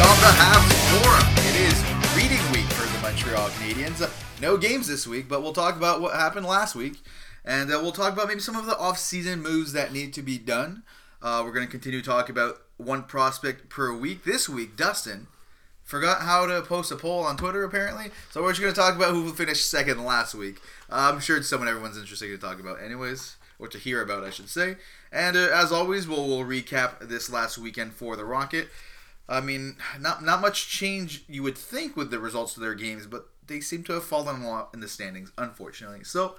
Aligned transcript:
on 0.00 0.16
the 0.16 0.32
Habs 0.32 1.02
Forum. 1.02 1.26
It 1.46 1.56
is 1.60 2.16
reading 2.16 2.40
week 2.52 2.64
for 2.72 2.86
the 2.90 2.98
Montreal 3.02 3.50
Canadiens. 3.50 4.40
No 4.40 4.56
games 4.56 4.88
this 4.88 5.06
week, 5.06 5.28
but 5.28 5.42
we'll 5.42 5.52
talk 5.52 5.76
about 5.76 6.00
what 6.00 6.14
happened 6.14 6.46
last 6.46 6.74
week, 6.74 7.02
and 7.44 7.70
uh, 7.70 7.78
we'll 7.82 7.92
talk 7.92 8.14
about 8.14 8.26
maybe 8.26 8.40
some 8.40 8.56
of 8.56 8.64
the 8.64 8.78
off-season 8.78 9.42
moves 9.42 9.74
that 9.74 9.92
need 9.92 10.14
to 10.14 10.22
be 10.22 10.38
done. 10.38 10.84
Uh, 11.20 11.42
we're 11.44 11.52
going 11.52 11.66
to 11.66 11.70
continue 11.70 12.00
to 12.00 12.06
talk 12.06 12.30
about 12.30 12.62
one 12.78 13.02
prospect 13.02 13.68
per 13.68 13.92
week. 13.92 14.24
This 14.24 14.48
week, 14.48 14.74
Dustin 14.74 15.26
forgot 15.82 16.22
how 16.22 16.46
to 16.46 16.62
post 16.62 16.90
a 16.90 16.96
poll 16.96 17.22
on 17.24 17.36
Twitter 17.36 17.62
apparently, 17.62 18.10
so 18.30 18.42
we're 18.42 18.52
just 18.52 18.62
going 18.62 18.72
to 18.72 18.80
talk 18.80 18.96
about 18.96 19.10
who 19.10 19.30
finished 19.34 19.68
second 19.68 20.02
last 20.02 20.34
week. 20.34 20.60
Uh, 20.88 21.10
I'm 21.12 21.20
sure 21.20 21.36
it's 21.36 21.48
someone 21.48 21.68
everyone's 21.68 21.98
interested 21.98 22.28
to 22.28 22.38
talk 22.38 22.58
about, 22.58 22.82
anyways, 22.82 23.36
or 23.58 23.68
to 23.68 23.76
hear 23.76 24.00
about, 24.00 24.24
I 24.24 24.30
should 24.30 24.48
say. 24.48 24.76
And 25.12 25.36
uh, 25.36 25.50
as 25.52 25.70
always, 25.72 26.08
we'll, 26.08 26.26
we'll 26.26 26.44
recap 26.46 27.06
this 27.06 27.30
last 27.30 27.58
weekend 27.58 27.92
for 27.92 28.16
the 28.16 28.24
Rocket. 28.24 28.70
I 29.30 29.40
mean, 29.40 29.76
not 29.98 30.24
not 30.24 30.40
much 30.40 30.68
change 30.68 31.24
you 31.28 31.42
would 31.44 31.56
think 31.56 31.96
with 31.96 32.10
the 32.10 32.18
results 32.18 32.56
of 32.56 32.62
their 32.62 32.74
games, 32.74 33.06
but 33.06 33.28
they 33.46 33.60
seem 33.60 33.84
to 33.84 33.92
have 33.94 34.04
fallen 34.04 34.42
a 34.42 34.48
lot 34.48 34.70
in 34.74 34.80
the 34.80 34.88
standings, 34.88 35.32
unfortunately. 35.38 36.04
So 36.04 36.34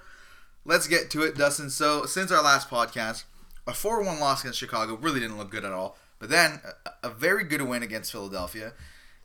let's 0.64 0.86
get 0.86 1.10
to 1.10 1.22
it, 1.22 1.36
Dustin. 1.36 1.70
So 1.70 2.04
since 2.04 2.30
our 2.30 2.42
last 2.42 2.68
podcast, 2.68 3.24
a 3.66 3.72
4-1 3.72 4.20
loss 4.20 4.42
against 4.42 4.58
Chicago 4.58 4.96
really 4.96 5.20
didn't 5.20 5.38
look 5.38 5.50
good 5.50 5.64
at 5.64 5.72
all. 5.72 5.96
But 6.18 6.28
then 6.28 6.60
a, 6.86 7.08
a 7.08 7.10
very 7.10 7.44
good 7.44 7.62
win 7.62 7.82
against 7.82 8.12
Philadelphia, 8.12 8.74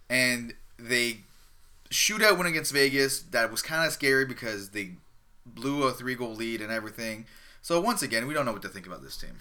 and 0.09 0.53
they 0.79 1.19
shootout 1.89 2.37
win 2.37 2.47
against 2.47 2.73
Vegas 2.73 3.19
that 3.21 3.51
was 3.51 3.61
kind 3.61 3.85
of 3.85 3.91
scary 3.93 4.25
because 4.25 4.69
they 4.69 4.91
blew 5.45 5.83
a 5.83 5.91
three 5.91 6.15
goal 6.15 6.33
lead 6.33 6.61
and 6.61 6.71
everything. 6.71 7.25
So 7.61 7.81
once 7.81 8.01
again, 8.01 8.27
we 8.27 8.33
don't 8.33 8.45
know 8.45 8.53
what 8.53 8.61
to 8.61 8.69
think 8.69 8.87
about 8.87 9.03
this 9.03 9.17
team. 9.17 9.37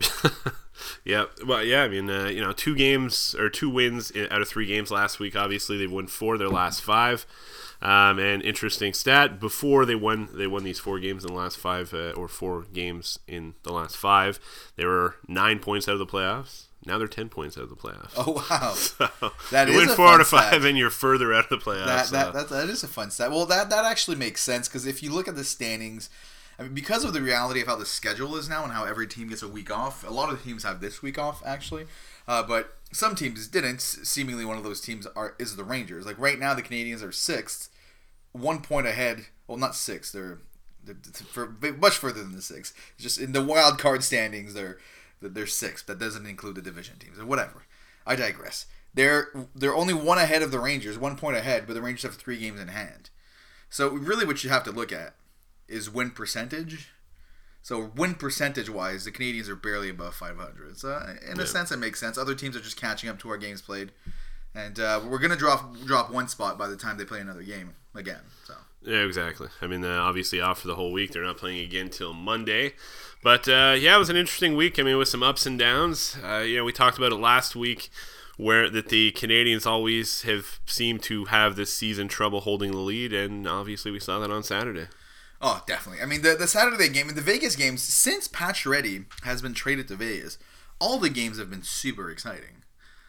Yeah, 1.04 1.24
well, 1.46 1.62
yeah. 1.64 1.82
I 1.82 1.88
mean, 1.88 2.08
uh, 2.10 2.26
you 2.26 2.40
know, 2.40 2.52
two 2.52 2.74
games 2.76 3.34
or 3.38 3.48
two 3.48 3.68
wins 3.70 4.12
out 4.30 4.40
of 4.42 4.48
three 4.48 4.66
games 4.66 4.90
last 4.90 5.18
week. 5.18 5.34
Obviously, 5.36 5.76
they've 5.78 5.90
won 5.90 6.06
four 6.06 6.34
of 6.34 6.38
their 6.38 6.48
last 6.48 6.82
five. 6.82 7.26
Um, 7.82 8.18
and 8.18 8.42
interesting 8.42 8.94
stat: 8.94 9.38
before 9.40 9.84
they 9.84 9.94
won, 9.94 10.28
they 10.32 10.46
won 10.46 10.64
these 10.64 10.78
four 10.78 10.98
games 10.98 11.22
in 11.24 11.28
the 11.32 11.38
last 11.38 11.58
five, 11.58 11.92
uh, 11.92 12.12
or 12.12 12.28
four 12.28 12.62
games 12.72 13.18
in 13.28 13.54
the 13.62 13.72
last 13.72 13.96
five. 13.96 14.38
They 14.76 14.86
were 14.86 15.16
nine 15.28 15.58
points 15.58 15.86
out 15.88 15.92
of 15.92 15.98
the 15.98 16.06
playoffs. 16.06 16.64
Now 16.86 16.98
they're 16.98 17.08
ten 17.08 17.28
points 17.28 17.56
out 17.58 17.64
of 17.64 17.70
the 17.70 17.76
playoffs. 17.76 18.12
Oh 18.16 18.32
wow, 18.50 18.72
So, 18.74 19.08
That 19.50 19.68
you 19.68 19.74
is 19.80 19.86
win 19.88 19.96
four 19.96 20.06
out 20.08 20.20
of 20.20 20.26
stat. 20.28 20.50
five, 20.52 20.64
and 20.64 20.76
you're 20.78 20.90
further 20.90 21.32
out 21.34 21.44
of 21.44 21.50
the 21.50 21.56
playoffs. 21.64 21.86
that, 21.86 22.06
so- 22.06 22.16
that, 22.16 22.32
that, 22.34 22.48
that 22.50 22.68
is 22.68 22.82
a 22.84 22.88
fun 22.88 23.10
stat. 23.10 23.30
Well, 23.30 23.46
that 23.46 23.68
that 23.70 23.84
actually 23.84 24.16
makes 24.16 24.42
sense 24.42 24.68
because 24.68 24.86
if 24.86 25.02
you 25.02 25.10
look 25.12 25.26
at 25.28 25.34
the 25.36 25.44
standings, 25.44 26.08
I 26.58 26.62
mean, 26.62 26.74
because 26.74 27.04
of 27.04 27.12
the 27.12 27.20
reality 27.20 27.60
of 27.60 27.66
how 27.66 27.76
the 27.76 27.86
schedule 27.86 28.36
is 28.36 28.48
now 28.48 28.64
and 28.64 28.72
how 28.72 28.84
every 28.84 29.06
team 29.06 29.28
gets 29.28 29.42
a 29.42 29.48
week 29.48 29.70
off, 29.70 30.06
a 30.06 30.12
lot 30.12 30.30
of 30.32 30.38
the 30.38 30.44
teams 30.44 30.62
have 30.62 30.80
this 30.80 31.02
week 31.02 31.18
off 31.18 31.42
actually, 31.44 31.86
uh, 32.28 32.42
but 32.42 32.76
some 32.92 33.14
teams 33.14 33.48
didn't. 33.48 33.80
Seemingly, 33.80 34.44
one 34.44 34.56
of 34.56 34.64
those 34.64 34.80
teams 34.80 35.06
are 35.16 35.34
is 35.38 35.56
the 35.56 35.64
Rangers. 35.64 36.06
Like 36.06 36.18
right 36.18 36.38
now, 36.38 36.54
the 36.54 36.62
Canadiens 36.62 37.02
are 37.02 37.12
sixth, 37.12 37.70
one 38.32 38.60
point 38.60 38.86
ahead. 38.86 39.26
Well, 39.46 39.58
not 39.58 39.74
sixth. 39.74 40.12
They're, 40.12 40.38
they're 40.84 40.96
for, 41.26 41.56
much 41.72 41.98
further 41.98 42.22
than 42.22 42.32
the 42.32 42.42
six. 42.42 42.72
Just 42.98 43.18
in 43.18 43.32
the 43.32 43.44
wild 43.44 43.78
card 43.78 44.04
standings, 44.04 44.54
they're 44.54 44.78
they're 45.20 45.46
sixth. 45.46 45.86
That 45.86 45.98
doesn't 45.98 46.26
include 46.26 46.54
the 46.54 46.62
division 46.62 46.98
teams 46.98 47.18
or 47.18 47.26
whatever. 47.26 47.64
I 48.06 48.16
digress. 48.16 48.66
They're 48.94 49.28
they're 49.54 49.74
only 49.74 49.94
one 49.94 50.18
ahead 50.18 50.42
of 50.42 50.52
the 50.52 50.60
Rangers, 50.60 50.98
one 50.98 51.16
point 51.16 51.36
ahead, 51.36 51.66
but 51.66 51.74
the 51.74 51.82
Rangers 51.82 52.04
have 52.04 52.14
three 52.14 52.38
games 52.38 52.60
in 52.60 52.68
hand. 52.68 53.10
So 53.68 53.90
really, 53.90 54.24
what 54.24 54.44
you 54.44 54.50
have 54.50 54.64
to 54.64 54.70
look 54.70 54.92
at 54.92 55.14
is 55.68 55.90
win 55.90 56.10
percentage. 56.10 56.88
So 57.62 57.90
win 57.96 58.14
percentage 58.14 58.68
wise, 58.68 59.04
the 59.04 59.10
Canadiens 59.12 59.48
are 59.48 59.56
barely 59.56 59.88
above 59.88 60.14
500. 60.14 60.76
So 60.78 60.96
in 61.28 61.38
a 61.38 61.42
Yeah. 61.42 61.46
sense, 61.48 61.72
it 61.72 61.78
makes 61.78 61.98
sense. 61.98 62.18
Other 62.18 62.34
teams 62.34 62.56
are 62.56 62.60
just 62.60 62.76
catching 62.76 63.08
up 63.08 63.18
to 63.20 63.30
our 63.30 63.38
games 63.38 63.62
played, 63.62 63.92
and 64.54 64.78
uh, 64.78 65.00
we're 65.04 65.18
gonna 65.18 65.36
drop 65.36 65.74
drop 65.86 66.10
one 66.10 66.28
spot 66.28 66.58
by 66.58 66.68
the 66.68 66.76
time 66.76 66.98
they 66.98 67.04
play 67.06 67.20
another 67.20 67.42
game 67.42 67.74
again. 67.94 68.20
So 68.46 68.54
Yeah, 68.82 68.98
exactly. 68.98 69.48
I 69.62 69.66
mean, 69.66 69.82
uh, 69.82 69.96
obviously 70.02 70.42
off 70.42 70.60
for 70.60 70.68
the 70.68 70.74
whole 70.74 70.92
week. 70.92 71.12
They're 71.12 71.22
not 71.24 71.38
playing 71.38 71.60
again 71.64 71.88
till 71.88 72.12
Monday. 72.12 72.74
But 73.22 73.48
uh, 73.48 73.74
yeah, 73.78 73.96
it 73.96 73.98
was 73.98 74.10
an 74.10 74.16
interesting 74.16 74.54
week. 74.56 74.78
I 74.78 74.82
mean, 74.82 74.98
with 74.98 75.08
some 75.08 75.22
ups 75.22 75.46
and 75.46 75.58
downs. 75.58 76.18
Uh, 76.22 76.40
you 76.46 76.58
know, 76.58 76.64
we 76.64 76.72
talked 76.72 76.98
about 76.98 77.10
it 77.12 77.16
last 77.16 77.56
week, 77.56 77.88
where 78.36 78.68
that 78.68 78.90
the 78.90 79.12
Canadiens 79.12 79.64
always 79.64 80.20
have 80.22 80.60
seemed 80.66 81.02
to 81.04 81.24
have 81.26 81.56
this 81.56 81.72
season 81.72 82.08
trouble 82.08 82.42
holding 82.42 82.72
the 82.72 82.78
lead, 82.80 83.14
and 83.14 83.48
obviously 83.48 83.90
we 83.90 83.98
saw 84.00 84.18
that 84.18 84.30
on 84.30 84.42
Saturday. 84.42 84.88
Oh, 85.46 85.62
definitely. 85.66 86.02
I 86.02 86.06
mean, 86.06 86.22
the, 86.22 86.34
the 86.34 86.48
Saturday 86.48 86.88
game 86.88 87.06
and 87.06 87.18
the 87.18 87.22
Vegas 87.22 87.54
games, 87.54 87.82
since 87.82 88.26
Pacioretty 88.26 89.04
has 89.24 89.42
been 89.42 89.52
traded 89.52 89.88
to 89.88 89.94
Vegas, 89.94 90.38
all 90.78 90.98
the 90.98 91.10
games 91.10 91.38
have 91.38 91.50
been 91.50 91.62
super 91.62 92.10
exciting. 92.10 92.62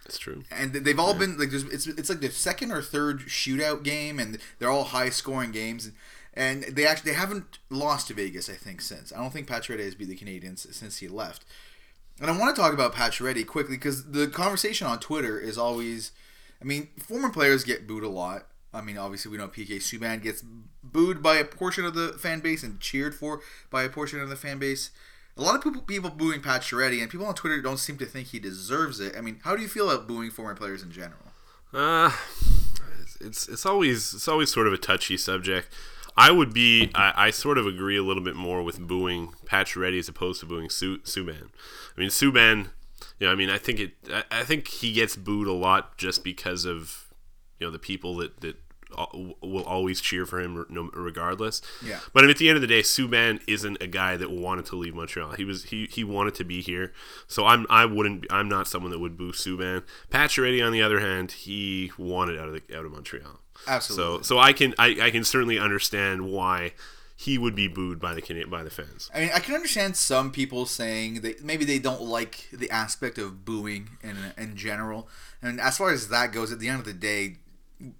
That's 0.04 0.18
true. 0.18 0.44
And 0.52 0.74
they've 0.74 1.00
all 1.00 1.14
been 1.14 1.38
like, 1.38 1.50
there's, 1.50 1.64
it's, 1.64 1.88
it's 1.88 2.10
like 2.10 2.20
the 2.20 2.30
second 2.30 2.74
or 2.74 2.82
third 2.82 3.22
shootout 3.22 3.84
game, 3.84 4.20
and 4.20 4.38
they're 4.60 4.70
all 4.70 4.84
high 4.84 5.10
scoring 5.12 5.54
games. 5.54 5.92
And 6.34 6.64
they 6.64 6.86
actually 6.86 7.12
they 7.12 7.18
haven't 7.18 7.60
lost 7.70 8.10
to 8.10 8.14
Vegas, 8.14 8.50
I 8.50 8.56
think, 8.56 8.82
since. 8.82 9.14
I 9.14 9.18
don't 9.20 9.32
think 9.32 9.48
Pacioretty 9.48 9.86
has 9.86 9.96
beat 9.96 10.10
the 10.10 10.18
Canadiens 10.18 10.72
since 10.74 10.98
he 10.98 11.08
left. 11.08 11.46
And 12.20 12.30
I 12.30 12.38
want 12.38 12.54
to 12.54 12.62
talk 12.62 12.74
about 12.74 12.94
Pacioretty 12.94 13.48
quickly 13.48 13.78
because 13.78 14.12
the 14.12 14.28
conversation 14.28 14.88
on 14.88 15.00
Twitter 15.00 15.40
is 15.40 15.58
always, 15.58 16.12
I 16.62 16.66
mean, 16.66 16.90
former 17.00 17.30
players 17.30 17.64
get 17.64 17.88
booed 17.88 18.04
a 18.04 18.10
lot. 18.10 18.48
I 18.76 18.82
mean, 18.82 18.98
obviously 18.98 19.32
we 19.32 19.38
know 19.38 19.48
PK 19.48 19.78
Subban 19.78 20.22
gets 20.22 20.44
booed 20.84 21.24
by 21.24 21.38
a 21.38 21.46
portion 21.46 21.86
of 21.86 21.96
the 21.96 22.10
fan 22.10 22.42
base 22.42 22.62
and 22.64 22.80
cheered 22.80 23.16
for 23.16 23.42
by 23.70 23.84
a 23.84 23.90
portion 23.90 24.20
of 24.20 24.30
the 24.30 24.36
fan 24.36 24.60
base. 24.60 24.92
A 25.38 25.42
lot 25.42 25.56
of 25.56 25.64
people 25.64 25.82
people 25.82 26.10
booing 26.10 26.42
Pacioretty, 26.42 27.02
and 27.02 27.10
people 27.10 27.26
on 27.26 27.36
Twitter 27.36 27.62
don't 27.62 27.78
seem 27.78 27.98
to 27.98 28.06
think 28.06 28.28
he 28.28 28.40
deserves 28.40 29.00
it. 29.00 29.16
I 29.18 29.22
mean, 29.22 29.40
how 29.44 29.56
do 29.56 29.62
you 29.62 29.68
feel 29.68 29.90
about 29.90 30.08
booing 30.08 30.30
former 30.32 30.56
players 30.56 30.82
in 30.82 30.92
general? 30.92 31.20
Uh, 31.74 32.12
it's 33.20 33.48
it's 33.50 33.66
always 33.66 34.14
it's 34.14 34.28
always 34.28 34.52
sort 34.52 34.68
of 34.68 34.74
a 34.74 34.78
touchy 34.78 35.18
subject. 35.18 35.74
I 36.18 36.32
would 36.32 36.54
be 36.54 36.90
I, 36.96 37.28
I 37.28 37.30
sort 37.32 37.58
of 37.58 37.66
agree 37.66 37.98
a 37.98 38.04
little 38.04 38.24
bit 38.24 38.36
more 38.36 38.64
with 38.64 38.80
booing 38.80 39.34
Pat 39.46 39.68
Pacioretty 39.68 40.00
as 40.00 40.08
opposed 40.08 40.40
to 40.40 40.46
booing 40.46 40.70
Su, 40.70 41.00
Subban. 41.00 41.50
I 41.98 42.00
mean 42.00 42.10
Subban, 42.10 42.70
you 43.20 43.28
know, 43.28 43.34
I 43.34 43.36
mean 43.36 43.50
I 43.50 43.58
think 43.58 43.80
it 43.80 43.92
I, 44.10 44.24
I 44.32 44.44
think 44.44 44.68
he 44.70 44.94
gets 44.94 45.18
booed 45.18 45.48
a 45.48 45.54
lot 45.54 45.98
just 45.98 46.24
because 46.24 46.64
of 46.64 47.14
you 47.60 47.68
know 47.68 47.72
the 47.72 47.80
people 47.80 48.16
that 48.18 48.40
that 48.40 48.56
will 49.42 49.64
always 49.64 50.02
cheer 50.02 50.26
for 50.26 50.40
him 50.40 50.66
regardless. 50.94 51.62
Yeah. 51.84 52.00
But 52.14 52.30
at 52.30 52.38
the 52.38 52.50
end 52.50 52.56
of 52.56 52.62
the 52.62 52.68
day, 52.68 52.82
Subban 52.82 53.42
isn't 53.48 53.82
a 53.82 53.88
guy 53.88 54.18
that 54.18 54.32
wanted 54.32 54.66
to 54.68 54.76
leave 54.76 54.96
Montreal. 54.96 55.34
He 55.34 55.46
was 55.46 55.66
he, 55.66 55.88
he 55.88 56.04
wanted 56.04 56.36
to 56.36 56.44
be 56.44 56.62
here. 56.62 56.94
So 57.28 57.46
I'm 57.46 57.66
I 57.70 57.86
wouldn't 57.86 58.26
I'm 58.30 58.50
not 58.50 58.68
someone 58.68 58.92
that 58.92 59.00
would 59.00 59.18
boo 59.18 59.32
Subban. 59.32 59.84
Pacioretty 60.10 60.66
on 60.66 60.72
the 60.72 60.82
other 60.82 61.00
hand, 61.00 61.32
he 61.32 61.92
wanted 61.98 62.40
out 62.40 62.48
of 62.48 62.54
the 62.54 62.78
out 62.78 62.86
of 62.86 62.92
Montreal. 62.92 63.40
Absolutely. 63.68 64.18
So 64.18 64.22
so 64.22 64.40
I 64.40 64.54
can 64.54 64.74
I, 64.78 64.98
I 65.02 65.12
can 65.12 65.24
certainly 65.24 65.60
understand 65.60 66.30
why 66.30 66.74
he 67.18 67.38
would 67.38 67.56
be 67.56 67.68
booed 67.68 68.00
by 68.00 68.14
the 68.14 68.46
by 68.46 68.64
the 68.64 68.70
fans. 68.70 69.10
I 69.14 69.22
mean, 69.22 69.30
I 69.34 69.40
can 69.40 69.56
understand 69.56 69.96
some 69.96 70.32
people 70.32 70.66
saying 70.66 71.22
that 71.22 71.44
maybe 71.44 71.64
they 71.64 71.80
don't 71.80 72.02
like 72.02 72.50
the 72.52 72.70
aspect 72.70 73.18
of 73.18 73.46
booing 73.46 73.92
in 74.04 74.18
in 74.38 74.56
general. 74.58 75.08
And 75.42 75.62
as 75.62 75.78
far 75.78 75.92
as 75.92 76.10
that 76.10 76.34
goes, 76.34 76.52
at 76.52 76.60
the 76.60 76.68
end 76.68 76.80
of 76.80 76.86
the 76.86 76.94
day, 76.94 77.38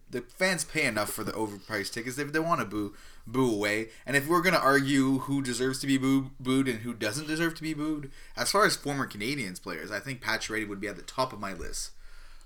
the 0.10 0.22
fans 0.22 0.64
pay 0.64 0.86
enough 0.86 1.12
for 1.12 1.24
the 1.24 1.32
overpriced 1.34 1.94
tickets. 1.94 2.18
If 2.18 2.32
they 2.32 2.40
want 2.40 2.62
to 2.62 2.66
boo, 2.66 2.94
boo 3.28 3.52
away. 3.52 3.90
And 4.06 4.16
if 4.16 4.28
we're 4.28 4.42
gonna 4.42 4.58
argue 4.58 5.20
who 5.20 5.42
deserves 5.42 5.80
to 5.80 5.88
be 5.88 5.98
boo, 5.98 6.32
booed 6.40 6.68
and 6.68 6.80
who 6.80 6.94
doesn't 6.94 7.28
deserve 7.28 7.56
to 7.56 7.64
be 7.64 7.74
booed, 7.74 8.12
as 8.38 8.52
far 8.52 8.66
as 8.66 8.76
former 8.76 9.08
Canadiens 9.08 9.62
players, 9.62 9.92
I 9.92 10.00
think 10.00 10.22
Patch 10.22 10.48
Pacioretty 10.48 10.68
would 10.68 10.80
be 10.80 10.88
at 10.88 10.96
the 10.96 11.02
top 11.02 11.34
of 11.34 11.40
my 11.40 11.54
list 11.54 11.92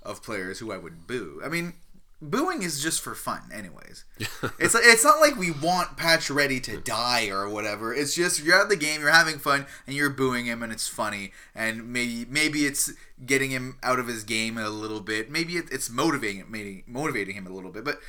of 0.02 0.22
players 0.22 0.58
who 0.58 0.72
I 0.72 0.78
would 0.78 1.06
boo. 1.06 1.40
I 1.44 1.48
mean. 1.48 1.74
Booing 2.22 2.62
is 2.62 2.82
just 2.82 3.00
for 3.00 3.14
fun, 3.14 3.42
anyways. 3.52 4.04
it's 4.58 4.74
it's 4.74 5.04
not 5.04 5.20
like 5.20 5.36
we 5.36 5.50
want 5.50 5.96
Pacioretty 5.96 6.62
to 6.64 6.76
die 6.78 7.28
or 7.28 7.48
whatever. 7.48 7.94
It's 7.94 8.14
just 8.14 8.42
you're 8.44 8.60
at 8.60 8.68
the 8.68 8.76
game, 8.76 9.00
you're 9.00 9.10
having 9.10 9.38
fun, 9.38 9.66
and 9.86 9.96
you're 9.96 10.10
booing 10.10 10.44
him, 10.44 10.62
and 10.62 10.70
it's 10.70 10.86
funny. 10.86 11.32
And 11.54 11.92
maybe 11.92 12.26
maybe 12.28 12.66
it's 12.66 12.92
getting 13.24 13.50
him 13.50 13.78
out 13.82 13.98
of 13.98 14.06
his 14.06 14.24
game 14.24 14.58
a 14.58 14.68
little 14.68 15.00
bit. 15.00 15.30
Maybe 15.30 15.56
it, 15.56 15.66
it's 15.72 15.88
motivating 15.88 16.44
maybe 16.50 16.84
motivating 16.86 17.36
him 17.36 17.46
a 17.46 17.50
little 17.50 17.70
bit. 17.70 17.84
But 17.84 18.00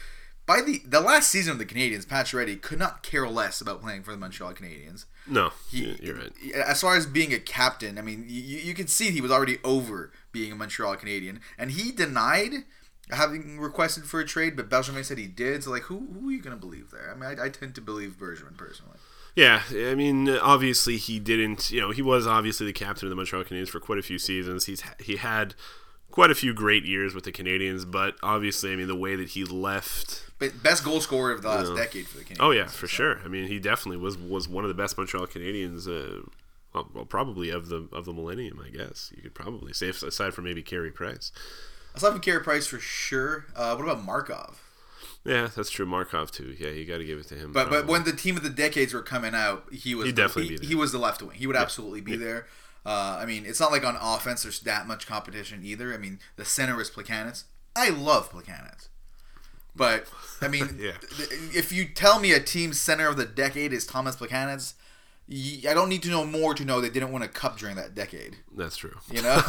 by 0.45 0.61
the 0.61 0.81
the 0.85 0.99
last 0.99 1.29
season 1.29 1.53
of 1.53 1.59
the 1.59 1.65
Canadiens, 1.65 2.05
Pacioretty 2.05 2.61
could 2.61 2.79
not 2.79 3.03
care 3.03 3.27
less 3.29 3.61
about 3.61 3.81
playing 3.81 4.03
for 4.03 4.11
the 4.11 4.17
Montreal 4.17 4.53
Canadiens. 4.53 5.05
No, 5.25 5.51
He, 5.69 5.95
you're 6.01 6.15
right. 6.15 6.33
As 6.53 6.81
far 6.81 6.97
as 6.97 7.05
being 7.05 7.33
a 7.33 7.39
captain, 7.39 7.97
I 7.97 8.01
mean, 8.01 8.25
you, 8.27 8.57
you 8.57 8.73
can 8.73 8.87
see 8.87 9.11
he 9.11 9.21
was 9.21 9.31
already 9.31 9.59
over 9.63 10.11
being 10.33 10.51
a 10.51 10.55
Montreal 10.55 10.97
Canadian, 10.97 11.39
and 11.57 11.71
he 11.71 11.91
denied 11.93 12.65
having 13.11 13.59
requested 13.59 14.05
for 14.05 14.19
a 14.19 14.25
trade, 14.25 14.55
but 14.55 14.69
Bergevin 14.69 15.03
said 15.05 15.17
he 15.17 15.27
did. 15.27 15.63
So, 15.63 15.71
like, 15.71 15.83
who, 15.83 16.07
who 16.19 16.29
are 16.29 16.31
you 16.31 16.41
going 16.41 16.55
to 16.55 16.59
believe 16.59 16.91
there? 16.91 17.11
I 17.11 17.15
mean, 17.15 17.39
I, 17.39 17.45
I 17.45 17.49
tend 17.49 17.75
to 17.75 17.81
believe 17.81 18.17
Bergevin 18.19 18.57
personally. 18.57 18.97
Yeah, 19.35 19.63
I 19.71 19.95
mean, 19.95 20.27
obviously 20.29 20.97
he 20.97 21.17
didn't. 21.19 21.71
You 21.71 21.79
know, 21.81 21.91
he 21.91 22.01
was 22.01 22.27
obviously 22.27 22.65
the 22.65 22.73
captain 22.73 23.07
of 23.07 23.09
the 23.11 23.15
Montreal 23.15 23.43
Canadiens 23.45 23.69
for 23.69 23.79
quite 23.79 23.97
a 23.97 24.01
few 24.01 24.19
seasons. 24.19 24.65
He's 24.65 24.83
he 24.99 25.15
had 25.15 25.55
quite 26.09 26.29
a 26.31 26.35
few 26.35 26.53
great 26.53 26.83
years 26.83 27.15
with 27.15 27.23
the 27.23 27.31
Canadiens, 27.31 27.89
but 27.89 28.15
obviously, 28.21 28.73
I 28.73 28.75
mean, 28.75 28.87
the 28.87 28.95
way 28.95 29.15
that 29.15 29.29
he 29.29 29.45
left. 29.45 30.25
But 30.37 30.61
best 30.61 30.83
goal 30.83 30.99
scorer 30.99 31.31
of 31.31 31.43
the 31.43 31.47
last 31.47 31.69
Yeah. 31.69 31.77
decade 31.77 32.07
for 32.07 32.17
the 32.17 32.25
Canadiens. 32.25 32.37
Oh 32.41 32.51
yeah, 32.51 32.67
for 32.67 32.87
so. 32.87 32.95
sure. 32.95 33.19
I 33.23 33.29
mean, 33.29 33.47
he 33.47 33.57
definitely 33.59 33.97
was 34.03 34.17
was 34.17 34.49
one 34.49 34.65
of 34.65 34.67
the 34.67 34.73
best 34.75 34.97
Montreal 34.97 35.27
Canadiens. 35.27 35.87
Uh, 35.87 36.27
well, 36.73 36.89
well, 36.93 37.05
probably 37.05 37.49
of 37.51 37.69
the 37.69 37.87
of 37.93 38.03
the 38.03 38.11
millennium, 38.13 38.61
I 38.65 38.69
guess 38.69 39.13
you 39.15 39.21
could 39.21 39.33
probably 39.33 39.71
say, 39.71 39.87
aside 39.89 40.33
from 40.33 40.43
maybe 40.43 40.61
Carey 40.61 40.91
Price. 40.91 41.31
Aside 41.95 42.11
from 42.11 42.21
Carey 42.21 42.41
Price 42.43 42.67
for 42.67 42.79
sure. 42.79 43.45
Uh, 43.55 43.75
what 43.75 43.83
about 43.83 44.03
Markov? 44.03 44.61
Yeah, 45.23 45.49
that's 45.55 45.69
true. 45.69 45.85
Markov 45.85 46.31
too. 46.31 46.55
Yeah, 46.57 46.69
you 46.69 46.85
got 46.85 46.97
to 46.97 47.05
give 47.05 47.19
it 47.19 47.27
to 47.27 47.35
him. 47.35 47.51
But 47.51 47.69
but 47.69 47.85
when 47.85 48.03
the 48.05 48.13
team 48.13 48.37
of 48.37 48.43
the 48.43 48.49
decades 48.49 48.93
were 48.93 49.03
coming 49.03 49.35
out, 49.35 49.65
he 49.71 49.93
was 49.93 50.07
He'd 50.07 50.15
definitely 50.15 50.57
he, 50.57 50.67
he 50.69 50.75
was 50.75 50.91
the 50.91 50.97
left 50.97 51.21
wing. 51.21 51.35
He 51.37 51.45
would 51.45 51.55
absolutely 51.55 52.01
be 52.01 52.15
there. 52.15 52.47
Uh, 52.83 53.19
I 53.21 53.25
mean, 53.25 53.45
it's 53.45 53.59
not 53.59 53.71
like 53.71 53.85
on 53.85 53.95
offense 54.01 54.41
there's 54.41 54.59
that 54.61 54.87
much 54.87 55.05
competition 55.05 55.61
either. 55.63 55.93
I 55.93 55.97
mean, 55.97 56.19
the 56.37 56.45
center 56.45 56.81
is 56.81 56.89
Plekanec. 56.89 57.43
I 57.75 57.89
love 57.89 58.31
Plekanec. 58.31 58.87
But 59.75 60.07
I 60.41 60.47
mean, 60.47 60.77
Yeah. 60.79 60.93
th- 61.15 61.29
if 61.55 61.71
you 61.71 61.85
tell 61.85 62.19
me 62.19 62.31
a 62.31 62.39
team's 62.39 62.81
center 62.81 63.07
of 63.07 63.17
the 63.17 63.25
decade 63.25 63.71
is 63.73 63.85
Thomas 63.85 64.15
Plekanec, 64.15 64.73
y- 64.73 64.80
I 65.33 65.73
don't 65.73 65.87
need 65.87 66.03
to 66.03 66.09
know 66.09 66.25
more 66.25 66.53
to 66.53 66.65
know 66.65 66.81
they 66.81 66.89
didn't 66.89 67.13
win 67.13 67.21
a 67.21 67.27
cup 67.29 67.57
during 67.57 67.77
that 67.77 67.95
decade. 67.95 68.37
that's 68.55 68.75
true. 68.75 68.97
You 69.09 69.21
know, 69.21 69.41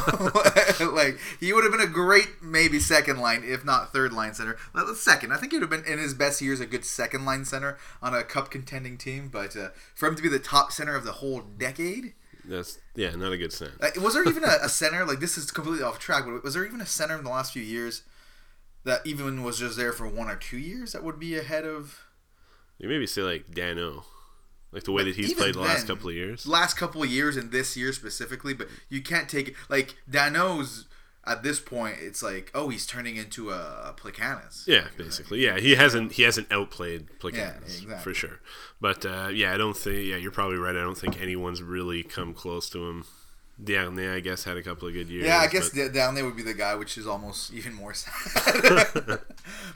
like 0.93 1.19
he 1.41 1.53
would 1.53 1.65
have 1.65 1.73
been 1.73 1.81
a 1.81 1.87
great 1.93 2.29
maybe 2.41 2.79
second 2.79 3.19
line, 3.19 3.43
if 3.45 3.65
not 3.65 3.93
third 3.93 4.13
line 4.13 4.33
center. 4.35 4.57
Well, 4.75 4.95
Second, 4.95 5.33
I 5.33 5.39
think 5.39 5.53
he 5.53 5.59
would 5.59 5.69
have 5.69 5.83
been 5.85 5.93
in 5.93 5.99
his 5.99 6.15
best 6.15 6.41
years 6.41 6.61
a 6.61 6.67
good 6.67 6.85
second 6.85 7.25
line 7.25 7.45
center 7.45 7.79
on 8.01 8.15
a 8.15 8.23
cup 8.23 8.51
contending 8.51 8.97
team. 8.97 9.29
But 9.29 9.57
uh, 9.57 9.71
for 9.95 10.09
him 10.09 10.15
to 10.15 10.23
be 10.23 10.29
the 10.29 10.39
top 10.39 10.71
center 10.71 10.95
of 10.95 11.05
the 11.05 11.13
whole 11.13 11.41
decade, 11.41 12.13
That's 12.45 12.79
yeah, 12.95 13.17
not 13.17 13.33
a 13.33 13.37
good 13.37 13.53
center. 13.53 13.73
like, 13.81 13.97
was 14.01 14.15
there 14.15 14.29
even 14.29 14.45
a, 14.45 14.59
a 14.63 14.69
center? 14.69 15.05
Like 15.05 15.19
this 15.19 15.37
is 15.37 15.51
completely 15.51 15.83
off 15.83 15.99
track, 15.99 16.25
but 16.27 16.45
was 16.45 16.55
there 16.55 16.65
even 16.65 16.81
a 16.81 16.87
center 16.87 17.17
in 17.19 17.25
the 17.25 17.31
last 17.31 17.53
few 17.53 17.63
years 17.63 18.03
that 18.85 19.05
even 19.05 19.43
was 19.43 19.59
just 19.59 19.77
there 19.77 19.93
for 19.93 20.07
one 20.07 20.29
or 20.29 20.37
two 20.37 20.59
years 20.59 20.93
that 20.93 21.03
would 21.03 21.19
be 21.19 21.37
ahead 21.37 21.65
of 21.65 22.05
You 22.79 22.89
maybe 22.89 23.07
say 23.07 23.23
like 23.23 23.51
Danault, 23.51 24.05
like 24.73 24.85
the 24.85 24.93
way 24.93 25.05
that 25.05 25.15
he's 25.17 25.35
played 25.35 25.55
the 25.55 25.61
last 25.61 25.87
couple 25.87 26.09
of 26.09 26.15
years. 26.15 26.47
last 26.47 26.77
couple 26.77 27.03
of 27.03 27.09
years 27.09 27.37
and 27.37 27.53
this 27.53 27.77
year 27.77 27.93
specifically? 27.93 28.55
But 28.55 28.69
you 28.89 29.03
can't 29.03 29.29
take 29.29 29.49
it 29.49 29.55
like 29.69 29.97
Danault's. 30.11 30.87
At 31.25 31.45
this 31.45 31.61
point, 31.61 31.99
it's 32.01 32.21
like, 32.21 32.51
oh, 32.53 32.69
he's 32.69 32.85
turning 32.85 33.15
into 33.15 33.51
a, 33.51 33.95
Plekanec. 33.97 34.67
Yeah, 34.67 34.89
basically. 34.97 35.39
Yeah, 35.45 35.61
he 35.61 35.77
hasn't 35.77 36.11
he 36.15 36.25
hasn't 36.25 36.51
outplayed 36.51 37.07
Plekanec 37.21 37.35
Yeah, 37.37 37.55
exactly. 37.63 37.99
for 37.99 38.13
sure. 38.13 38.41
But 38.81 39.07
uh, 39.07 39.29
yeah, 39.33 39.55
I 39.55 39.57
don't 39.57 39.77
think. 39.77 40.05
Yeah, 40.05 40.17
you're 40.17 40.33
probably 40.33 40.57
right. 40.57 40.75
I 40.75 40.81
don't 40.81 40.99
think 40.99 41.23
anyone's 41.23 41.63
really 41.63 42.03
come 42.03 42.35
close 42.35 42.69
to 42.71 42.89
him. 42.89 43.05
Down 43.65 43.99
I 43.99 44.21
guess, 44.21 44.45
had 44.45 44.57
a 44.57 44.63
couple 44.63 44.89
of 44.89 44.95
good 44.95 45.09
years. 45.09 45.25
Yeah, 45.27 45.39
I 45.39 45.47
guess 45.47 45.71
but- 45.71 45.77
d- 45.77 45.89
down 45.89 46.15
there 46.15 46.25
would 46.25 46.37
be 46.37 46.43
the 46.43 46.55
guy, 46.55 46.75
which 46.75 46.97
is 46.99 47.07
almost 47.07 47.53
even 47.53 47.75
more 47.75 47.95
sad. 47.95 48.13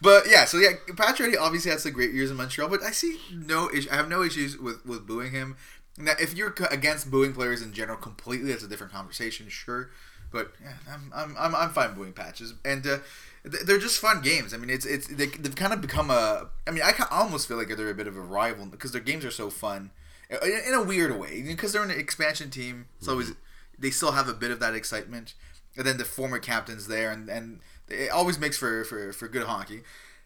but 0.03 0.25
yeah, 0.29 0.45
so 0.45 0.59
yeah, 0.59 0.71
Pacioretty 0.89 1.37
obviously 1.39 1.71
had 1.71 1.81
some 1.81 1.93
great 1.93 2.13
years 2.13 2.31
in 2.31 2.37
Montreal, 2.37 2.69
but 2.69 2.83
I 2.83 2.91
see 2.91 3.19
no 3.33 3.71
issue. 3.71 3.89
I 3.91 3.97
have 3.97 4.09
no 4.09 4.23
issues 4.23 4.59
with 4.59 4.85
with 4.85 5.07
booing 5.07 5.33
him. 5.33 5.57
Now, 5.99 6.13
if 6.21 6.35
you're 6.35 6.55
against 6.71 7.11
booing 7.11 7.33
players 7.33 7.63
in 7.63 7.73
general 7.73 7.97
completely, 7.99 8.51
that's 8.51 8.63
a 8.63 8.69
different 8.69 8.93
conversation, 8.93 9.49
sure. 9.49 9.91
But 10.31 10.53
yeah, 10.63 10.75
I'm 10.93 11.13
I'm 11.15 11.37
I'm, 11.39 11.55
I'm 11.55 11.71
fine 11.71 11.95
booing 11.95 12.13
patches, 12.13 12.55
and 12.65 12.87
uh, 12.87 12.99
they're 13.45 13.79
just 13.79 14.01
fun 14.01 14.21
games. 14.21 14.53
I 14.53 14.57
mean, 14.59 14.69
it's 14.71 14.85
it's 14.85 15.07
they, 15.07 15.27
they've 15.27 15.55
kind 15.55 15.73
of 15.73 15.81
become 15.81 16.11
a. 16.11 16.49
I 16.67 16.71
mean, 16.73 16.83
I 16.85 16.93
almost 17.11 17.49
feel 17.49 17.57
like 17.57 17.69
they're 17.69 17.89
a 17.91 17.95
bit 17.95 18.09
of 18.09 18.17
a 18.17 18.21
rival 18.21 18.67
because 18.67 18.93
their 18.93 19.01
games 19.01 19.25
are 19.25 19.31
so 19.31 19.49
fun, 19.49 19.91
in, 20.29 20.61
in 20.69 20.75
a 20.75 20.83
weird 20.83 21.19
way. 21.19 21.43
Because 21.43 21.73
they're 21.73 21.83
an 21.85 21.91
expansion 21.91 22.51
team, 22.51 22.87
it's 22.99 23.09
always 23.09 23.33
they 23.79 23.91
still 23.91 24.13
have 24.13 24.29
a 24.29 24.35
bit 24.35 24.51
of 24.51 24.61
that 24.61 24.75
excitement, 24.75 25.35
and 25.77 25.87
then 25.87 25.99
the 25.99 26.05
former 26.05 26.39
captain's 26.39 26.89
there, 26.89 27.11
and 27.11 27.29
and 27.29 27.61
it 27.89 28.11
always 28.11 28.39
makes 28.39 28.57
for 28.57 28.85
for, 28.85 29.13
for 29.13 29.29
good 29.29 29.47
hockey. 29.47 29.83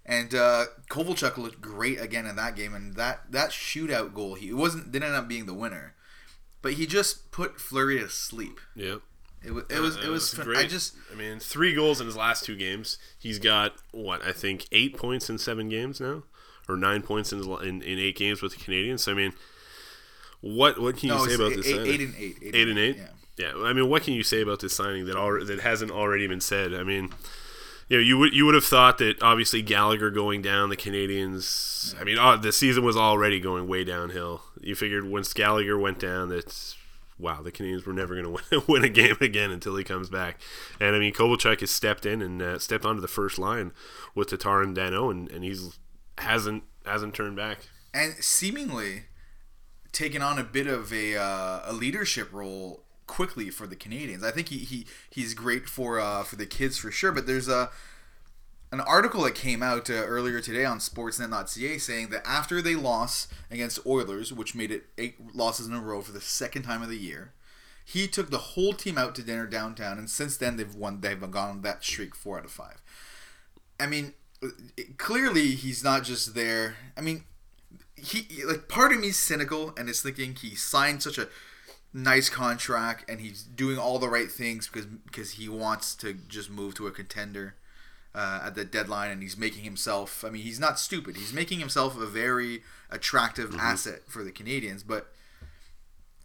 And 0.06 0.34
uh, 0.34 0.64
Kovalchuk 0.90 1.36
looked 1.36 1.60
great 1.60 2.00
again 2.00 2.26
in 2.26 2.34
that 2.36 2.56
game, 2.56 2.74
and 2.74 2.94
that 2.96 3.30
that 3.30 3.50
shootout 3.50 4.14
goal 4.14 4.34
he 4.34 4.48
it 4.48 4.56
wasn't 4.56 4.90
didn't 4.90 5.08
end 5.08 5.16
up 5.16 5.28
being 5.28 5.46
the 5.46 5.54
winner, 5.54 5.94
but 6.62 6.74
he 6.74 6.86
just 6.86 7.30
put 7.30 7.60
Fleury 7.60 7.98
to 7.98 8.08
sleep. 8.08 8.60
Yep. 8.74 9.02
It 9.42 9.52
was 9.52 9.64
it 9.70 9.80
was 9.80 9.96
Uh, 9.96 10.00
it 10.02 10.08
was 10.08 10.34
great. 10.34 10.58
I 10.58 10.66
just 10.66 10.94
I 11.12 11.16
mean, 11.16 11.38
three 11.38 11.74
goals 11.74 12.00
in 12.00 12.06
his 12.06 12.16
last 12.16 12.44
two 12.44 12.56
games. 12.56 12.98
He's 13.18 13.38
got 13.38 13.74
what 13.92 14.24
I 14.24 14.32
think 14.32 14.66
eight 14.72 14.96
points 14.96 15.30
in 15.30 15.38
seven 15.38 15.68
games 15.68 16.00
now, 16.00 16.24
or 16.68 16.76
nine 16.76 17.02
points 17.02 17.32
in 17.32 17.40
in, 17.42 17.82
in 17.82 17.98
eight 17.98 18.16
games 18.16 18.42
with 18.42 18.52
the 18.52 18.58
Canadiens. 18.58 19.00
So 19.00 19.12
I 19.12 19.14
mean, 19.14 19.32
what 20.40 20.80
what 20.80 20.96
can 20.96 21.08
you 21.08 21.14
no 21.14 21.26
say 21.26 21.34
about 21.34 21.52
eight, 21.52 21.56
this? 21.56 21.66
eight, 21.66 21.76
signing? 21.76 21.90
eight 21.90 22.00
and 22.00 22.14
eight, 22.16 22.36
eight, 22.42 22.54
Eight 22.54 22.68
and 22.68 22.78
eight. 22.78 22.96
Yeah. 22.96 23.06
Yeah, 23.40 23.52
I 23.56 23.72
mean, 23.72 23.88
what 23.88 24.02
can 24.02 24.12
you 24.12 24.22
say 24.22 24.42
about 24.42 24.60
this 24.60 24.74
signing 24.74 25.06
that 25.06 25.16
al- 25.16 25.42
that 25.44 25.60
hasn't 25.60 25.90
already 25.90 26.26
been 26.26 26.42
said? 26.42 26.74
I 26.74 26.82
mean, 26.82 27.08
you 27.88 27.96
know, 27.96 28.02
you 28.02 28.18
would 28.18 28.34
you 28.34 28.44
would 28.44 28.54
have 28.54 28.64
thought 28.64 28.98
that 28.98 29.22
obviously 29.22 29.62
Gallagher 29.62 30.10
going 30.10 30.42
down, 30.42 30.68
the 30.68 30.76
Canadiens. 30.76 31.98
I 31.98 32.04
mean, 32.04 32.18
uh, 32.18 32.36
the 32.36 32.52
season 32.52 32.84
was 32.84 32.98
already 32.98 33.40
going 33.40 33.66
way 33.66 33.82
downhill. 33.82 34.42
You 34.60 34.74
figured 34.74 35.08
once 35.08 35.32
Gallagher 35.32 35.78
went 35.78 35.98
down, 35.98 36.28
that 36.28 36.74
wow, 37.18 37.40
the 37.40 37.50
Canadiens 37.50 37.86
were 37.86 37.94
never 37.94 38.20
going 38.20 38.36
to 38.50 38.62
win, 38.66 38.84
a 38.84 38.90
game 38.90 39.16
again 39.22 39.50
until 39.50 39.74
he 39.76 39.84
comes 39.84 40.10
back. 40.10 40.38
And 40.78 40.94
I 40.94 40.98
mean, 40.98 41.14
Kovalchuk 41.14 41.60
has 41.60 41.70
stepped 41.70 42.04
in 42.04 42.20
and 42.20 42.42
uh, 42.42 42.58
stepped 42.58 42.84
onto 42.84 43.00
the 43.00 43.08
first 43.08 43.38
line 43.38 43.72
with 44.14 44.28
Tatar 44.28 44.62
and 44.62 44.76
Danault, 44.76 45.10
and, 45.10 45.30
and 45.30 45.44
he's 45.44 45.78
hasn't 46.18 46.64
hasn't 46.84 47.14
turned 47.14 47.36
back. 47.36 47.60
and 47.94 48.14
seemingly 48.22 49.04
taken 49.92 50.20
on 50.20 50.38
a 50.38 50.44
bit 50.44 50.66
of 50.66 50.92
a, 50.92 51.16
uh, 51.16 51.62
a 51.64 51.72
leadership 51.72 52.32
role 52.32 52.84
quickly 53.10 53.50
for 53.50 53.66
the 53.66 53.74
Canadiens. 53.74 54.22
I 54.22 54.30
think 54.30 54.50
he, 54.50 54.58
he 54.58 54.86
he's 55.10 55.34
great 55.34 55.68
for 55.68 55.98
uh, 55.98 56.22
for 56.22 56.36
the 56.36 56.46
kids 56.46 56.78
for 56.78 56.92
sure. 56.92 57.10
But 57.10 57.26
there's 57.26 57.48
a 57.48 57.70
an 58.70 58.78
article 58.80 59.22
that 59.22 59.34
came 59.34 59.64
out 59.64 59.90
uh, 59.90 59.94
earlier 59.94 60.40
today 60.40 60.64
on 60.64 60.78
Sportsnet.ca 60.78 61.78
saying 61.78 62.10
that 62.10 62.24
after 62.24 62.62
they 62.62 62.76
lost 62.76 63.32
against 63.50 63.84
Oilers, 63.84 64.32
which 64.32 64.54
made 64.54 64.70
it 64.70 64.84
eight 64.96 65.34
losses 65.34 65.66
in 65.66 65.74
a 65.74 65.80
row 65.80 66.00
for 66.00 66.12
the 66.12 66.20
second 66.20 66.62
time 66.62 66.82
of 66.82 66.88
the 66.88 66.96
year, 66.96 67.32
he 67.84 68.06
took 68.06 68.30
the 68.30 68.38
whole 68.38 68.74
team 68.74 68.96
out 68.96 69.16
to 69.16 69.24
dinner 69.24 69.48
downtown, 69.48 69.98
and 69.98 70.08
since 70.08 70.36
then 70.36 70.56
they've 70.56 70.74
won. 70.74 71.00
They've 71.00 71.20
gone 71.20 71.50
on 71.50 71.62
that 71.62 71.82
streak 71.82 72.14
four 72.14 72.38
out 72.38 72.44
of 72.44 72.52
five. 72.52 72.80
I 73.80 73.88
mean, 73.88 74.12
clearly 74.98 75.48
he's 75.56 75.82
not 75.82 76.04
just 76.04 76.36
there. 76.36 76.76
I 76.96 77.00
mean, 77.00 77.24
he 77.96 78.44
like 78.44 78.68
part 78.68 78.92
of 78.92 79.00
me's 79.00 79.18
cynical 79.18 79.74
and 79.76 79.88
is 79.88 80.00
thinking 80.00 80.36
he 80.36 80.54
signed 80.54 81.02
such 81.02 81.18
a 81.18 81.28
nice 81.92 82.28
contract 82.28 83.08
and 83.10 83.20
he's 83.20 83.42
doing 83.42 83.78
all 83.78 83.98
the 83.98 84.08
right 84.08 84.30
things 84.30 84.68
because 84.68 84.86
because 84.86 85.32
he 85.32 85.48
wants 85.48 85.94
to 85.96 86.14
just 86.14 86.50
move 86.50 86.74
to 86.74 86.86
a 86.86 86.90
contender 86.90 87.56
uh, 88.14 88.42
at 88.44 88.54
the 88.54 88.64
deadline 88.64 89.10
and 89.10 89.22
he's 89.22 89.36
making 89.36 89.64
himself. 89.64 90.24
I 90.24 90.30
mean, 90.30 90.42
he's 90.42 90.60
not 90.60 90.78
stupid. 90.78 91.16
He's 91.16 91.32
making 91.32 91.58
himself 91.58 91.96
a 91.98 92.06
very 92.06 92.62
attractive 92.90 93.54
asset 93.56 94.02
for 94.06 94.22
the 94.24 94.32
Canadiens, 94.32 94.82
but. 94.86 95.12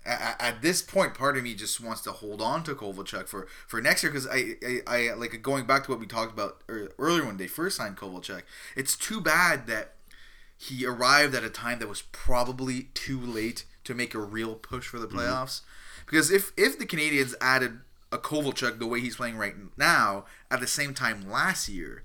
At, 0.07 0.39
at 0.39 0.62
this 0.62 0.84
point, 0.84 1.15
part 1.15 1.36
of 1.36 1.41
me 1.41 1.55
just 1.55 1.81
wants 1.81 2.01
to 2.01 2.12
hold 2.12 2.39
on 2.39 2.63
to 2.65 2.75
Kovalchuk 2.75 3.27
for, 3.27 3.48
for 3.65 3.81
next 3.81 4.03
year 4.03 4.12
because 4.12 4.27
I, 4.27 4.53
I, 4.63 4.81
I 4.86 5.13
like 5.15 5.41
going 5.41 5.65
back 5.65 5.86
to 5.86 5.89
what 5.89 6.00
we 6.00 6.05
talked 6.05 6.31
about 6.31 6.62
earlier 7.00 7.25
when 7.25 7.38
they 7.38 7.48
first 7.48 7.77
signed 7.77 7.98
Kovalchuk. 7.98 8.43
It's 8.75 8.95
too 8.95 9.19
bad 9.19 9.65
that 9.65 9.93
he 10.55 10.86
arrived 10.86 11.34
at 11.34 11.43
a 11.43 11.50
time 11.50 11.79
that 11.79 11.89
was 11.89 12.03
probably 12.12 12.89
too 12.93 13.19
late 13.19 13.65
to 13.86 13.94
make 13.94 14.13
a 14.13 14.20
real 14.20 14.56
push 14.56 14.88
for 14.88 15.00
the 15.00 15.08
playoffs. 15.08 15.62
Because 16.06 16.30
if 16.30 16.51
if 16.58 16.77
the 16.77 16.86
Canadiens 16.86 17.34
added 17.42 17.80
a 18.12 18.18
Kovalchuk 18.18 18.80
the 18.80 18.86
way 18.86 19.01
he's 19.01 19.15
playing 19.15 19.38
right 19.38 19.56
now 19.77 20.25
at 20.51 20.60
the 20.60 20.68
same 20.68 20.94
time 20.94 21.30
last 21.30 21.68
year, 21.68 22.04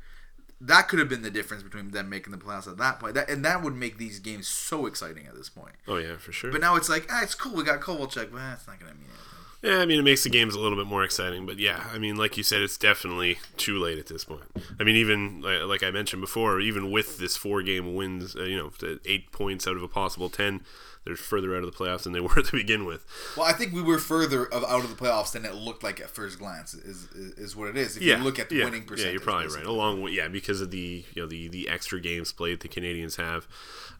that 0.60 0.88
could 0.88 0.98
have 0.98 1.08
been 1.08 1.22
the 1.22 1.30
difference 1.30 1.62
between 1.62 1.90
them 1.90 2.08
making 2.08 2.32
the 2.32 2.38
playoffs 2.38 2.66
at 2.66 2.78
that 2.78 3.00
point. 3.00 3.14
That 3.14 3.28
and 3.28 3.44
that 3.44 3.62
would 3.62 3.74
make 3.74 3.98
these 3.98 4.18
games 4.18 4.48
so 4.48 4.86
exciting 4.86 5.26
at 5.26 5.34
this 5.34 5.48
point. 5.48 5.74
Oh 5.86 5.96
yeah, 5.96 6.16
for 6.16 6.32
sure. 6.32 6.52
But 6.52 6.60
now 6.60 6.76
it's 6.76 6.88
like, 6.88 7.06
ah, 7.10 7.22
it's 7.22 7.34
cool. 7.34 7.54
We 7.54 7.64
got 7.64 7.80
Kovalchuk, 7.80 8.30
but 8.30 8.38
that's 8.38 8.66
not 8.66 8.78
gonna 8.78 8.92
mean 8.92 9.04
anything. 9.04 9.26
Yeah, 9.62 9.80
I 9.80 9.84
mean, 9.84 9.98
it 10.00 10.04
makes 10.04 10.22
the 10.22 10.30
games 10.30 10.54
a 10.54 10.58
little 10.58 10.78
bit 10.78 10.86
more 10.86 11.04
exciting, 11.04 11.44
but 11.44 11.58
yeah, 11.58 11.84
I 11.92 11.98
mean, 11.98 12.16
like 12.16 12.38
you 12.38 12.42
said, 12.42 12.62
it's 12.62 12.78
definitely 12.78 13.38
too 13.58 13.78
late 13.78 13.98
at 13.98 14.06
this 14.06 14.24
point. 14.24 14.44
I 14.78 14.84
mean, 14.84 14.96
even 14.96 15.42
like, 15.42 15.62
like 15.64 15.82
I 15.82 15.90
mentioned 15.90 16.22
before, 16.22 16.60
even 16.60 16.90
with 16.90 17.18
this 17.18 17.36
four-game 17.36 17.94
wins, 17.94 18.34
uh, 18.34 18.44
you 18.44 18.56
know, 18.56 18.72
eight 19.04 19.32
points 19.32 19.68
out 19.68 19.76
of 19.76 19.82
a 19.82 19.88
possible 19.88 20.30
ten, 20.30 20.62
they're 21.04 21.16
further 21.16 21.56
out 21.56 21.64
of 21.64 21.70
the 21.72 21.76
playoffs 21.76 22.02
than 22.02 22.12
they 22.12 22.20
were 22.28 22.42
to 22.42 22.52
begin 22.52 22.84
with. 22.84 23.04
Well, 23.36 23.46
I 23.46 23.52
think 23.52 23.72
we 23.72 23.82
were 23.82 23.98
further 23.98 24.46
of 24.46 24.64
out 24.64 24.84
of 24.84 24.90
the 24.90 24.96
playoffs 25.02 25.32
than 25.32 25.44
it 25.44 25.54
looked 25.54 25.82
like 25.82 26.00
at 26.00 26.10
first 26.10 26.38
glance. 26.38 26.74
Is 26.74 27.08
is, 27.14 27.32
is 27.38 27.56
what 27.56 27.68
it 27.68 27.76
is. 27.76 27.96
If 27.96 28.02
Yeah, 28.02 28.18
you 28.18 28.24
look 28.24 28.38
at 28.38 28.48
the 28.48 28.56
yeah, 28.56 28.64
winning 28.64 28.84
percentage, 28.84 29.06
yeah, 29.06 29.12
you're 29.12 29.20
probably 29.20 29.44
right. 29.46 29.52
basically. 29.54 29.72
Along 29.74 30.02
with 30.02 30.12
yeah, 30.12 30.28
because 30.28 30.60
of 30.60 30.70
the 30.70 31.04
you 31.14 31.22
know 31.22 31.28
the 31.28 31.48
the 31.48 31.68
extra 31.68 32.00
games 32.00 32.32
played 32.32 32.60
the 32.60 32.68
Canadiens 32.68 33.16
have, 33.16 33.46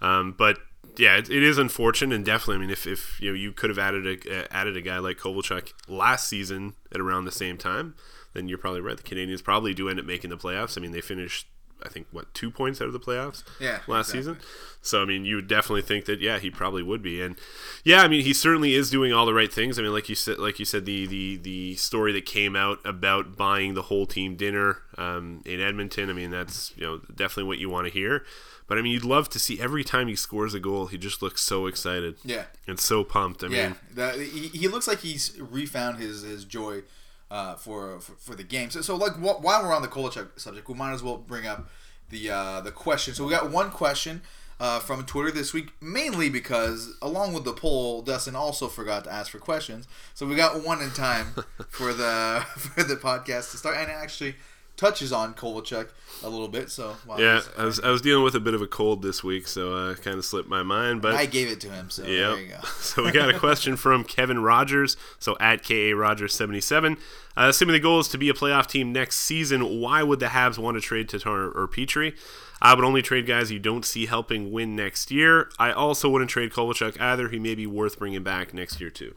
um, 0.01 0.35
but 0.37 0.59
yeah, 0.97 1.17
it, 1.17 1.31
it 1.31 1.43
is 1.43 1.59
unfortunate 1.59 2.15
and 2.15 2.25
definitely. 2.25 2.57
I 2.57 2.59
mean, 2.59 2.71
if, 2.71 2.87
if 2.87 3.21
you 3.21 3.31
know 3.31 3.35
you 3.37 3.53
could 3.53 3.71
have 3.71 3.79
added 3.79 4.07
a 4.07 4.41
uh, 4.43 4.47
added 4.51 4.77
a 4.77 4.81
guy 4.81 4.99
like 4.99 5.19
Kovalchuk 5.19 5.73
last 5.89 6.27
season 6.29 6.75
at 6.93 7.01
around 7.01 7.25
the 7.25 7.33
same 7.33 7.57
time, 7.57 7.95
then 8.35 8.49
you're 8.49 8.59
probably 8.59 8.81
right. 8.81 8.97
The 8.97 9.03
Canadiens 9.03 9.43
probably 9.43 9.75
do 9.75 9.89
end 9.89 9.99
up 10.01 10.07
making 10.07 10.31
the 10.31 10.37
playoffs. 10.37 10.77
I 10.77 10.81
mean, 10.81 10.93
they 10.93 11.01
finished. 11.01 11.47
I 11.85 11.89
think 11.89 12.07
what 12.11 12.33
two 12.35 12.51
points 12.51 12.81
out 12.81 12.87
of 12.87 12.93
the 12.93 13.01
playoffs 13.01 13.43
Yeah, 13.61 13.81
last 13.87 14.11
exactly. 14.15 14.35
season. 14.35 14.39
So 14.83 15.03
I 15.03 15.05
mean, 15.05 15.25
you 15.25 15.37
would 15.37 15.49
definitely 15.49 15.83
think 15.83 16.07
that 16.07 16.21
yeah, 16.21 16.39
he 16.39 16.51
probably 16.51 16.83
would 16.83 17.03
be, 17.03 17.21
and 17.21 17.37
yeah, 17.85 18.03
I 18.03 18.09
mean, 18.09 18.23
he 18.25 18.33
certainly 18.33 18.75
is 18.75 18.91
doing 18.91 19.13
all 19.13 19.27
the 19.27 19.35
right 19.35 19.53
things. 19.53 19.79
I 19.79 19.83
mean, 19.83 19.93
like 19.93 20.09
you 20.09 20.15
said, 20.15 20.39
like 20.39 20.59
you 20.59 20.65
said, 20.65 20.87
the 20.87 21.07
the 21.07 21.37
the 21.37 21.75
story 21.77 22.13
that 22.13 22.25
came 22.27 22.57
out 22.57 22.79
about 22.85 23.37
buying 23.37 23.75
the 23.75 23.83
whole 23.83 24.07
team 24.07 24.37
dinner 24.37 24.79
um, 24.97 25.43
in 25.45 25.61
Edmonton. 25.61 26.09
I 26.09 26.13
mean, 26.15 26.31
that's 26.31 26.73
you 26.77 26.87
know 26.87 26.99
definitely 27.15 27.45
what 27.45 27.59
you 27.59 27.69
want 27.69 27.87
to 27.89 27.93
hear. 27.93 28.25
But 28.67 28.79
I 28.79 28.83
mean, 28.83 28.93
you'd 28.93 29.05
love 29.05 29.29
to 29.31 29.39
see 29.41 29.61
every 29.61 29.83
time 29.83 30.07
he 30.07 30.15
scores 30.15 30.55
a 30.55 30.61
goal, 30.61 30.87
he 30.87 30.97
just 30.97 31.23
looks 31.23 31.43
so 31.43 31.67
excited 31.67 32.15
Yeah. 32.25 32.45
and 32.69 32.79
so 32.79 33.03
pumped. 33.03 33.43
I 33.43 33.49
Yeah, 33.49 33.67
mean, 33.71 33.77
that, 33.97 34.15
he, 34.21 34.47
he 34.47 34.69
looks 34.69 34.87
like 34.87 35.01
he's 35.01 35.37
refound 35.41 35.99
his 35.99 36.23
his 36.23 36.45
joy 36.45 36.83
uh, 37.31 37.55
for, 37.55 38.01
for 38.01 38.13
for 38.13 38.35
the 38.35 38.43
game. 38.45 38.71
So, 38.71 38.81
so 38.81 38.97
like 38.97 39.15
wh- 39.15 39.43
while 39.43 39.63
we're 39.63 39.75
on 39.75 39.83
the 39.83 39.89
Kovalchuk 39.89 40.39
subject, 40.39 40.69
we 40.69 40.75
might 40.75 40.93
as 40.93 41.03
well 41.03 41.17
bring 41.17 41.47
up 41.47 41.69
the 42.11 42.31
uh, 42.31 42.61
the 42.61 42.73
question. 42.73 43.15
So 43.15 43.25
we 43.25 43.31
got 43.31 43.51
one 43.51 43.71
question. 43.71 44.23
Uh, 44.59 44.79
from 44.79 45.07
Twitter 45.07 45.31
this 45.31 45.55
week, 45.55 45.71
mainly 45.81 46.29
because 46.29 46.95
along 47.01 47.33
with 47.33 47.45
the 47.45 47.53
poll, 47.55 48.03
Dustin 48.03 48.37
also 48.37 48.69
forgot 48.69 49.05
to 49.05 49.11
ask 49.11 49.31
for 49.31 49.39
questions. 49.39 49.89
So 50.13 50.27
we 50.27 50.35
got 50.37 50.63
one 50.63 50.83
in 50.83 50.91
time 50.91 51.29
for 51.71 51.95
the 51.95 52.45
for 52.59 52.83
the 52.83 52.97
podcast 52.97 53.53
to 53.53 53.57
start, 53.57 53.79
and 53.79 53.91
actually 53.91 54.35
touches 54.81 55.13
on 55.13 55.35
Kovalchuk 55.35 55.89
a 56.25 56.29
little 56.29 56.49
bit. 56.49 56.71
So 56.71 56.97
wow, 57.07 57.19
yeah, 57.19 57.43
I 57.57 57.65
was 57.65 57.79
I 57.81 57.91
was 57.91 58.01
dealing 58.01 58.25
with 58.25 58.35
a 58.35 58.41
bit 58.41 58.55
of 58.55 58.63
a 58.63 58.67
cold 58.67 59.03
this 59.03 59.23
week, 59.23 59.47
so 59.47 59.75
uh, 59.75 59.95
kind 59.95 60.17
of 60.17 60.25
slipped 60.25 60.49
my 60.49 60.63
mind. 60.63 61.03
But 61.03 61.15
I 61.15 61.27
gave 61.27 61.49
it 61.49 61.61
to 61.61 61.71
him. 61.71 61.91
So 61.91 62.05
yeah. 62.05 62.29
there 62.29 62.41
you 62.41 62.49
go. 62.49 62.61
so 62.81 63.05
we 63.05 63.13
got 63.13 63.29
a 63.29 63.39
question 63.39 63.77
from 63.77 64.05
Kevin 64.05 64.43
Rogers. 64.43 64.97
So 65.19 65.37
at 65.39 65.63
Ka 65.63 65.95
Rogers 65.95 66.35
seventy 66.35 66.61
seven. 66.61 66.97
Uh, 67.37 67.47
assuming 67.49 67.75
the 67.75 67.81
goal 67.81 68.01
is 68.01 68.09
to 68.09 68.19
be 68.19 68.29
a 68.29 68.35
playoff 68.35 68.67
team 68.67 68.93
next 68.93 69.17
season, 69.17 69.81
why 69.81 70.03
would 70.03 70.19
the 70.19 70.27
Habs 70.27 70.59
want 70.59 70.77
to 70.77 70.81
trade 70.81 71.09
Tatar 71.09 71.51
or 71.51 71.69
Petry? 71.69 72.17
I 72.61 72.75
would 72.75 72.85
only 72.85 73.03
trade 73.03 73.27
guys 73.27 73.51
you 73.51 73.59
don't 73.59 73.85
see 73.85 74.07
helping 74.07 74.51
win 74.51 74.77
next 74.77 75.11
year. 75.11 75.49
I 75.59 75.73
also 75.73 76.11
wouldn't 76.11 76.31
trade 76.31 76.51
Kovalchuk 76.51 77.01
either. 77.01 77.29
He 77.29 77.39
may 77.39 77.55
be 77.55 77.67
worth 77.67 77.99
bringing 77.99 78.23
back 78.23 78.53
next 78.53 78.81
year 78.81 78.91
too. 78.91 79.15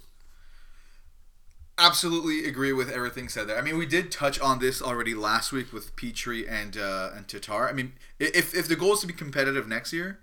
Absolutely 1.77 2.45
agree 2.47 2.71
with 2.71 2.91
everything 2.91 3.27
said 3.29 3.47
there. 3.47 3.57
I 3.57 3.61
mean, 3.61 3.77
we 3.77 3.87
did 3.87 4.11
touch 4.11 4.39
on 4.39 4.59
this 4.59 4.81
already 4.81 5.15
last 5.15 5.51
week 5.51 5.73
with 5.73 5.95
Petry 5.95 6.49
and 6.49 6.77
uh, 6.77 7.09
and 7.15 7.27
Tatar. 7.27 7.67
I 7.67 7.73
mean, 7.73 7.93
if 8.19 8.53
if 8.53 8.67
the 8.67 8.75
goal 8.75 8.93
is 8.93 8.99
to 8.99 9.07
be 9.07 9.13
competitive 9.13 9.67
next 9.67 9.91
year, 9.91 10.19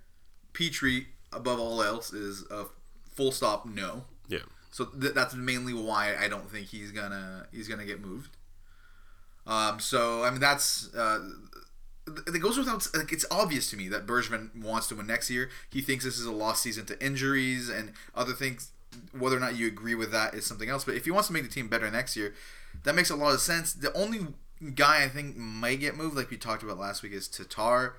Petry 0.53 1.07
above 1.33 1.59
all 1.59 1.83
else 1.83 2.13
is 2.13 2.45
a 2.49 2.65
full 3.13 3.31
stop 3.33 3.65
no. 3.65 4.05
Yeah. 4.29 4.39
So 4.71 4.85
th- 4.85 5.13
that's 5.13 5.35
mainly 5.35 5.73
why 5.73 6.15
I 6.15 6.29
don't 6.29 6.49
think 6.49 6.67
he's 6.67 6.91
gonna 6.91 7.47
he's 7.51 7.67
gonna 7.67 7.85
get 7.85 7.99
moved. 7.99 8.37
Um. 9.45 9.79
So 9.81 10.23
I 10.23 10.31
mean, 10.31 10.39
that's 10.39 10.93
uh, 10.95 11.19
it 12.07 12.41
goes 12.41 12.57
without 12.57 12.87
like 12.95 13.11
it's 13.11 13.25
obvious 13.29 13.69
to 13.71 13.77
me 13.77 13.87
that 13.89 14.07
Bergevin 14.07 14.63
wants 14.63 14.87
to 14.87 14.95
win 14.95 15.07
next 15.07 15.29
year. 15.29 15.49
He 15.69 15.81
thinks 15.81 16.03
this 16.05 16.17
is 16.17 16.25
a 16.25 16.31
lost 16.31 16.63
season 16.63 16.85
to 16.85 17.05
injuries 17.05 17.69
and 17.69 17.91
other 18.15 18.33
things. 18.33 18.71
Whether 19.17 19.37
or 19.37 19.39
not 19.39 19.55
you 19.55 19.67
agree 19.67 19.95
with 19.95 20.11
that 20.11 20.33
is 20.33 20.45
something 20.45 20.69
else. 20.69 20.83
But 20.83 20.95
if 20.95 21.05
he 21.05 21.11
wants 21.11 21.27
to 21.27 21.33
make 21.33 21.43
the 21.43 21.49
team 21.49 21.67
better 21.67 21.89
next 21.89 22.15
year, 22.15 22.33
that 22.83 22.95
makes 22.95 23.09
a 23.09 23.15
lot 23.15 23.33
of 23.33 23.41
sense. 23.41 23.73
The 23.73 23.93
only 23.93 24.27
guy 24.75 25.03
I 25.03 25.07
think 25.07 25.37
might 25.37 25.79
get 25.79 25.97
moved, 25.97 26.15
like 26.15 26.29
we 26.29 26.37
talked 26.37 26.63
about 26.63 26.77
last 26.77 27.03
week, 27.03 27.13
is 27.13 27.27
Tatar. 27.27 27.95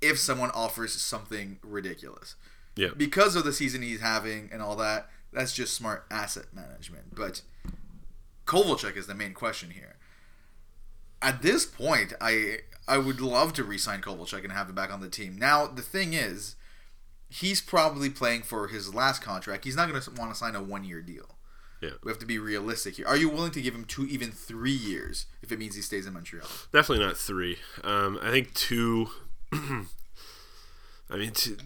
If 0.00 0.18
someone 0.18 0.50
offers 0.50 0.92
something 0.92 1.58
ridiculous, 1.62 2.36
yeah, 2.74 2.90
because 2.96 3.34
of 3.34 3.44
the 3.44 3.52
season 3.52 3.80
he's 3.82 4.00
having 4.00 4.50
and 4.52 4.60
all 4.60 4.76
that, 4.76 5.08
that's 5.32 5.54
just 5.54 5.74
smart 5.74 6.04
asset 6.10 6.46
management. 6.52 7.14
But 7.14 7.42
Kovalchuk 8.46 8.96
is 8.96 9.06
the 9.06 9.14
main 9.14 9.32
question 9.32 9.70
here. 9.70 9.96
At 11.22 11.42
this 11.42 11.64
point, 11.64 12.12
I 12.20 12.58
I 12.86 12.98
would 12.98 13.20
love 13.20 13.52
to 13.54 13.64
re-sign 13.64 14.00
Kovalchuk 14.00 14.44
and 14.44 14.52
have 14.52 14.68
him 14.68 14.74
back 14.74 14.92
on 14.92 15.00
the 15.00 15.08
team. 15.08 15.36
Now 15.36 15.66
the 15.66 15.82
thing 15.82 16.12
is, 16.12 16.56
he's 17.28 17.60
probably 17.60 18.10
playing 18.10 18.42
for 18.42 18.68
his 18.68 18.94
last 18.94 19.22
contract. 19.22 19.64
He's 19.64 19.76
not 19.76 19.88
going 19.88 20.00
to 20.00 20.10
want 20.12 20.32
to 20.32 20.38
sign 20.38 20.54
a 20.54 20.62
one-year 20.62 21.02
deal. 21.02 21.36
Yeah. 21.80 21.90
We 22.02 22.10
have 22.10 22.18
to 22.20 22.26
be 22.26 22.38
realistic 22.38 22.96
here. 22.96 23.06
Are 23.06 23.16
you 23.16 23.28
willing 23.28 23.52
to 23.52 23.60
give 23.60 23.74
him 23.74 23.84
two, 23.84 24.06
even 24.06 24.30
three 24.32 24.72
years, 24.72 25.26
if 25.42 25.52
it 25.52 25.58
means 25.58 25.74
he 25.74 25.82
stays 25.82 26.06
in 26.06 26.14
Montreal? 26.14 26.46
Definitely 26.72 27.04
not 27.04 27.16
three. 27.16 27.58
Um, 27.84 28.18
I 28.22 28.30
think 28.30 28.54
two. 28.54 29.08
I 31.08 31.18
mean, 31.18 31.30
two, 31.32 31.56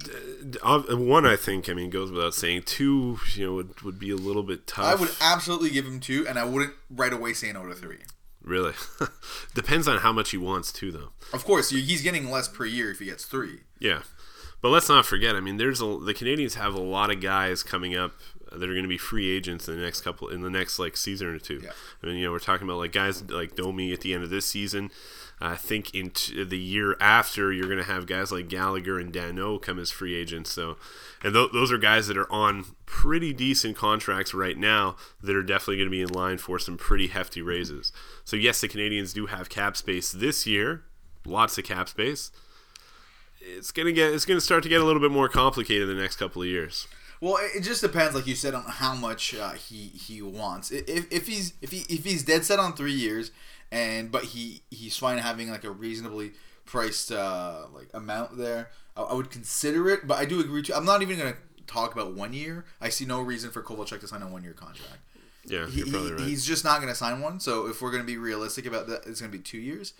one. 0.62 1.24
I 1.24 1.36
think. 1.36 1.68
I 1.70 1.74
mean, 1.74 1.88
goes 1.90 2.10
without 2.10 2.34
saying. 2.34 2.64
Two, 2.66 3.18
you 3.34 3.46
know, 3.46 3.54
would, 3.54 3.80
would 3.82 3.98
be 3.98 4.10
a 4.10 4.16
little 4.16 4.42
bit 4.42 4.66
tough. 4.66 4.84
I 4.84 4.94
would 4.94 5.10
absolutely 5.20 5.70
give 5.70 5.86
him 5.86 6.00
two, 6.00 6.26
and 6.28 6.38
I 6.38 6.44
wouldn't 6.44 6.74
right 6.90 7.12
away 7.12 7.32
say 7.32 7.52
no 7.52 7.64
to 7.66 7.74
three. 7.74 8.00
Really? 8.42 8.72
Depends 9.54 9.86
on 9.86 9.98
how 9.98 10.12
much 10.12 10.30
he 10.30 10.36
wants 10.36 10.72
too, 10.72 10.92
though. 10.92 11.10
Of 11.32 11.44
course, 11.44 11.70
he's 11.70 12.02
getting 12.02 12.30
less 12.30 12.48
per 12.48 12.66
year 12.66 12.90
if 12.90 12.98
he 12.98 13.06
gets 13.06 13.24
three. 13.24 13.60
Yeah, 13.78 14.02
but 14.62 14.68
let's 14.70 14.88
not 14.88 15.06
forget. 15.06 15.36
I 15.36 15.40
mean, 15.40 15.56
there's 15.56 15.80
a, 15.80 15.84
the 15.84 16.14
Canadiens 16.14 16.54
have 16.54 16.74
a 16.74 16.80
lot 16.80 17.10
of 17.10 17.20
guys 17.20 17.62
coming 17.62 17.96
up 17.96 18.12
that 18.52 18.68
are 18.68 18.72
going 18.72 18.82
to 18.82 18.88
be 18.88 18.98
free 18.98 19.30
agents 19.30 19.68
in 19.68 19.76
the 19.76 19.82
next 19.82 20.00
couple 20.00 20.28
in 20.28 20.42
the 20.42 20.50
next 20.50 20.78
like 20.78 20.96
season 20.96 21.28
or 21.28 21.38
two. 21.38 21.60
Yeah. 21.62 21.70
I 22.02 22.06
mean, 22.06 22.16
you 22.16 22.26
know, 22.26 22.32
we're 22.32 22.40
talking 22.40 22.66
about 22.66 22.78
like 22.78 22.92
guys 22.92 23.22
like 23.30 23.54
Domi 23.54 23.92
at 23.92 24.00
the 24.00 24.12
end 24.12 24.24
of 24.24 24.30
this 24.30 24.46
season. 24.46 24.90
I 25.42 25.56
think 25.56 25.94
in 25.94 26.10
t- 26.10 26.44
the 26.44 26.58
year 26.58 26.96
after, 27.00 27.50
you're 27.50 27.66
going 27.66 27.78
to 27.78 27.84
have 27.84 28.06
guys 28.06 28.30
like 28.30 28.48
Gallagher 28.48 28.98
and 28.98 29.10
Danault 29.10 29.62
come 29.62 29.78
as 29.78 29.90
free 29.90 30.14
agents. 30.14 30.50
So, 30.50 30.76
and 31.22 31.32
th- 31.32 31.52
those 31.52 31.72
are 31.72 31.78
guys 31.78 32.08
that 32.08 32.18
are 32.18 32.30
on 32.30 32.66
pretty 32.84 33.32
decent 33.32 33.74
contracts 33.74 34.34
right 34.34 34.58
now 34.58 34.96
that 35.22 35.34
are 35.34 35.42
definitely 35.42 35.76
going 35.76 35.86
to 35.86 35.90
be 35.90 36.02
in 36.02 36.10
line 36.10 36.36
for 36.36 36.58
some 36.58 36.76
pretty 36.76 37.06
hefty 37.06 37.40
raises. 37.40 37.90
So, 38.22 38.36
yes, 38.36 38.60
the 38.60 38.68
Canadiens 38.68 39.14
do 39.14 39.26
have 39.26 39.48
cap 39.48 39.78
space 39.78 40.12
this 40.12 40.46
year, 40.46 40.82
lots 41.24 41.56
of 41.56 41.64
cap 41.64 41.88
space. 41.88 42.30
It's 43.40 43.72
gonna 43.72 43.92
get 43.92 44.12
it's 44.12 44.24
gonna 44.24 44.40
start 44.40 44.62
to 44.64 44.68
get 44.68 44.80
a 44.80 44.84
little 44.84 45.00
bit 45.00 45.10
more 45.10 45.28
complicated 45.28 45.88
in 45.88 45.96
the 45.96 46.02
next 46.02 46.16
couple 46.16 46.42
of 46.42 46.48
years. 46.48 46.86
Well, 47.20 47.38
it 47.54 47.60
just 47.60 47.82
depends, 47.82 48.14
like 48.14 48.26
you 48.26 48.34
said, 48.34 48.54
on 48.54 48.64
how 48.64 48.94
much 48.94 49.34
uh, 49.34 49.50
he 49.50 49.88
he 49.88 50.22
wants. 50.22 50.70
If, 50.70 51.12
if 51.12 51.26
he's 51.26 51.54
if 51.60 51.70
he 51.70 51.80
if 51.94 52.04
he's 52.04 52.22
dead 52.22 52.44
set 52.44 52.58
on 52.58 52.74
three 52.74 52.92
years 52.92 53.30
and 53.72 54.10
but 54.10 54.24
he 54.24 54.62
he's 54.70 54.96
fine 54.96 55.18
having 55.18 55.50
like 55.50 55.64
a 55.64 55.70
reasonably 55.70 56.32
priced 56.64 57.12
uh, 57.12 57.66
like 57.74 57.88
amount 57.94 58.36
there. 58.36 58.70
I, 58.96 59.02
I, 59.02 59.14
would 59.14 59.30
consider 59.30 59.88
it, 59.88 60.06
but 60.06 60.18
I 60.18 60.24
do 60.24 60.40
agree 60.40 60.62
to. 60.62 60.76
I'm 60.76 60.84
not 60.84 61.02
even 61.02 61.18
gonna 61.18 61.36
talk 61.66 61.92
about 61.94 62.14
one 62.14 62.32
year. 62.32 62.64
I 62.80 62.88
see 62.88 63.04
no 63.04 63.20
reason 63.20 63.50
for 63.50 63.62
Kovalchuk 63.62 64.00
to 64.00 64.08
sign 64.08 64.22
a 64.22 64.28
one 64.28 64.42
year 64.42 64.52
contract. 64.52 64.98
Yeah, 65.46 65.66
he, 65.66 65.82
right. 65.82 66.20
He's 66.20 66.44
just 66.44 66.64
not 66.64 66.80
going 66.80 66.92
to 66.92 66.94
sign 66.94 67.20
one. 67.20 67.40
So 67.40 67.66
if 67.66 67.80
we're 67.80 67.90
going 67.90 68.02
to 68.02 68.06
be 68.06 68.18
realistic 68.18 68.66
about 68.66 68.86
that, 68.88 69.06
it's 69.06 69.20
going 69.20 69.32
to 69.32 69.38
be 69.38 69.42
two 69.42 69.58
years. 69.58 69.94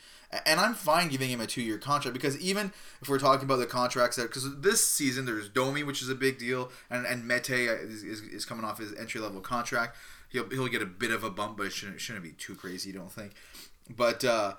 And 0.46 0.60
I'm 0.60 0.74
fine 0.74 1.08
giving 1.08 1.30
him 1.30 1.40
a 1.40 1.46
two 1.46 1.62
year 1.62 1.78
contract 1.78 2.14
because 2.14 2.38
even 2.38 2.72
if 3.02 3.08
we're 3.08 3.18
talking 3.18 3.44
about 3.44 3.56
the 3.56 3.66
contracts 3.66 4.16
that 4.16 4.24
because 4.24 4.60
this 4.60 4.86
season 4.86 5.24
there's 5.24 5.48
Domi, 5.48 5.82
which 5.82 6.02
is 6.02 6.08
a 6.08 6.14
big 6.14 6.38
deal, 6.38 6.70
and 6.88 7.04
and 7.04 7.26
Mete 7.26 7.50
is, 7.50 8.04
is, 8.04 8.20
is 8.20 8.44
coming 8.44 8.64
off 8.64 8.78
his 8.78 8.94
entry 8.94 9.20
level 9.20 9.40
contract. 9.40 9.96
He'll 10.28 10.48
he'll 10.48 10.68
get 10.68 10.82
a 10.82 10.86
bit 10.86 11.10
of 11.10 11.24
a 11.24 11.30
bump, 11.30 11.56
but 11.56 11.66
it 11.66 11.72
shouldn't 11.72 12.00
shouldn't 12.00 12.24
be 12.24 12.32
too 12.32 12.54
crazy. 12.54 12.90
You 12.90 12.98
don't 12.98 13.10
think? 13.10 13.32
But 13.88 14.24
uh, 14.24 14.54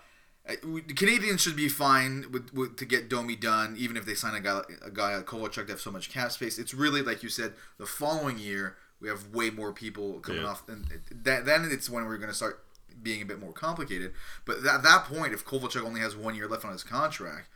the 0.46 0.94
Canadiens 0.94 1.40
should 1.40 1.56
be 1.56 1.70
fine 1.70 2.26
with, 2.32 2.54
with, 2.54 2.76
to 2.78 2.86
get 2.86 3.10
Domi 3.10 3.38
done, 3.38 3.76
even 3.78 3.96
if 3.96 4.06
they 4.06 4.16
sign 4.16 4.36
a 4.36 4.42
guy 4.42 4.62
a 4.84 4.92
guy 4.92 5.16
like 5.16 5.26
Kovalchuk 5.26 5.68
to 5.68 5.72
have 5.72 5.82
so 5.82 5.92
much 5.92 6.12
cap 6.12 6.32
space. 6.32 6.58
It's 6.58 6.74
really 6.74 7.02
like 7.02 7.24
you 7.24 7.30
said, 7.30 7.54
the 7.78 7.86
following 7.86 8.38
year 8.38 8.76
we 9.02 9.10
have 9.10 9.34
way 9.34 9.50
more 9.50 9.74
people 9.74 10.20
coming 10.20 10.44
yeah. 10.44 10.48
off, 10.48 10.68
and 10.70 10.86
that, 11.12 11.46
then 11.46 11.68
it's 11.70 11.90
when 11.90 12.06
we're 12.06 12.18
going 12.18 12.30
to 12.30 12.36
start 12.36 12.64
being 13.02 13.22
a 13.22 13.26
bit 13.26 13.40
more 13.40 13.52
complicated. 13.52 14.14
But 14.46 14.58
at 14.66 14.84
that 14.84 15.06
point, 15.06 15.34
if 15.34 15.44
Kovalchuk 15.44 15.84
only 15.84 16.02
has 16.02 16.16
one 16.16 16.36
year 16.36 16.48
left 16.48 16.64
on 16.64 16.72
his 16.72 16.84
contract, 16.84 17.50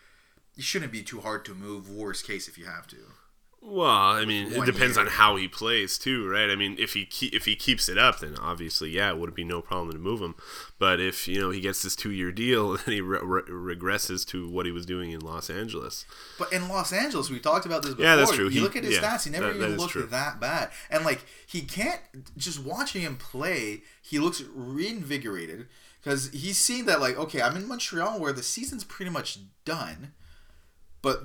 it 0.58 0.64
shouldn't 0.64 0.92
be 0.92 1.04
too 1.04 1.22
hard 1.22 1.46
to 1.46 1.54
move. 1.54 1.90
Worst 1.90 2.26
case, 2.26 2.48
if 2.48 2.58
you 2.58 2.66
have 2.66 2.88
to. 2.88 2.98
Well, 3.68 3.88
I 3.90 4.26
mean, 4.26 4.52
it 4.52 4.66
depends 4.66 4.96
year. 4.96 5.06
on 5.06 5.12
how 5.12 5.38
he 5.38 5.48
plays 5.48 5.98
too, 5.98 6.30
right? 6.30 6.52
I 6.52 6.56
mean, 6.56 6.76
if 6.78 6.94
he 6.94 7.04
ke- 7.04 7.34
if 7.34 7.46
he 7.46 7.56
keeps 7.56 7.90
it 7.90 7.98
up, 7.98 8.20
then 8.20 8.36
obviously, 8.38 8.92
yeah, 8.92 9.10
it 9.10 9.18
would 9.18 9.34
be 9.34 9.44
no 9.44 9.60
problem 9.60 9.92
to 9.92 9.98
move 9.98 10.22
him. 10.22 10.36
But 10.78 11.00
if 11.00 11.28
you 11.28 11.40
know 11.40 11.50
he 11.50 11.62
gets 11.62 11.82
this 11.82 11.96
two 11.96 12.12
year 12.12 12.32
deal 12.32 12.74
and 12.86 12.94
he 12.94 13.02
re- 13.02 13.20
re- 13.24 13.76
regresses 13.76 14.26
to 14.28 14.48
what 14.48 14.68
he 14.68 14.72
was 14.72 14.86
doing 14.86 15.12
in 15.12 15.20
Los 15.20 15.50
Angeles, 15.50 16.06
but 16.38 16.54
in 16.54 16.70
Los 16.70 16.94
Angeles, 16.94 17.32
we 17.32 17.40
talked 17.40 17.66
about 17.66 17.82
this 17.82 17.92
before. 17.92 18.06
Yeah, 18.06 18.16
that's 18.16 18.34
true. 18.34 18.46
You 18.46 18.52
he, 18.52 18.60
look 18.60 18.76
at 18.76 18.84
his 18.84 18.96
yeah, 18.96 19.02
stats; 19.02 19.24
he 19.24 19.32
never 19.32 19.48
that, 19.48 19.56
even 19.56 19.72
that 19.72 19.80
looked 19.80 19.94
true. 19.94 20.06
that 20.06 20.40
bad. 20.40 20.70
And 20.92 21.04
like 21.04 21.26
he 21.48 21.62
can't 21.62 22.02
just 22.38 22.64
watching 22.64 23.02
him 23.02 23.18
play, 23.18 23.82
he 24.00 24.20
looks 24.20 24.44
reinvigorated 24.54 25.66
because 26.04 26.30
he's 26.30 26.60
seen 26.60 26.86
that 26.86 27.02
like 27.02 27.18
okay, 27.18 27.42
I'm 27.42 27.56
in 27.56 27.68
Montreal 27.68 28.20
where 28.20 28.32
the 28.32 28.44
season's 28.44 28.84
pretty 28.84 29.10
much 29.10 29.40
done, 29.66 30.14
but 31.02 31.24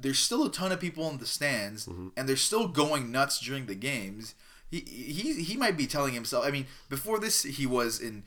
there's 0.00 0.18
still 0.18 0.44
a 0.44 0.50
ton 0.50 0.72
of 0.72 0.80
people 0.80 1.08
in 1.10 1.18
the 1.18 1.26
stands, 1.26 1.86
mm-hmm. 1.86 2.08
and 2.16 2.28
they're 2.28 2.36
still 2.36 2.68
going 2.68 3.10
nuts 3.10 3.40
during 3.40 3.66
the 3.66 3.74
games. 3.74 4.34
He, 4.70 4.80
he 4.80 5.42
he 5.42 5.56
might 5.56 5.76
be 5.76 5.86
telling 5.86 6.14
himself. 6.14 6.44
I 6.44 6.50
mean, 6.50 6.66
before 6.88 7.18
this, 7.18 7.42
he 7.42 7.66
was 7.66 8.00
in 8.00 8.24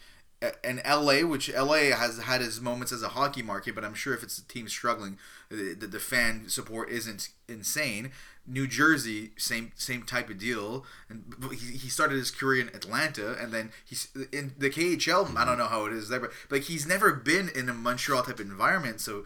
in 0.64 0.82
LA, 0.86 1.20
which 1.22 1.54
LA 1.54 1.96
has 1.96 2.20
had 2.20 2.42
his 2.42 2.60
moments 2.60 2.92
as 2.92 3.02
a 3.02 3.10
hockey 3.10 3.42
market, 3.42 3.76
but 3.76 3.86
I'm 3.86 3.94
sure 3.94 4.14
if 4.14 4.24
it's 4.24 4.38
a 4.38 4.48
team 4.48 4.68
struggling, 4.68 5.18
the, 5.50 5.74
the, 5.74 5.88
the 5.88 6.00
fan 6.00 6.50
support 6.50 6.90
isn't 6.90 7.30
insane. 7.48 8.12
New 8.46 8.68
Jersey, 8.68 9.32
same 9.38 9.72
same 9.76 10.04
type 10.04 10.30
of 10.30 10.38
deal, 10.38 10.86
and 11.08 11.34
he, 11.52 11.78
he 11.78 11.90
started 11.90 12.16
his 12.18 12.30
career 12.30 12.62
in 12.62 12.76
Atlanta, 12.76 13.38
and 13.42 13.54
then 13.54 13.72
he's 13.86 14.10
in 14.34 14.54
the 14.58 14.70
KHL. 14.70 15.36
I 15.38 15.46
don't 15.46 15.58
know 15.58 15.68
how 15.68 15.86
it 15.86 15.94
is 15.94 16.10
there, 16.10 16.20
but 16.20 16.32
like 16.50 16.64
he's 16.64 16.86
never 16.86 17.14
been 17.14 17.50
in 17.56 17.70
a 17.70 17.74
Montreal 17.74 18.24
type 18.24 18.42
environment, 18.42 19.00
so 19.00 19.24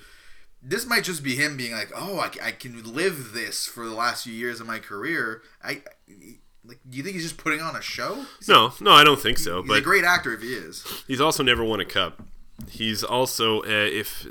this 0.61 0.85
might 0.85 1.03
just 1.03 1.23
be 1.23 1.35
him 1.35 1.57
being 1.57 1.73
like, 1.73 1.91
"Oh, 1.95 2.19
I, 2.19 2.31
I 2.41 2.51
can 2.51 2.93
live 2.93 3.33
this 3.33 3.65
for 3.65 3.85
the 3.85 3.95
last 3.95 4.23
few 4.23 4.33
years 4.33 4.59
of 4.59 4.67
my 4.67 4.79
career." 4.79 5.41
I 5.63 5.81
like. 6.65 6.79
Do 6.89 6.97
you 6.97 7.03
think 7.03 7.15
he's 7.15 7.23
just 7.23 7.37
putting 7.37 7.61
on 7.61 7.75
a 7.75 7.81
show? 7.81 8.25
no, 8.47 8.73
no, 8.81 8.91
I 8.91 9.03
don't 9.03 9.19
think 9.19 9.37
so. 9.37 9.61
He's 9.61 9.69
but 9.69 9.77
a 9.77 9.81
great 9.81 10.03
actor 10.03 10.33
if 10.33 10.41
he 10.41 10.53
is. 10.53 11.03
He's 11.07 11.21
also 11.21 11.43
never 11.43 11.63
won 11.63 11.79
a 11.79 11.85
cup. 11.85 12.23
He's 12.69 13.03
also 13.03 13.61
uh, 13.61 13.65
if 13.67 14.25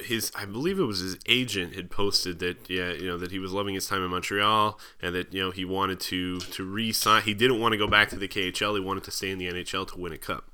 his 0.00 0.32
I 0.34 0.46
believe 0.46 0.78
it 0.78 0.84
was 0.84 1.00
his 1.00 1.18
agent 1.26 1.74
had 1.74 1.90
posted 1.90 2.38
that 2.38 2.70
yeah 2.70 2.92
you 2.92 3.06
know 3.06 3.18
that 3.18 3.30
he 3.30 3.38
was 3.38 3.52
loving 3.52 3.74
his 3.74 3.86
time 3.86 4.02
in 4.02 4.10
Montreal 4.10 4.80
and 5.02 5.14
that 5.14 5.34
you 5.34 5.42
know 5.42 5.50
he 5.50 5.66
wanted 5.66 6.00
to 6.00 6.40
to 6.40 6.64
re-sign 6.64 7.22
he 7.22 7.34
didn't 7.34 7.60
want 7.60 7.72
to 7.72 7.78
go 7.78 7.86
back 7.86 8.08
to 8.10 8.16
the 8.16 8.28
KHL 8.28 8.74
he 8.74 8.80
wanted 8.80 9.04
to 9.04 9.10
stay 9.10 9.30
in 9.30 9.36
the 9.36 9.48
NHL 9.48 9.86
to 9.92 10.00
win 10.00 10.12
a 10.12 10.18
cup 10.18 10.50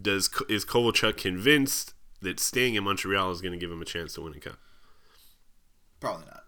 does 0.00 0.28
is 0.48 0.64
Kovalchuk 0.64 1.16
convinced 1.16 1.94
that 2.22 2.40
staying 2.40 2.74
in 2.74 2.84
Montreal 2.84 3.30
is 3.30 3.40
going 3.40 3.52
to 3.52 3.58
give 3.58 3.70
him 3.70 3.82
a 3.82 3.84
chance 3.84 4.14
to 4.14 4.22
win 4.22 4.34
a 4.34 4.40
cup? 4.40 4.58
Probably 6.00 6.26
not. 6.26 6.44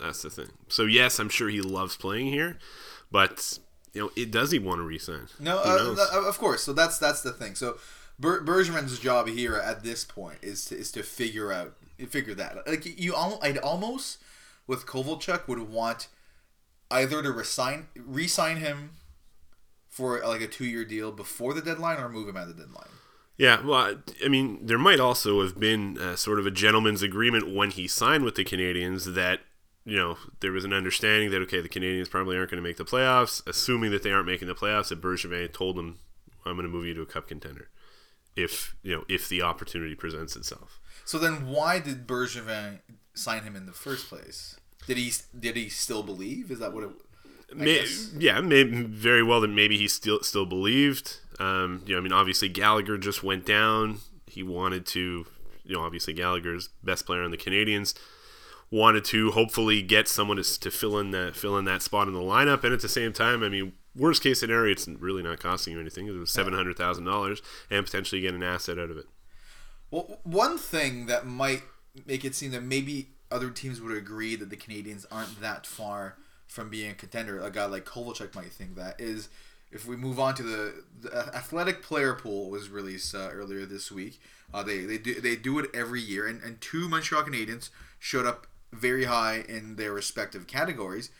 That's 0.00 0.22
the 0.22 0.30
thing. 0.30 0.48
So 0.68 0.84
yes, 0.84 1.18
I'm 1.18 1.28
sure 1.28 1.48
he 1.48 1.60
loves 1.60 1.96
playing 1.96 2.26
here, 2.26 2.58
but 3.10 3.58
you 3.92 4.02
know, 4.02 4.10
it 4.16 4.30
does 4.30 4.50
he 4.50 4.58
want 4.58 4.78
to 4.78 4.84
resign? 4.84 5.28
No, 5.38 5.58
uh, 5.58 5.94
th- 5.94 6.26
of 6.26 6.38
course. 6.38 6.62
So 6.62 6.72
that's 6.72 6.98
that's 6.98 7.22
the 7.22 7.32
thing. 7.32 7.54
So 7.54 7.78
Ber- 8.18 8.42
Bergevin's 8.42 8.98
job 8.98 9.28
here 9.28 9.56
at 9.56 9.82
this 9.82 10.04
point 10.04 10.38
is 10.42 10.64
to 10.66 10.76
is 10.76 10.90
to 10.92 11.02
figure 11.02 11.52
out 11.52 11.76
figure 12.08 12.34
that 12.34 12.66
like 12.66 12.98
you 12.98 13.14
al- 13.14 13.38
I'd 13.42 13.58
almost 13.58 14.18
with 14.66 14.86
Kovalchuk 14.86 15.46
would 15.46 15.60
want 15.70 16.08
either 16.90 17.22
to 17.22 17.30
resign 17.30 17.88
re-sign 17.96 18.56
him 18.56 18.90
for 19.88 20.20
like 20.24 20.40
a 20.40 20.48
two 20.48 20.64
year 20.64 20.84
deal 20.84 21.12
before 21.12 21.54
the 21.54 21.62
deadline 21.62 21.98
or 21.98 22.08
move 22.08 22.28
him 22.28 22.36
at 22.36 22.48
the 22.48 22.54
deadline. 22.54 22.88
Yeah, 23.36 23.64
well, 23.64 23.96
I 24.24 24.28
mean, 24.28 24.64
there 24.64 24.78
might 24.78 25.00
also 25.00 25.42
have 25.42 25.58
been 25.58 25.98
uh, 25.98 26.14
sort 26.14 26.38
of 26.38 26.46
a 26.46 26.52
gentleman's 26.52 27.02
agreement 27.02 27.52
when 27.52 27.70
he 27.70 27.88
signed 27.88 28.24
with 28.24 28.36
the 28.36 28.44
Canadiens 28.44 29.14
that 29.14 29.40
you 29.84 29.96
know 29.96 30.16
there 30.40 30.52
was 30.52 30.64
an 30.64 30.72
understanding 30.72 31.30
that 31.30 31.42
okay, 31.42 31.60
the 31.60 31.68
Canadiens 31.68 32.08
probably 32.08 32.36
aren't 32.36 32.50
going 32.50 32.62
to 32.62 32.68
make 32.68 32.76
the 32.76 32.84
playoffs. 32.84 33.44
Assuming 33.46 33.90
that 33.90 34.02
they 34.02 34.12
aren't 34.12 34.26
making 34.26 34.48
the 34.48 34.54
playoffs, 34.54 34.88
that 34.88 35.00
Bergevin 35.00 35.52
told 35.52 35.76
them, 35.76 35.98
"I'm 36.46 36.54
going 36.54 36.66
to 36.66 36.72
move 36.72 36.86
you 36.86 36.94
to 36.94 37.02
a 37.02 37.06
Cup 37.06 37.28
contender." 37.28 37.70
If 38.36 38.76
you 38.82 38.94
know, 38.94 39.04
if 39.08 39.28
the 39.28 39.42
opportunity 39.42 39.94
presents 39.94 40.36
itself. 40.36 40.80
So 41.04 41.18
then, 41.18 41.48
why 41.48 41.80
did 41.80 42.06
Bergevin 42.06 42.80
sign 43.14 43.42
him 43.42 43.56
in 43.56 43.66
the 43.66 43.72
first 43.72 44.08
place? 44.08 44.56
Did 44.86 44.96
he 44.96 45.12
did 45.38 45.56
he 45.56 45.68
still 45.68 46.02
believe? 46.02 46.50
Is 46.50 46.60
that 46.60 46.72
what 46.72 46.84
it? 46.84 46.90
May, 47.54 47.86
yeah, 48.18 48.40
may, 48.40 48.62
very 48.62 49.22
well 49.22 49.40
that 49.40 49.48
maybe 49.48 49.76
he 49.76 49.88
still 49.88 50.22
still 50.22 50.46
believed. 50.46 51.20
Um, 51.38 51.82
you 51.86 51.94
know, 51.94 51.98
I 51.98 52.02
mean, 52.02 52.12
obviously 52.12 52.48
Gallagher 52.48 52.98
just 52.98 53.22
went 53.22 53.46
down. 53.46 53.98
He 54.26 54.42
wanted 54.42 54.86
to, 54.86 55.26
you 55.64 55.76
know, 55.76 55.82
obviously 55.82 56.12
Gallagher's 56.12 56.68
best 56.82 57.06
player 57.06 57.22
on 57.22 57.30
the 57.30 57.36
Canadiens 57.36 57.94
wanted 58.70 59.04
to 59.04 59.30
hopefully 59.30 59.82
get 59.82 60.08
someone 60.08 60.36
to, 60.36 60.60
to 60.60 60.70
fill 60.70 60.98
in 60.98 61.12
that 61.12 61.36
fill 61.36 61.56
in 61.56 61.64
that 61.64 61.80
spot 61.82 62.08
in 62.08 62.14
the 62.14 62.20
lineup, 62.20 62.64
and 62.64 62.72
at 62.72 62.80
the 62.80 62.88
same 62.88 63.12
time, 63.12 63.42
I 63.42 63.48
mean, 63.48 63.72
worst 63.94 64.22
case 64.22 64.40
scenario, 64.40 64.72
it's 64.72 64.88
really 64.88 65.22
not 65.22 65.38
costing 65.38 65.74
you 65.74 65.80
anything. 65.80 66.08
It 66.08 66.12
was 66.12 66.30
seven 66.30 66.52
hundred 66.52 66.76
thousand 66.76 67.04
dollars, 67.04 67.40
and 67.70 67.84
potentially 67.84 68.20
get 68.20 68.34
an 68.34 68.42
asset 68.42 68.78
out 68.78 68.90
of 68.90 68.96
it. 68.96 69.06
Well, 69.90 70.18
one 70.24 70.58
thing 70.58 71.06
that 71.06 71.26
might 71.26 71.62
make 72.04 72.24
it 72.24 72.34
seem 72.34 72.50
that 72.50 72.64
maybe 72.64 73.10
other 73.30 73.50
teams 73.50 73.80
would 73.80 73.96
agree 73.96 74.34
that 74.36 74.50
the 74.50 74.56
Canadiens 74.56 75.06
aren't 75.10 75.40
that 75.40 75.66
far 75.66 76.16
from 76.54 76.70
being 76.70 76.90
a 76.90 76.94
contender. 76.94 77.40
A 77.40 77.50
guy 77.50 77.66
like 77.66 77.84
Kovalchuk 77.84 78.34
might 78.34 78.52
think 78.52 78.76
that 78.76 79.00
is. 79.00 79.28
If 79.72 79.88
we 79.88 79.96
move 79.96 80.20
on 80.20 80.36
to 80.36 80.44
the, 80.44 80.84
the 81.00 81.12
athletic 81.34 81.82
player 81.82 82.14
pool 82.14 82.48
was 82.48 82.68
released 82.68 83.12
uh, 83.12 83.30
earlier 83.32 83.66
this 83.66 83.90
week. 83.90 84.20
Uh, 84.52 84.62
they 84.62 84.84
they 84.84 84.98
do 84.98 85.20
they 85.20 85.34
do 85.34 85.58
it 85.58 85.68
every 85.74 86.00
year, 86.00 86.28
and, 86.28 86.40
and 86.42 86.60
two 86.60 86.88
Montreal 86.88 87.24
Canadiens 87.24 87.70
showed 87.98 88.24
up 88.24 88.46
very 88.72 89.04
high 89.04 89.44
in 89.48 89.74
their 89.74 89.92
respective 89.92 90.46
categories. 90.46 91.10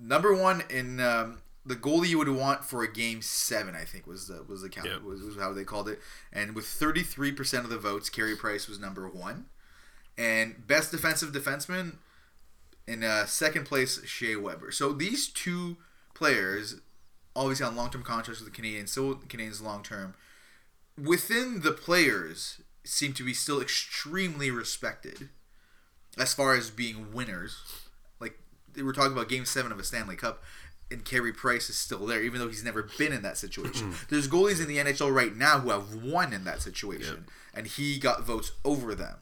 Number 0.00 0.34
one 0.34 0.62
in 0.70 1.00
um, 1.00 1.42
the 1.66 1.76
goalie 1.76 2.08
you 2.08 2.16
would 2.16 2.30
want 2.30 2.64
for 2.64 2.82
a 2.82 2.90
game 2.90 3.20
seven, 3.20 3.74
I 3.74 3.84
think 3.84 4.06
was 4.06 4.26
the 4.28 4.42
was 4.48 4.62
the 4.62 4.70
count 4.70 4.86
yep. 4.86 5.02
was, 5.02 5.20
was 5.20 5.36
how 5.36 5.52
they 5.52 5.64
called 5.64 5.88
it, 5.90 6.00
and 6.32 6.54
with 6.54 6.64
thirty 6.64 7.02
three 7.02 7.32
percent 7.32 7.64
of 7.64 7.70
the 7.70 7.78
votes, 7.78 8.08
Carey 8.08 8.36
Price 8.36 8.68
was 8.68 8.80
number 8.80 9.06
one, 9.06 9.46
and 10.16 10.66
best 10.66 10.92
defensive 10.92 11.32
defenseman 11.32 11.96
in 12.92 13.02
uh, 13.02 13.26
second 13.26 13.64
place, 13.64 14.04
Shea 14.04 14.36
Weber. 14.36 14.70
So 14.70 14.92
these 14.92 15.28
two 15.28 15.78
players, 16.14 16.80
obviously 17.34 17.66
on 17.66 17.76
long 17.76 17.90
term 17.90 18.02
contracts 18.02 18.42
with 18.42 18.52
the 18.52 18.62
Canadiens, 18.62 18.90
so 18.90 19.14
the 19.14 19.26
Canadiens 19.26 19.62
long 19.62 19.82
term, 19.82 20.14
within 21.02 21.60
the 21.62 21.72
players 21.72 22.60
seem 22.84 23.12
to 23.14 23.24
be 23.24 23.32
still 23.32 23.60
extremely 23.60 24.50
respected 24.50 25.30
as 26.18 26.34
far 26.34 26.54
as 26.54 26.70
being 26.70 27.12
winners. 27.12 27.58
Like 28.20 28.38
they 28.74 28.82
were 28.82 28.92
talking 28.92 29.12
about 29.12 29.28
Game 29.28 29.44
Seven 29.44 29.72
of 29.72 29.78
a 29.78 29.84
Stanley 29.84 30.16
Cup, 30.16 30.42
and 30.90 31.04
Carey 31.04 31.32
Price 31.32 31.70
is 31.70 31.78
still 31.78 32.06
there, 32.06 32.22
even 32.22 32.40
though 32.40 32.48
he's 32.48 32.64
never 32.64 32.88
been 32.98 33.12
in 33.12 33.22
that 33.22 33.38
situation. 33.38 33.94
There's 34.10 34.28
goalies 34.28 34.60
in 34.60 34.68
the 34.68 34.76
NHL 34.76 35.14
right 35.14 35.34
now 35.34 35.60
who 35.60 35.70
have 35.70 35.94
won 35.94 36.32
in 36.32 36.44
that 36.44 36.60
situation, 36.60 37.24
yep. 37.26 37.30
and 37.54 37.66
he 37.66 37.98
got 37.98 38.24
votes 38.24 38.52
over 38.64 38.94
them. 38.94 39.16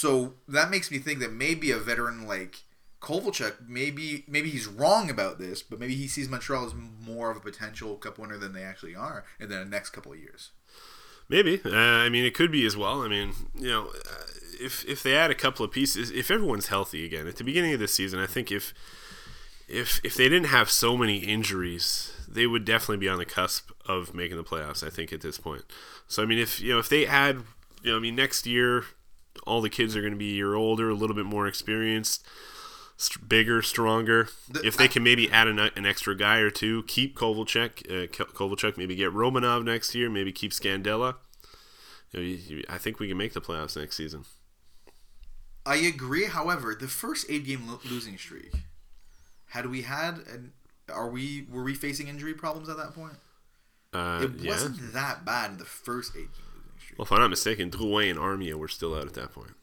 So 0.00 0.32
that 0.48 0.70
makes 0.70 0.90
me 0.90 0.98
think 0.98 1.18
that 1.18 1.30
maybe 1.30 1.70
a 1.70 1.76
veteran 1.76 2.26
like 2.26 2.62
Kovalchuk, 3.02 3.68
maybe 3.68 4.24
maybe 4.26 4.48
he's 4.48 4.66
wrong 4.66 5.10
about 5.10 5.38
this, 5.38 5.62
but 5.62 5.78
maybe 5.78 5.94
he 5.94 6.08
sees 6.08 6.26
Montreal 6.26 6.64
as 6.64 6.72
more 6.74 7.30
of 7.30 7.36
a 7.36 7.40
potential 7.40 7.96
Cup 7.96 8.18
winner 8.18 8.38
than 8.38 8.54
they 8.54 8.62
actually 8.62 8.94
are 8.94 9.26
in 9.38 9.50
the 9.50 9.62
next 9.66 9.90
couple 9.90 10.12
of 10.12 10.18
years. 10.18 10.52
Maybe. 11.28 11.60
Uh, 11.62 11.76
I 11.76 12.08
mean, 12.08 12.24
it 12.24 12.32
could 12.32 12.50
be 12.50 12.64
as 12.64 12.78
well. 12.78 13.02
I 13.02 13.08
mean, 13.08 13.34
you 13.54 13.68
know, 13.68 13.88
uh, 13.88 14.24
if 14.58 14.86
if 14.86 15.02
they 15.02 15.14
add 15.14 15.30
a 15.30 15.34
couple 15.34 15.66
of 15.66 15.70
pieces, 15.70 16.10
if 16.10 16.30
everyone's 16.30 16.68
healthy 16.68 17.04
again 17.04 17.26
at 17.26 17.36
the 17.36 17.44
beginning 17.44 17.74
of 17.74 17.80
the 17.80 17.86
season, 17.86 18.20
I 18.20 18.26
think 18.26 18.50
if 18.50 18.72
if 19.68 20.00
if 20.02 20.14
they 20.14 20.30
didn't 20.30 20.48
have 20.48 20.70
so 20.70 20.96
many 20.96 21.18
injuries, 21.18 22.14
they 22.26 22.46
would 22.46 22.64
definitely 22.64 22.96
be 22.96 23.08
on 23.10 23.18
the 23.18 23.26
cusp 23.26 23.70
of 23.84 24.14
making 24.14 24.38
the 24.38 24.44
playoffs. 24.44 24.82
I 24.82 24.88
think 24.88 25.12
at 25.12 25.20
this 25.20 25.36
point. 25.36 25.64
So 26.08 26.22
I 26.22 26.26
mean, 26.26 26.38
if 26.38 26.58
you 26.58 26.72
know 26.72 26.78
if 26.78 26.88
they 26.88 27.04
add, 27.04 27.42
you 27.82 27.90
know, 27.90 27.98
I 27.98 28.00
mean, 28.00 28.16
next 28.16 28.46
year 28.46 28.84
all 29.46 29.60
the 29.60 29.70
kids 29.70 29.96
are 29.96 30.00
going 30.00 30.12
to 30.12 30.18
be 30.18 30.30
a 30.30 30.34
year 30.34 30.54
older, 30.54 30.90
a 30.90 30.94
little 30.94 31.16
bit 31.16 31.26
more 31.26 31.46
experienced, 31.46 32.26
st- 32.96 33.28
bigger, 33.28 33.62
stronger. 33.62 34.28
The, 34.48 34.66
if 34.66 34.76
they 34.76 34.88
can 34.88 35.02
maybe 35.02 35.30
add 35.30 35.48
an, 35.48 35.58
an 35.58 35.86
extra 35.86 36.16
guy 36.16 36.38
or 36.38 36.50
two, 36.50 36.82
keep 36.84 37.16
Kovalchuk, 37.16 37.90
uh, 37.90 38.06
Kovalchuk, 38.08 38.76
maybe 38.76 38.94
get 38.94 39.12
Romanov 39.12 39.64
next 39.64 39.94
year, 39.94 40.10
maybe 40.10 40.32
keep 40.32 40.52
Scandella. 40.52 41.16
You 42.12 42.20
know, 42.20 42.26
you, 42.26 42.34
you, 42.34 42.64
I 42.68 42.78
think 42.78 42.98
we 42.98 43.08
can 43.08 43.16
make 43.16 43.32
the 43.32 43.40
playoffs 43.40 43.76
next 43.76 43.96
season. 43.96 44.24
I 45.64 45.76
agree. 45.76 46.24
However, 46.24 46.74
the 46.74 46.88
first 46.88 47.26
eight 47.28 47.44
game 47.44 47.68
lo- 47.68 47.80
losing 47.88 48.18
streak, 48.18 48.52
had 49.48 49.66
we 49.66 49.82
had, 49.82 50.18
an, 50.26 50.52
are 50.92 51.08
we 51.08 51.46
were 51.50 51.62
we 51.62 51.74
facing 51.74 52.08
injury 52.08 52.34
problems 52.34 52.68
at 52.68 52.76
that 52.76 52.94
point? 52.94 53.14
Uh, 53.92 54.20
it 54.22 54.46
wasn't 54.46 54.92
that 54.92 55.24
bad 55.24 55.52
in 55.52 55.58
the 55.58 55.64
first 55.64 56.14
eight 56.16 56.32
game 56.32 56.32
losing 56.32 56.34
streak. 56.34 56.49
Well, 57.00 57.06
if 57.06 57.12
I'm 57.12 57.20
not 57.20 57.30
mistaken, 57.30 57.70
Drouin 57.70 58.10
and 58.10 58.18
Armia 58.18 58.56
were 58.56 58.68
still 58.68 58.94
out 58.94 59.06
at 59.06 59.14
that 59.14 59.32
point. 59.32 59.54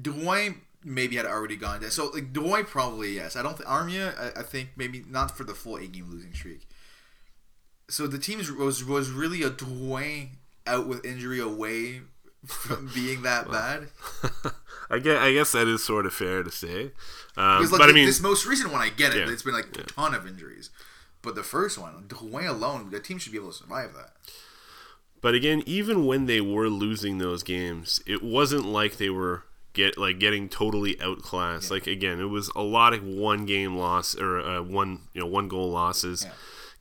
Drouin 0.00 0.58
maybe 0.84 1.16
had 1.16 1.26
already 1.26 1.56
gone 1.56 1.80
down. 1.80 1.90
So 1.90 2.10
like 2.10 2.32
Drouin 2.32 2.64
probably 2.64 3.16
yes. 3.16 3.34
I 3.34 3.42
don't 3.42 3.58
think 3.58 3.68
Armia. 3.68 4.16
I, 4.16 4.38
I 4.38 4.42
think 4.44 4.68
maybe 4.76 5.04
not 5.08 5.36
for 5.36 5.42
the 5.42 5.52
full 5.52 5.78
eight 5.78 5.90
game 5.90 6.08
losing 6.08 6.32
streak. 6.32 6.68
So 7.88 8.06
the 8.06 8.20
team 8.20 8.38
was 8.56 8.84
was 8.84 9.10
really 9.10 9.42
a 9.42 9.50
Drouin 9.50 10.28
out 10.64 10.86
with 10.86 11.04
injury 11.04 11.40
away 11.40 12.02
from 12.46 12.88
being 12.94 13.22
that 13.22 13.50
bad. 13.50 13.88
I 14.90 15.00
guess, 15.00 15.20
I 15.20 15.32
guess 15.32 15.50
that 15.52 15.66
is 15.66 15.82
sort 15.82 16.06
of 16.06 16.14
fair 16.14 16.44
to 16.44 16.52
say. 16.52 16.92
Um, 17.36 17.58
because, 17.58 17.72
like, 17.72 17.80
but 17.80 17.90
I 17.90 17.92
mean, 17.92 18.06
this 18.06 18.20
most 18.20 18.46
recent 18.46 18.70
one, 18.70 18.80
I 18.80 18.90
get 18.90 19.12
it. 19.12 19.26
Yeah, 19.26 19.32
it's 19.32 19.42
been 19.42 19.54
like 19.54 19.74
yeah. 19.74 19.82
a 19.82 19.86
ton 19.86 20.14
of 20.14 20.24
injuries. 20.24 20.70
But 21.20 21.34
the 21.34 21.42
first 21.42 21.78
one, 21.78 22.04
Drouin 22.06 22.48
alone, 22.48 22.90
the 22.90 23.00
team 23.00 23.18
should 23.18 23.32
be 23.32 23.38
able 23.38 23.50
to 23.50 23.56
survive 23.56 23.92
that. 23.94 24.12
But 25.24 25.34
again, 25.34 25.62
even 25.64 26.04
when 26.04 26.26
they 26.26 26.42
were 26.42 26.68
losing 26.68 27.16
those 27.16 27.42
games, 27.42 27.98
it 28.06 28.22
wasn't 28.22 28.66
like 28.66 28.98
they 28.98 29.08
were 29.08 29.44
get 29.72 29.96
like 29.96 30.18
getting 30.18 30.50
totally 30.50 31.00
outclassed. 31.00 31.70
Yeah. 31.70 31.76
Like 31.76 31.86
again, 31.86 32.20
it 32.20 32.26
was 32.26 32.50
a 32.54 32.60
lot 32.60 32.92
of 32.92 33.02
one 33.02 33.46
game 33.46 33.74
loss 33.74 34.14
or 34.14 34.38
uh, 34.38 34.60
one 34.60 35.00
you 35.14 35.22
know 35.22 35.26
one 35.26 35.48
goal 35.48 35.70
losses. 35.70 36.24
Yeah. 36.24 36.32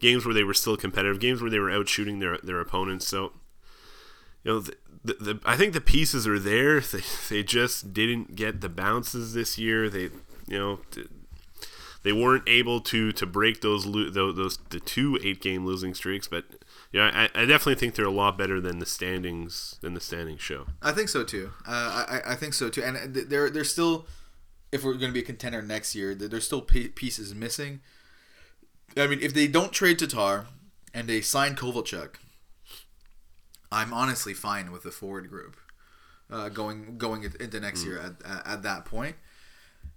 Games 0.01 0.25
where 0.25 0.33
they 0.33 0.43
were 0.43 0.53
still 0.53 0.75
competitive. 0.75 1.21
Games 1.21 1.41
where 1.41 1.49
they 1.49 1.57
were 1.57 1.71
out 1.71 1.87
shooting 1.87 2.19
their 2.19 2.37
their 2.43 2.59
opponents. 2.59 3.07
So 3.07 3.31
you 4.43 4.51
know. 4.51 4.59
The, 4.59 4.75
the, 5.05 5.13
the, 5.13 5.39
I 5.45 5.55
think 5.55 5.71
the 5.71 5.79
pieces 5.79 6.27
are 6.27 6.39
there. 6.39 6.81
They, 6.81 7.01
they 7.29 7.43
just 7.43 7.93
didn't 7.93 8.35
get 8.35 8.59
the 8.59 8.67
bounces 8.67 9.33
this 9.33 9.57
year. 9.57 9.89
They, 9.89 10.09
you 10.47 10.59
know, 10.59 10.79
they 12.03 12.11
weren't 12.11 12.47
able 12.47 12.81
to 12.81 13.13
to 13.13 13.25
break 13.25 13.61
those 13.61 13.85
those, 13.85 14.35
those 14.35 14.59
the 14.69 14.81
two 14.81 15.17
eight 15.23 15.41
game 15.41 15.65
losing 15.65 15.93
streaks. 15.93 16.27
But 16.27 16.43
yeah, 16.93 17.11
I, 17.13 17.41
I 17.41 17.45
definitely 17.45 17.75
think 17.75 17.95
they're 17.95 18.05
a 18.05 18.11
lot 18.11 18.37
better 18.37 18.61
than 18.61 18.79
the 18.79 18.85
standings 18.85 19.77
than 19.81 19.93
the 19.93 19.99
standings 19.99 20.41
show. 20.41 20.67
I 20.81 20.91
think 20.93 21.09
so 21.09 21.23
too. 21.23 21.51
Uh, 21.67 22.05
I 22.07 22.21
I 22.27 22.35
think 22.35 22.53
so 22.53 22.69
too. 22.69 22.83
And 22.83 23.13
they're 23.13 23.49
they're 23.49 23.63
still, 23.63 24.05
if 24.71 24.83
we're 24.83 24.93
going 24.93 25.11
to 25.11 25.13
be 25.13 25.21
a 25.21 25.25
contender 25.25 25.61
next 25.61 25.95
year, 25.95 26.15
there's 26.15 26.45
still 26.45 26.61
pieces 26.61 27.35
missing. 27.35 27.81
I 28.95 29.07
mean, 29.07 29.19
if 29.21 29.33
they 29.33 29.47
don't 29.47 29.73
trade 29.73 29.99
Tatar 29.99 30.45
and 30.93 31.09
they 31.09 31.19
sign 31.19 31.55
Kovalchuk 31.55 32.15
I'm 33.73 33.93
honestly 33.93 34.33
fine 34.33 34.71
with 34.71 34.83
the 34.83 34.91
forward 34.91 35.29
group 35.29 35.57
uh, 36.31 36.49
going 36.49 36.97
going 36.97 37.23
into 37.23 37.59
next 37.59 37.81
mm. 37.81 37.87
year 37.87 37.99
at, 37.99 38.13
at, 38.25 38.47
at 38.47 38.63
that 38.63 38.85
point. 38.85 39.15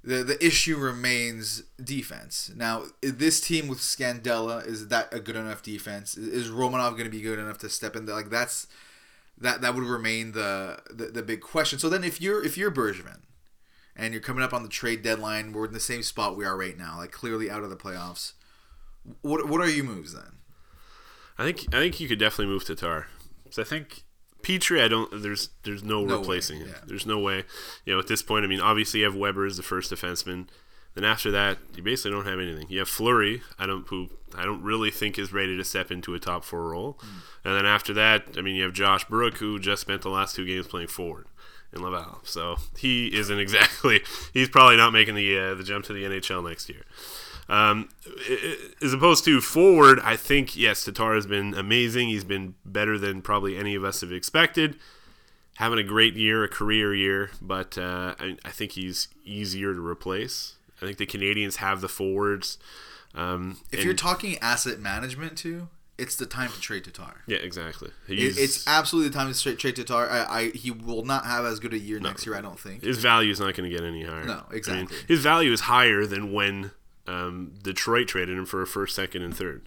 The 0.07 0.23
the 0.23 0.45
issue 0.45 0.77
remains 0.77 1.65
defense. 1.83 2.53
Now, 2.55 2.85
this 3.03 3.41
team 3.41 3.67
with 3.67 3.81
Scandella 3.81 4.65
is 4.65 4.87
that 4.89 5.13
a 5.13 5.19
good 5.19 5.35
enough 5.35 5.65
defense? 5.65 6.17
Is 6.17 6.49
Romanov 6.49 6.93
going 6.93 7.05
to 7.05 7.11
be 7.11 7.21
good 7.21 7.41
enough 7.41 7.59
to 7.59 7.69
step 7.69 7.97
in? 7.97 8.07
There? 8.07 8.15
Like 8.15 8.31
that's 8.31 8.69
that 9.37 9.63
that 9.63 9.75
would 9.75 9.83
remain 9.83 10.31
the, 10.31 10.79
the 10.89 11.07
the 11.07 11.23
big 11.25 11.41
question. 11.41 11.81
So 11.81 11.89
then, 11.89 12.05
if 12.05 12.21
you're 12.21 12.45
if 12.45 12.57
you're 12.57 12.71
Bergevin 12.71 13.23
and 13.97 14.15
you're 14.15 14.23
coming 14.23 14.45
up 14.45 14.55
on 14.55 14.63
the 14.63 14.69
trade 14.69 15.03
deadline, 15.03 15.53
we're 15.53 15.67
in 15.67 15.73
the 15.73 15.81
same 15.81 16.05
spot 16.05 16.37
we 16.37 16.45
are 16.45 16.57
right 16.57 16.79
now, 16.79 16.99
like 16.99 17.11
clearly 17.11 17.51
out 17.51 17.65
of 17.65 17.71
the 17.71 17.77
playoffs. 17.77 18.35
What 19.23 19.49
what 19.49 19.61
are 19.61 19.69
your 19.69 19.85
moves 19.85 20.15
then? 20.15 20.39
I 21.37 21.45
think 21.45 21.75
I 21.75 21.81
think 21.81 21.99
you 21.99 22.07
could 22.07 22.21
definitely 22.21 22.47
move 22.47 22.65
Tatar. 22.65 23.09
So 23.51 23.61
I 23.61 23.65
think 23.65 24.05
Petry, 24.47 24.81
I 24.83 24.87
don't. 24.89 25.23
There's 25.23 25.49
there's 25.65 25.83
no, 25.83 26.05
No 26.05 26.19
replacing 26.19 26.61
way, 26.61 26.67
him. 26.67 26.71
yeah. 26.77 26.81
There's 26.87 27.05
no 27.07 27.19
way. 27.19 27.43
You 27.85 27.95
know, 27.95 27.99
at 27.99 28.07
this 28.07 28.23
point, 28.23 28.45
I 28.45 28.49
mean, 28.49 28.61
obviously 28.61 29.01
you 29.01 29.07
have 29.07 29.17
Weber 29.17 29.45
as 29.45 29.57
the 29.57 29.63
first 29.65 29.93
defenseman. 29.93 30.47
Then 30.95 31.05
after 31.05 31.31
that, 31.33 31.59
you 31.77 31.83
basically 31.83 32.13
don't 32.13 32.25
have 32.27 32.39
anything. 32.41 32.67
You 32.71 32.79
have 32.79 32.89
Fleury, 32.89 33.43
I 33.59 33.67
don't 33.67 33.87
who 33.89 34.09
I 34.37 34.45
don't 34.45 34.63
really 34.63 34.91
think 34.91 35.19
is 35.19 35.33
ready 35.33 35.57
to 35.57 35.65
step 35.65 35.91
into 35.91 36.15
a 36.15 36.21
top 36.21 36.45
four 36.45 36.69
role. 36.69 36.99
And 37.45 37.55
then 37.55 37.67
after 37.67 37.93
that, 37.95 38.23
I 38.39 38.41
mean, 38.41 38.55
you 38.55 38.63
have 38.63 38.73
Josh 38.73 39.05
Brook, 39.05 39.39
who 39.39 39.59
just 39.59 39.83
spent 39.83 40.03
the 40.03 40.09
last 40.11 40.37
two 40.37 40.47
games 40.47 40.67
playing 40.69 40.89
forward 40.89 41.27
in 41.73 41.83
Laval. 41.83 42.21
So 42.23 42.57
he 42.79 43.09
isn't 43.15 43.39
exactly. 43.47 44.01
He's 44.33 44.49
probably 44.49 44.77
not 44.77 44.93
making 44.93 45.17
the 45.17 45.39
uh, 45.39 45.55
the 45.55 45.65
jump 45.65 45.85
to 45.87 45.93
the 45.93 46.05
NHL 46.05 46.49
next 46.49 46.69
year. 46.71 46.85
Um, 47.49 47.89
as 48.83 48.93
opposed 48.93 49.25
to 49.27 49.41
forward, 49.41 50.01
I 50.01 50.17
think 50.17 50.57
yes, 50.57 50.85
Tatar 50.85 51.15
has 51.15 51.27
been 51.27 51.55
amazing. 51.55 52.09
He's 52.09 52.25
been 52.25 52.55
better 52.65 52.99
than 52.99 53.23
probably 53.23 53.57
any 53.57 53.75
of 53.75 53.85
us 53.85 54.01
have 54.01 54.13
expected. 54.13 54.77
Having 55.59 55.79
a 55.79 55.85
great 55.85 56.15
year, 56.15 56.45
a 56.45 56.49
career 56.49 56.95
year, 56.95 57.31
but 57.41 57.79
uh, 57.79 58.15
I, 58.19 58.37
I 58.45 58.51
think 58.51 58.73
he's 58.73 59.09
easier 59.25 59.73
to 59.73 59.81
replace. 59.87 60.57
I 60.83 60.85
think 60.85 60.99
the 60.99 61.07
Canadiens 61.07 61.57
have 61.57 61.81
the 61.81 61.89
forwards. 61.89 62.59
Um, 63.15 63.59
If 63.71 63.79
and- 63.79 63.85
you're 63.85 63.95
talking 63.95 64.37
asset 64.43 64.81
management 64.81 65.39
too, 65.39 65.69
it's 65.97 66.15
the 66.17 66.27
time 66.27 66.51
to 66.51 66.61
trade 66.61 66.85
Tatar. 66.85 67.23
yeah, 67.27 67.39
exactly. 67.39 67.89
He's, 68.07 68.37
it's 68.37 68.67
absolutely 68.69 69.09
the 69.09 69.15
time 69.15 69.33
to 69.33 69.41
trade, 69.41 69.59
trade 69.59 69.77
Tatar. 69.77 70.11
I, 70.11 70.25
I 70.41 70.51
he 70.51 70.71
will 70.71 71.05
not 71.07 71.25
have 71.25 71.47
as 71.47 71.59
good 71.59 71.73
a 71.73 71.79
year 71.79 71.99
next 72.01 72.27
year. 72.27 72.35
I 72.37 72.43
don't 72.43 72.61
think. 72.61 72.83
his 72.83 72.99
value 72.99 73.31
is 73.31 73.41
not 73.41 73.55
going 73.55 73.71
to 73.71 73.75
get 73.75 73.83
any 73.83 74.03
higher. 74.05 74.25
No, 74.25 74.33
I 74.33 74.37
mean, 74.51 74.59
exactly. 74.59 74.97
his 75.09 75.21
value 75.23 75.53
is 75.53 75.61
higher 75.61 76.05
than 76.05 76.33
when 76.35 76.73
um, 77.09 77.53
Detroit 77.63 78.09
traded 78.09 78.37
him 78.37 78.47
for 78.47 78.63
a 78.63 78.67
first, 78.67 78.95
second, 78.95 79.23
and 79.23 79.37
third. 79.37 79.63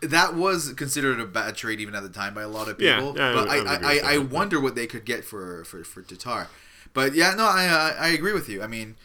That 0.00 0.34
was 0.34 0.72
considered 0.72 1.20
a 1.20 1.26
bad 1.26 1.56
trade 1.56 1.78
even 1.78 1.94
at 1.94 2.02
the 2.02 2.08
time 2.08 2.32
by 2.32 2.40
a 2.42 2.48
lot 2.48 2.68
of 2.68 2.78
people. 2.78 3.14
yeah, 3.16 3.30
I 3.30 3.34
but 3.34 3.48
would- 3.48 3.66
I, 3.66 3.74
I 3.74 3.76
I, 3.76 3.98
I, 4.12 4.14
I 4.14 4.18
wonder 4.18 4.58
what 4.58 4.74
they 4.74 4.86
could 4.86 5.04
get 5.04 5.24
for 5.24 5.62
for 5.64 5.84
for 5.84 6.00
Tatar. 6.02 6.48
But 6.94 7.14
yeah, 7.14 7.34
no, 7.34 7.44
I 7.44 7.66
uh, 7.66 7.96
I 7.98 8.08
agree 8.08 8.32
with 8.32 8.48
you. 8.48 8.62
I 8.62 8.66
mean, 8.66 8.96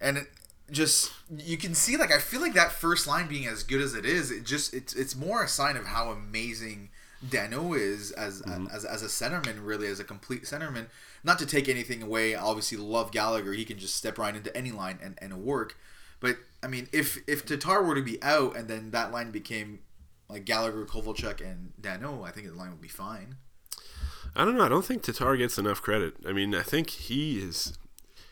and 0.00 0.18
it 0.18 0.30
just 0.70 1.10
you 1.36 1.56
can 1.56 1.74
see 1.74 1.96
like 1.96 2.12
I 2.12 2.18
feel 2.18 2.40
like 2.40 2.54
that 2.54 2.70
first 2.70 3.08
line 3.08 3.26
being 3.26 3.46
as 3.46 3.64
good 3.64 3.80
as 3.80 3.94
it 3.94 4.04
is, 4.04 4.30
it 4.30 4.44
just 4.44 4.72
it's 4.72 4.94
it's 4.94 5.16
more 5.16 5.42
a 5.42 5.48
sign 5.48 5.76
of 5.76 5.86
how 5.86 6.10
amazing 6.10 6.90
Danault 7.26 7.76
is 7.78 8.12
as 8.12 8.40
Mm-hmm. 8.42 8.68
as 8.72 8.84
as 8.84 9.02
a 9.02 9.06
centerman, 9.06 9.56
really 9.66 9.88
as 9.88 9.98
a 9.98 10.04
complete 10.04 10.44
centerman. 10.44 10.86
Not 11.24 11.40
to 11.40 11.46
take 11.46 11.68
anything 11.68 12.02
away, 12.04 12.36
obviously 12.36 12.78
love 12.78 13.10
Gallagher. 13.10 13.52
He 13.52 13.64
can 13.64 13.78
just 13.78 13.96
step 13.96 14.16
right 14.16 14.34
into 14.36 14.56
any 14.56 14.70
line 14.70 15.00
and, 15.02 15.18
and 15.20 15.42
work. 15.42 15.76
But 16.20 16.36
I 16.62 16.66
mean, 16.66 16.88
if 16.92 17.18
if 17.26 17.44
Tatar 17.44 17.82
were 17.82 17.94
to 17.94 18.02
be 18.02 18.22
out 18.22 18.56
and 18.56 18.68
then 18.68 18.90
that 18.90 19.10
line 19.10 19.30
became 19.30 19.80
like 20.28 20.44
Gallagher, 20.44 20.84
Kovalchuk, 20.84 21.40
and 21.40 21.72
Danault, 21.80 22.26
I 22.26 22.30
think 22.30 22.46
the 22.46 22.54
line 22.54 22.70
would 22.70 22.80
be 22.80 22.88
fine. 22.88 23.36
I 24.36 24.44
don't 24.44 24.56
know. 24.56 24.64
I 24.64 24.68
don't 24.68 24.84
think 24.84 25.02
Tatar 25.02 25.36
gets 25.36 25.58
enough 25.58 25.82
credit. 25.82 26.14
I 26.26 26.32
mean, 26.32 26.54
I 26.54 26.62
think 26.62 26.90
he 26.90 27.38
is. 27.38 27.76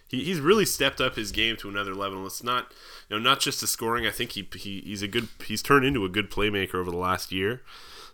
He, 0.07 0.25
he's 0.25 0.41
really 0.41 0.65
stepped 0.65 1.01
up 1.01 1.17
his 1.17 1.33
game 1.33 1.57
to 1.57 1.69
another 1.69 1.95
level. 1.95 2.25
It's 2.25 2.43
not, 2.43 2.73
you 3.11 3.17
know, 3.17 3.23
not 3.23 3.41
just 3.41 3.61
the 3.61 3.67
scoring. 3.67 4.07
I 4.07 4.11
think 4.11 4.33
he, 4.33 4.49
he 4.55 4.81
he's 4.81 5.03
a 5.03 5.09
good. 5.09 5.29
He's 5.45 5.63
turned 5.63 5.85
into 5.85 6.05
a 6.05 6.09
good 6.09 6.31
playmaker 6.31 6.77
over 6.77 6.91
the 6.91 6.97
last 6.97 7.33
year. 7.33 7.63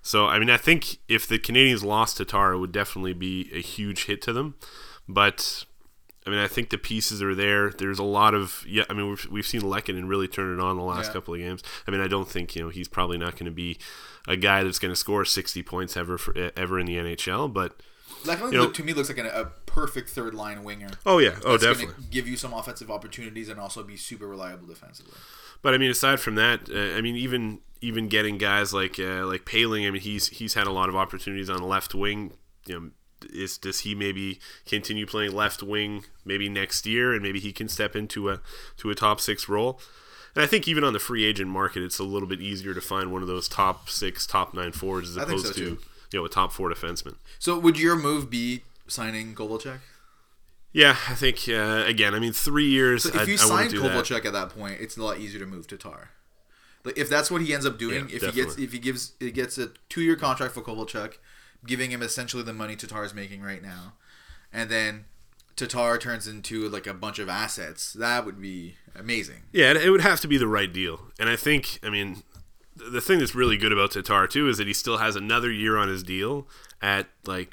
So 0.03 0.27
I 0.27 0.39
mean, 0.39 0.51
I 0.51 0.57
think 0.57 0.99
if 1.09 1.27
the 1.27 1.39
Canadiens 1.39 1.85
lost 1.85 2.17
Tatar, 2.17 2.53
it 2.53 2.59
would 2.59 2.73
definitely 2.73 3.13
be 3.13 3.51
a 3.53 3.61
huge 3.61 4.07
hit 4.07 4.23
to 4.23 4.33
them. 4.33 4.55
But 5.09 5.65
I 6.27 6.31
mean, 6.31 6.39
I 6.39 6.49
think 6.49 6.71
the 6.71 6.79
pieces 6.79 7.23
are 7.23 7.35
there. 7.35 7.71
There's 7.71 7.99
a 7.99 8.03
lot 8.05 8.35
of 8.35 8.65
yeah. 8.67 8.85
I 8.89 8.95
mean, 8.95 9.11
we've, 9.11 9.27
we've 9.31 9.47
seen 9.47 9.61
Lehkonen 9.61 10.09
really 10.09 10.27
turn 10.29 10.59
it 10.59 10.63
on 10.63 10.77
the 10.77 10.83
last 10.83 11.09
Yeah. 11.09 11.13
couple 11.15 11.35
of 11.35 11.41
games. 11.41 11.63
I 11.87 11.91
mean, 11.91 12.01
I 12.01 12.09
don't 12.09 12.29
think 12.29 12.57
you 12.57 12.63
know 12.63 12.69
he's 12.71 12.89
probably 12.89 13.19
not 13.19 13.33
going 13.33 13.45
to 13.47 13.51
be 13.51 13.79
a 14.27 14.37
guy 14.37 14.65
that's 14.65 14.79
going 14.79 14.93
to 14.93 14.97
score 14.97 15.25
60 15.27 15.63
points 15.65 15.97
ever 15.99 16.17
for, 16.17 16.35
ever 16.57 16.79
in 16.81 16.87
the 16.87 16.97
NHL. 16.97 17.53
But 17.53 17.79
Like 18.25 18.41
You 18.41 18.53
know- 18.53 18.71
to 18.71 18.83
me 18.83 18.95
looks 18.95 19.11
like 19.11 19.19
an, 19.19 19.27
a 19.27 19.47
perfect 19.67 20.09
third 20.11 20.33
line 20.35 20.65
winger. 20.65 20.89
oh 21.05 21.19
yeah, 21.19 21.37
oh 21.45 21.59
definitely. 21.59 21.95
give 22.11 22.27
you 22.27 22.37
some 22.39 22.55
offensive 22.55 22.91
opportunities 22.91 23.49
and 23.51 23.61
also 23.61 23.83
be 23.83 23.97
super 23.99 24.27
reliable 24.27 24.67
defensively. 24.67 25.19
But 25.61 25.75
I 25.75 25.79
mean, 25.79 25.91
aside 25.91 26.21
from 26.21 26.37
that, 26.37 26.71
uh, 26.71 26.97
I 26.97 27.01
mean, 27.03 27.17
even 27.17 27.61
even 27.83 28.09
getting 28.09 28.39
guys 28.39 28.73
like 28.73 28.99
uh, 28.99 29.27
like 29.27 29.45
Poehling, 29.45 29.87
I 29.87 29.91
mean, 29.91 30.01
he's 30.01 30.29
he's 30.29 30.55
had 30.55 30.67
a 30.67 30.73
lot 30.73 30.89
of 30.89 30.97
opportunities 30.97 31.51
on 31.51 31.59
the 31.59 31.67
left 31.67 31.95
wing. 31.95 32.33
You 32.67 32.81
know, 32.81 32.91
is 33.33 33.59
does 33.59 33.81
he 33.81 33.95
maybe 33.95 34.41
continue 34.67 35.07
playing 35.07 35.33
left 35.33 35.63
wing 35.63 36.05
maybe 36.25 36.49
next 36.49 36.87
year, 36.87 37.13
and 37.13 37.23
maybe 37.23 37.41
he 37.41 37.53
can 37.53 37.69
step 37.69 37.97
into 37.97 38.31
a 38.31 38.41
to 38.79 38.91
a 38.91 38.95
top 38.95 39.21
six 39.21 39.49
role. 39.49 39.81
And 40.35 40.43
I 40.43 40.47
think 40.47 40.67
even 40.67 40.83
on 40.83 40.93
the 40.93 40.99
free 40.99 41.25
agent 41.25 41.49
market, 41.49 41.83
it's 41.83 41.99
a 41.99 42.05
little 42.05 42.29
bit 42.29 42.41
easier 42.41 42.75
to 42.75 42.81
find 42.81 43.13
one 43.13 43.23
of 43.23 43.29
those 43.29 43.49
top 43.49 43.89
six, 43.89 44.27
top 44.27 44.53
nine 44.53 44.73
forwards 44.73 45.11
as 45.11 45.17
opposed 45.17 45.47
so, 45.47 45.53
to 45.53 45.59
too. 45.59 45.79
you 46.13 46.19
know 46.19 46.25
a 46.25 46.29
top 46.29 46.53
four 46.53 46.71
defenseman. 46.71 47.15
So 47.39 47.59
would 47.59 47.79
your 47.79 47.97
move 47.97 48.31
be 48.31 48.63
signing 48.89 49.35
Kovalchuk? 49.35 49.79
Yeah, 50.73 50.97
I 51.09 51.15
think 51.15 51.49
uh, 51.49 51.85
again. 51.87 52.15
I 52.15 52.19
mean, 52.19 52.33
three 52.33 52.69
years. 52.69 53.05
So 53.05 53.21
if 53.21 53.29
you 53.29 53.35
I 53.35 53.37
sign. 53.37 53.71
Kovalchuk 53.71 54.25
at 54.25 54.33
that 54.33 54.51
point, 54.51 54.81
it's 54.81 54.97
a 54.97 55.03
lot 55.03 55.19
easier 55.19 55.39
to 55.39 55.47
move 55.47 55.69
Tatar. 55.69 56.11
Like 56.85 56.99
if 56.99 57.09
that's 57.09 57.31
what 57.31 57.41
he 57.41 57.55
ends 57.55 57.65
up 57.65 57.79
doing, 57.79 58.09
Yeah, 58.09 58.17
if 58.17 58.23
he 58.23 58.33
gets 58.33 58.59
if 58.59 58.73
he 58.73 58.79
gives 58.79 59.13
he 59.21 59.31
gets 59.31 59.57
a 59.57 59.71
two 59.89 60.03
year 60.03 60.17
contract 60.17 60.53
for 60.53 60.63
Kovalchuk, 60.63 61.15
giving 61.67 61.91
him 61.91 62.03
essentially 62.03 62.43
the 62.43 62.53
money 62.53 62.77
Tatar 62.77 63.05
is 63.05 63.15
making 63.15 63.43
right 63.43 63.63
now, 63.63 63.95
and 64.53 64.71
then 64.71 65.05
Tatar 65.57 65.99
turns 65.99 66.27
into 66.27 66.69
like 66.69 66.87
a 66.87 66.95
bunch 66.95 67.19
of 67.19 67.29
assets, 67.29 67.93
that 67.93 68.25
would 68.27 68.41
be 68.41 68.77
amazing. 68.95 69.43
Yeah, 69.53 69.71
it, 69.71 69.77
it 69.79 69.91
would 69.91 70.01
have 70.01 70.21
to 70.21 70.29
be 70.29 70.37
the 70.37 70.49
right 70.49 70.73
deal. 70.73 71.13
And 71.19 71.29
I 71.29 71.37
think, 71.37 71.79
I 71.83 71.91
mean, 71.91 72.23
the 72.77 73.01
thing 73.01 73.21
that's 73.21 73.35
really 73.35 73.57
good 73.57 73.73
about 73.73 73.93
Tatar 73.93 74.27
too 74.27 74.49
is 74.49 74.59
that 74.59 74.67
he 74.67 74.73
still 74.73 74.99
has 74.99 75.17
another 75.17 75.51
year 75.51 75.77
on 75.77 75.89
his 75.89 76.03
deal 76.03 76.49
at 76.83 77.07
like, 77.25 77.53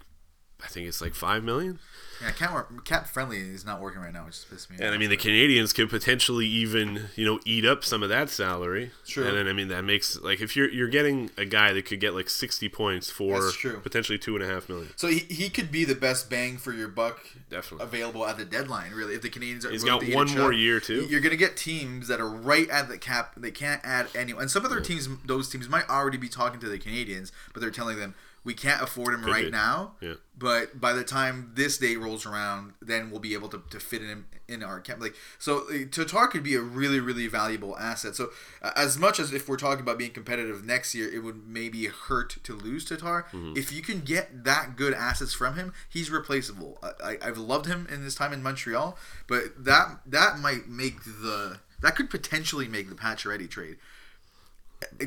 I 0.63 0.67
think 0.67 0.87
it's 0.87 1.01
like 1.01 1.13
five 1.13 1.43
million. 1.43 1.79
Yeah, 2.21 2.31
cap, 2.31 2.67
cap 2.85 3.07
friendly 3.07 3.39
is 3.39 3.65
not 3.65 3.81
working 3.81 4.01
right 4.01 4.13
now, 4.13 4.25
which 4.25 4.35
pisses 4.35 4.69
me 4.69 4.75
off. 4.75 4.81
And 4.81 4.93
I 4.93 4.97
mean, 4.97 5.09
the 5.09 5.17
Canadiens 5.17 5.73
could 5.73 5.89
potentially 5.89 6.45
even, 6.45 7.09
you 7.15 7.25
know, 7.25 7.39
eat 7.45 7.65
up 7.65 7.83
some 7.83 8.03
of 8.03 8.09
that 8.09 8.29
salary. 8.29 8.91
True. 9.07 9.27
And 9.27 9.37
then 9.37 9.47
I 9.47 9.53
mean, 9.53 9.69
that 9.69 9.83
makes 9.83 10.19
like 10.21 10.41
if 10.41 10.55
you're 10.55 10.69
you're 10.69 10.87
getting 10.87 11.31
a 11.37 11.45
guy 11.45 11.73
that 11.73 11.85
could 11.85 11.99
get 11.99 12.13
like 12.13 12.29
sixty 12.29 12.69
points 12.69 13.09
for 13.09 13.51
potentially 13.81 14.17
two 14.17 14.35
and 14.35 14.43
a 14.43 14.47
half 14.47 14.69
million. 14.69 14.89
So 14.95 15.07
he, 15.07 15.19
he 15.19 15.49
could 15.49 15.71
be 15.71 15.83
the 15.83 15.95
best 15.95 16.29
bang 16.29 16.57
for 16.57 16.73
your 16.73 16.87
buck 16.87 17.19
Definitely. 17.49 17.85
available 17.85 18.25
at 18.25 18.37
the 18.37 18.45
deadline. 18.45 18.91
Really, 18.91 19.15
if 19.15 19.21
the 19.21 19.29
Canadiens 19.29 19.65
are 19.65 19.71
He's 19.71 19.83
got 19.83 20.03
one 20.09 20.29
more 20.37 20.53
year, 20.53 20.79
too. 20.79 21.07
You're 21.09 21.21
gonna 21.21 21.35
get 21.35 21.57
teams 21.57 22.07
that 22.07 22.19
are 22.19 22.29
right 22.29 22.69
at 22.69 22.87
the 22.87 22.97
cap. 22.97 23.33
They 23.35 23.51
can't 23.51 23.81
add 23.83 24.07
anyone. 24.15 24.43
And 24.43 24.51
some 24.51 24.65
other 24.65 24.79
teams, 24.79 25.09
those 25.25 25.49
teams 25.49 25.67
might 25.67 25.89
already 25.89 26.17
be 26.17 26.29
talking 26.29 26.59
to 26.59 26.69
the 26.69 26.77
Canadiens, 26.77 27.31
but 27.53 27.61
they're 27.61 27.71
telling 27.71 27.97
them 27.97 28.15
we 28.43 28.53
can't 28.53 28.81
afford 28.81 29.13
him 29.13 29.23
right 29.23 29.45
be. 29.45 29.51
now. 29.51 29.93
Yeah. 30.01 30.15
But 30.37 30.81
by 30.81 30.93
the 30.93 31.03
time 31.03 31.51
this 31.53 31.77
date 31.77 31.99
rolls 31.99 32.25
around, 32.25 32.73
then 32.81 33.11
we'll 33.11 33.19
be 33.19 33.33
able 33.33 33.49
to, 33.49 33.61
to 33.69 33.79
fit 33.79 34.01
him 34.01 34.25
in 34.47 34.63
our 34.63 34.79
camp. 34.79 34.99
Like 34.99 35.15
so, 35.37 35.67
Tatar 35.91 36.27
could 36.27 36.43
be 36.43 36.55
a 36.55 36.61
really 36.61 36.99
really 36.99 37.27
valuable 37.27 37.77
asset. 37.77 38.15
So 38.15 38.29
uh, 38.61 38.71
as 38.75 38.97
much 38.97 39.19
as 39.19 39.31
if 39.31 39.47
we're 39.47 39.57
talking 39.57 39.81
about 39.81 39.99
being 39.99 40.11
competitive 40.11 40.65
next 40.65 40.95
year, 40.95 41.11
it 41.13 41.19
would 41.19 41.47
maybe 41.47 41.85
hurt 41.85 42.37
to 42.43 42.55
lose 42.55 42.85
Tatar. 42.85 43.27
Mm-hmm. 43.31 43.53
If 43.55 43.71
you 43.71 43.81
can 43.81 44.01
get 44.01 44.43
that 44.43 44.75
good 44.75 44.93
assets 44.93 45.33
from 45.33 45.55
him, 45.55 45.73
he's 45.87 46.09
replaceable. 46.09 46.79
I, 46.81 47.11
I, 47.11 47.17
I've 47.21 47.37
loved 47.37 47.67
him 47.67 47.87
in 47.91 48.01
his 48.01 48.15
time 48.15 48.33
in 48.33 48.41
Montreal, 48.41 48.97
but 49.27 49.63
that 49.63 49.99
that 50.07 50.39
might 50.39 50.67
make 50.67 51.03
the 51.03 51.59
that 51.81 51.95
could 51.95 52.09
potentially 52.09 52.67
make 52.67 52.89
the 52.89 52.95
Pacioretty 52.95 53.49
trade. 53.49 53.77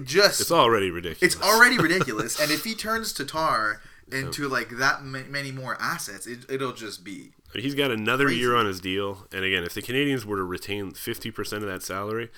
Just 0.05 0.41
It's 0.41 0.51
already 0.53 0.91
ridiculous. 0.91 1.35
it's 1.35 1.43
already 1.43 1.79
ridiculous. 1.79 2.41
and 2.41 2.51
if 2.51 2.65
he 2.65 2.75
turns 2.75 3.13
Tatar 3.13 3.81
into 4.13 4.49
like 4.49 4.71
that 4.71 5.05
ma- 5.05 5.21
many 5.29 5.51
more 5.53 5.77
assets, 5.81 6.27
it, 6.27 6.45
it'll 6.49 6.73
just 6.73 7.05
be. 7.05 7.33
He's 7.55 7.75
got 7.75 7.91
another 7.93 8.27
Crazy. 8.27 8.41
year 8.41 8.57
on 8.57 8.67
his 8.67 8.81
deal, 8.81 9.27
and 9.33 9.45
again, 9.45 9.63
if 9.65 9.75
the 9.75 9.83
Canadiens 9.83 10.25
were 10.25 10.37
to 10.37 10.43
retain 10.45 10.93
fifty 10.93 11.31
percent 11.31 11.63
of 11.63 11.69
that 11.71 11.83
salary, 11.83 12.31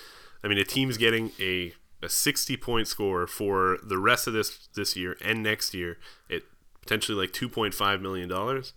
I 0.45 0.49
mean, 0.49 0.59
a 0.59 0.65
team's 0.65 0.97
getting 0.99 1.33
a 1.41 1.73
a 2.03 2.09
sixty 2.11 2.57
point 2.57 2.89
score 2.89 3.27
for 3.27 3.79
the 3.83 3.97
rest 3.99 4.27
of 4.27 4.35
this 4.35 4.69
this 4.75 4.95
year 4.97 5.17
and 5.23 5.43
next 5.43 5.73
year 5.73 5.99
at 6.31 6.43
potentially 6.83 7.17
like 7.19 7.33
two 7.33 7.49
point 7.49 7.73
five 7.75 8.01
million 8.03 8.29
dollars. 8.29 8.75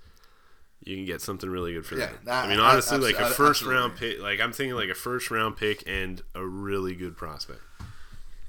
You 0.81 0.95
can 0.95 1.05
get 1.05 1.21
something 1.21 1.49
really 1.49 1.73
good 1.73 1.85
for 1.85 1.95
Yeah, 1.97 2.05
that. 2.07 2.25
that- 2.25 2.45
I 2.45 2.47
mean, 2.47 2.59
I- 2.61 2.71
honestly, 2.71 2.97
like 2.99 3.19
a 3.19 3.27
first 3.29 3.63
round 3.63 3.97
pick, 3.97 4.21
like 4.21 4.39
I'm 4.39 4.53
thinking 4.53 4.75
like 4.75 4.87
a 4.89 4.95
first 4.95 5.29
round 5.29 5.57
pick 5.57 5.83
and 5.85 6.21
a 6.33 6.45
really 6.45 6.95
good 6.95 7.17
prospect. 7.17 7.59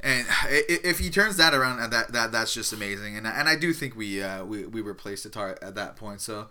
And 0.02 0.26
if 0.48 0.98
he 0.98 1.10
turns 1.10 1.36
that 1.36 1.54
around, 1.54 1.80
uh, 1.80 1.88
that 1.88 2.12
that 2.12 2.32
that's 2.32 2.52
just 2.54 2.72
amazing. 2.72 3.16
And 3.16 3.26
and 3.26 3.48
I 3.48 3.56
do 3.56 3.72
think 3.72 3.96
we 3.96 4.22
uh, 4.22 4.44
we 4.44 4.66
we 4.66 4.80
replaced 4.80 5.24
Tatar 5.24 5.58
at 5.62 5.74
that 5.74 5.96
point. 5.96 6.20
So 6.20 6.48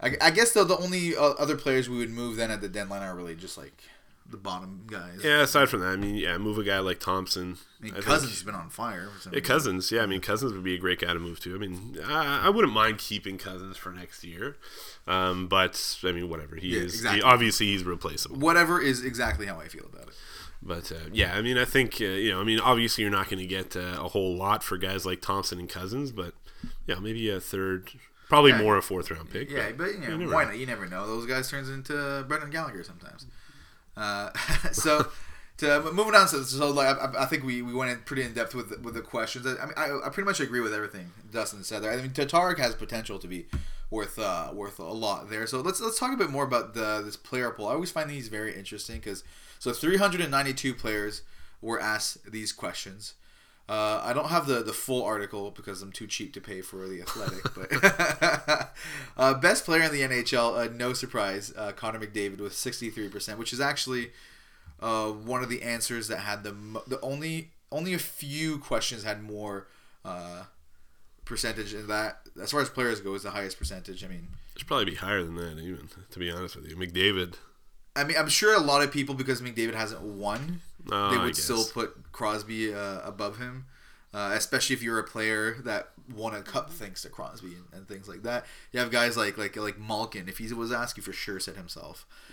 I, 0.00 0.16
I 0.20 0.30
guess 0.30 0.52
though 0.52 0.64
the 0.64 0.78
only 0.78 1.16
uh, 1.16 1.22
other 1.38 1.56
players 1.56 1.88
we 1.88 1.98
would 1.98 2.10
move 2.10 2.36
then 2.36 2.50
at 2.50 2.60
the 2.60 2.68
deadline 2.68 3.02
are 3.02 3.14
really 3.14 3.34
just 3.34 3.56
like 3.56 3.82
the 4.28 4.36
bottom 4.36 4.84
guys. 4.86 5.20
Yeah, 5.22 5.42
aside 5.42 5.68
from 5.68 5.80
that, 5.80 5.88
I 5.88 5.96
mean, 5.96 6.14
yeah, 6.14 6.38
move 6.38 6.56
a 6.56 6.64
guy 6.64 6.78
like 6.78 7.00
Thompson. 7.00 7.58
I 7.80 7.84
mean, 7.84 7.94
I 7.96 8.00
Cousins 8.00 8.30
has 8.32 8.42
been 8.42 8.54
on 8.54 8.70
fire. 8.70 9.08
Yeah. 9.30 9.40
Cousins. 9.40 9.90
Yeah, 9.92 10.02
I 10.02 10.06
mean 10.06 10.20
Cousins 10.20 10.52
would 10.52 10.62
be 10.64 10.74
a 10.74 10.78
great 10.78 11.00
guy 11.00 11.12
to 11.12 11.18
move 11.18 11.40
to. 11.40 11.54
I 11.54 11.58
mean, 11.58 11.98
I, 12.04 12.46
I 12.46 12.48
wouldn't 12.48 12.72
mind 12.72 12.98
keeping 12.98 13.36
Cousins 13.36 13.76
for 13.76 13.92
next 13.92 14.24
year, 14.24 14.56
um, 15.06 15.48
but 15.48 15.96
I 16.04 16.12
mean, 16.12 16.30
whatever. 16.30 16.56
He 16.56 16.68
Yeah, 16.68 16.82
is. 16.82 16.94
exactly. 16.94 17.18
He, 17.18 17.22
obviously, 17.22 17.66
he's 17.66 17.84
replaceable. 17.84 18.36
Whatever 18.38 18.80
is 18.80 19.04
exactly 19.04 19.46
how 19.46 19.58
I 19.60 19.68
feel 19.68 19.84
about 19.84 20.08
it. 20.08 20.14
But 20.64 20.92
uh, 20.92 20.96
yeah, 21.12 21.34
I 21.34 21.42
mean, 21.42 21.58
I 21.58 21.64
think 21.64 21.96
uh, 22.00 22.04
you 22.04 22.30
know, 22.30 22.40
I 22.40 22.44
mean, 22.44 22.60
obviously 22.60 23.02
you're 23.02 23.10
not 23.10 23.28
going 23.28 23.40
to 23.40 23.46
get 23.46 23.74
uh, 23.76 23.96
a 24.00 24.08
whole 24.08 24.36
lot 24.36 24.62
for 24.62 24.78
guys 24.78 25.04
like 25.04 25.20
Thompson 25.20 25.58
and 25.58 25.68
Cousins, 25.68 26.12
but 26.12 26.34
yeah, 26.86 27.00
maybe 27.00 27.28
a 27.30 27.40
third, 27.40 27.90
probably 28.28 28.52
Yeah. 28.52 28.62
more 28.62 28.76
a 28.76 28.82
fourth 28.82 29.10
round 29.10 29.30
pick. 29.30 29.50
Yeah, 29.50 29.72
but 29.76 29.92
you 29.92 29.98
know, 29.98 30.16
never 30.16 30.32
why 30.32 30.44
know. 30.44 30.50
not? 30.50 30.58
You 30.58 30.66
never 30.66 30.86
know. 30.86 31.06
Those 31.06 31.26
guys 31.26 31.50
turns 31.50 31.68
into 31.68 32.24
Brendan 32.28 32.50
Gallagher 32.50 32.84
sometimes. 32.84 33.26
Uh, 33.96 34.30
so, 34.72 35.08
to 35.58 35.80
moving 35.92 36.14
on, 36.14 36.28
so, 36.28 36.42
so 36.42 36.70
like 36.70 36.96
I, 36.96 37.22
I 37.24 37.26
think 37.26 37.42
we, 37.44 37.60
we 37.62 37.74
went 37.74 37.90
in 37.90 37.98
pretty 37.98 38.22
in 38.22 38.32
depth 38.32 38.54
with 38.54 38.80
with 38.82 38.94
the 38.94 39.02
questions. 39.02 39.44
I 39.46 39.64
mean, 39.66 39.74
I, 39.76 40.06
I 40.06 40.08
pretty 40.10 40.26
much 40.26 40.38
agree 40.38 40.60
with 40.60 40.72
everything 40.72 41.10
Dustin 41.32 41.64
said 41.64 41.82
there. 41.82 41.92
I 41.92 41.96
mean, 41.96 42.10
Tatarek 42.10 42.58
has 42.58 42.76
potential 42.76 43.18
to 43.18 43.26
be 43.26 43.46
worth 43.92 44.18
uh, 44.18 44.48
worth 44.54 44.78
a 44.78 44.84
lot 44.84 45.28
there. 45.30 45.46
So 45.46 45.60
let's 45.60 45.80
let's 45.80 45.98
talk 45.98 46.12
a 46.12 46.16
bit 46.16 46.30
more 46.30 46.44
about 46.44 46.74
the 46.74 47.02
this 47.04 47.16
player 47.16 47.50
poll. 47.50 47.68
I 47.68 47.74
always 47.74 47.92
find 47.92 48.10
these 48.10 48.28
very 48.28 48.56
interesting 48.56 48.96
because 48.96 49.22
so 49.58 49.72
392 49.72 50.74
players 50.74 51.22
were 51.60 51.78
asked 51.78 52.32
these 52.32 52.52
questions. 52.52 53.14
Uh, 53.68 54.00
I 54.02 54.12
don't 54.12 54.28
have 54.28 54.46
the, 54.46 54.62
the 54.62 54.72
full 54.72 55.04
article 55.04 55.52
because 55.52 55.82
I'm 55.82 55.92
too 55.92 56.08
cheap 56.08 56.32
to 56.34 56.40
pay 56.40 56.62
for 56.62 56.88
the 56.88 57.00
Athletic. 57.00 57.44
But 57.54 58.72
uh, 59.16 59.34
best 59.34 59.64
player 59.64 59.82
in 59.82 59.92
the 59.92 60.00
NHL, 60.00 60.66
uh, 60.66 60.72
no 60.74 60.92
surprise, 60.92 61.52
uh, 61.56 61.70
Connor 61.70 62.00
McDavid 62.00 62.40
with 62.40 62.54
63%, 62.54 63.38
which 63.38 63.52
is 63.52 63.60
actually 63.60 64.10
uh, 64.80 65.10
one 65.10 65.44
of 65.44 65.48
the 65.48 65.62
answers 65.62 66.08
that 66.08 66.18
had 66.18 66.42
the 66.42 66.52
mo- 66.52 66.82
the 66.88 67.00
only 67.02 67.52
only 67.70 67.94
a 67.94 67.98
few 67.98 68.58
questions 68.58 69.04
had 69.04 69.22
more 69.22 69.68
uh, 70.04 70.42
percentage 71.24 71.74
in 71.74 71.86
that. 71.88 72.18
As 72.40 72.50
far 72.50 72.60
as 72.60 72.68
players 72.68 73.00
go, 73.00 73.14
is 73.14 73.22
the 73.22 73.30
highest 73.30 73.58
percentage. 73.58 74.04
I 74.04 74.08
mean, 74.08 74.28
It 74.54 74.60
should 74.60 74.68
probably 74.68 74.86
be 74.86 74.94
higher 74.96 75.22
than 75.22 75.34
that, 75.36 75.58
even 75.58 75.88
to 76.10 76.18
be 76.18 76.30
honest 76.30 76.56
with 76.56 76.68
you. 76.68 76.76
McDavid, 76.76 77.34
I 77.94 78.04
mean, 78.04 78.16
I'm 78.16 78.28
sure 78.28 78.54
a 78.54 78.60
lot 78.60 78.82
of 78.82 78.90
people 78.90 79.14
because 79.14 79.40
McDavid 79.40 79.74
hasn't 79.74 80.02
won, 80.02 80.60
Oh, 80.90 81.10
they 81.10 81.18
would 81.18 81.36
still 81.36 81.64
put 81.64 82.10
Crosby 82.12 82.74
uh, 82.74 83.00
above 83.04 83.38
him. 83.38 83.66
Uh, 84.14 84.32
especially 84.34 84.74
if 84.74 84.82
you're 84.82 84.98
a 84.98 85.04
player 85.04 85.56
that 85.64 85.91
won 86.14 86.34
a 86.34 86.42
cup 86.42 86.70
thanks 86.70 87.02
to 87.02 87.08
Crosby 87.08 87.54
and, 87.54 87.64
and 87.72 87.88
things 87.88 88.08
like 88.08 88.22
that. 88.22 88.44
You 88.72 88.80
have 88.80 88.90
guys 88.90 89.16
like 89.16 89.36
like 89.38 89.56
like 89.56 89.78
Malkin. 89.78 90.28
If 90.28 90.38
he 90.38 90.52
was 90.52 90.72
asked, 90.72 90.96
he 90.96 91.02
for 91.02 91.12
sure 91.12 91.38
said 91.40 91.56
himself. 91.56 92.06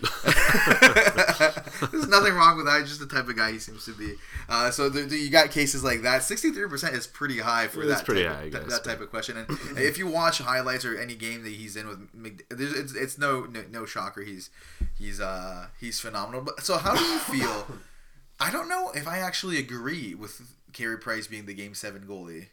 There's 1.92 2.08
nothing 2.08 2.34
wrong 2.34 2.56
with 2.56 2.66
that. 2.66 2.80
He's 2.80 2.88
just 2.88 3.00
the 3.00 3.06
type 3.06 3.28
of 3.28 3.36
guy 3.36 3.52
he 3.52 3.58
seems 3.58 3.84
to 3.86 3.92
be. 3.92 4.14
Uh, 4.48 4.70
so 4.70 4.88
there, 4.88 5.06
there- 5.06 5.18
you 5.18 5.30
got 5.30 5.50
cases 5.50 5.82
like 5.84 6.02
that. 6.02 6.22
63% 6.22 6.92
is 6.94 7.06
pretty 7.06 7.38
high 7.38 7.68
for 7.68 7.82
It 7.82 7.88
is 7.88 7.96
that 7.96 8.04
pretty 8.04 8.24
type 8.24 8.32
high, 8.34 8.42
of, 8.44 8.52
that, 8.52 8.68
guess, 8.68 8.78
that 8.78 8.84
type 8.88 9.00
of 9.00 9.10
question. 9.10 9.36
And 9.36 9.48
if 9.78 9.98
you 9.98 10.06
watch 10.06 10.38
highlights 10.38 10.84
or 10.84 10.96
any 10.98 11.14
game 11.14 11.42
that 11.44 11.52
he's 11.52 11.76
in 11.76 11.86
with, 11.88 12.40
it's, 12.50 12.94
it's 12.94 13.18
no, 13.18 13.42
no 13.44 13.64
no 13.70 13.86
shocker. 13.86 14.22
He's 14.22 14.50
he's 14.98 15.20
uh 15.20 15.66
he's 15.78 16.00
phenomenal. 16.00 16.42
But 16.42 16.62
so 16.62 16.78
how 16.78 16.94
do 16.96 17.02
you 17.04 17.18
feel? 17.18 17.66
I 18.40 18.50
don't 18.50 18.68
know 18.68 18.90
if 18.94 19.06
I 19.06 19.18
actually 19.18 19.58
agree 19.58 20.14
with 20.14 20.54
Carey 20.72 20.98
Price 20.98 21.26
being 21.26 21.44
the 21.46 21.54
Game 21.54 21.74
Seven 21.74 22.04
goalie. 22.08 22.46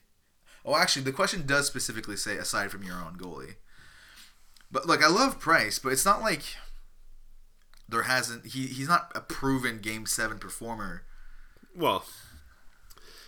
Oh, 0.67 0.75
actually, 0.75 1.03
the 1.03 1.13
question 1.13 1.45
does 1.45 1.65
specifically 1.65 2.17
say 2.17 2.35
aside 2.35 2.71
from 2.71 2.83
your 2.83 2.97
own 2.97 3.15
goalie. 3.17 3.55
But 4.69 4.85
look, 4.85 5.01
I 5.01 5.07
love 5.07 5.39
Price, 5.39 5.79
but 5.79 5.93
it's 5.93 6.03
not 6.03 6.19
like 6.19 6.43
there 7.87 8.03
hasn't 8.03 8.47
he 8.47 8.67
he's 8.67 8.89
not 8.89 9.09
a 9.15 9.21
proven 9.21 9.79
Game 9.79 10.05
Seven 10.05 10.39
performer. 10.39 11.03
well, 11.73 12.03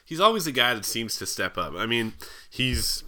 he's 0.03 0.19
always 0.19 0.43
the 0.43 0.51
guy 0.51 0.73
that 0.73 0.83
seems 0.83 1.15
to 1.17 1.25
step 1.25 1.57
up. 1.57 1.75
I 1.75 1.85
mean, 1.85 2.13
he's 2.49 3.05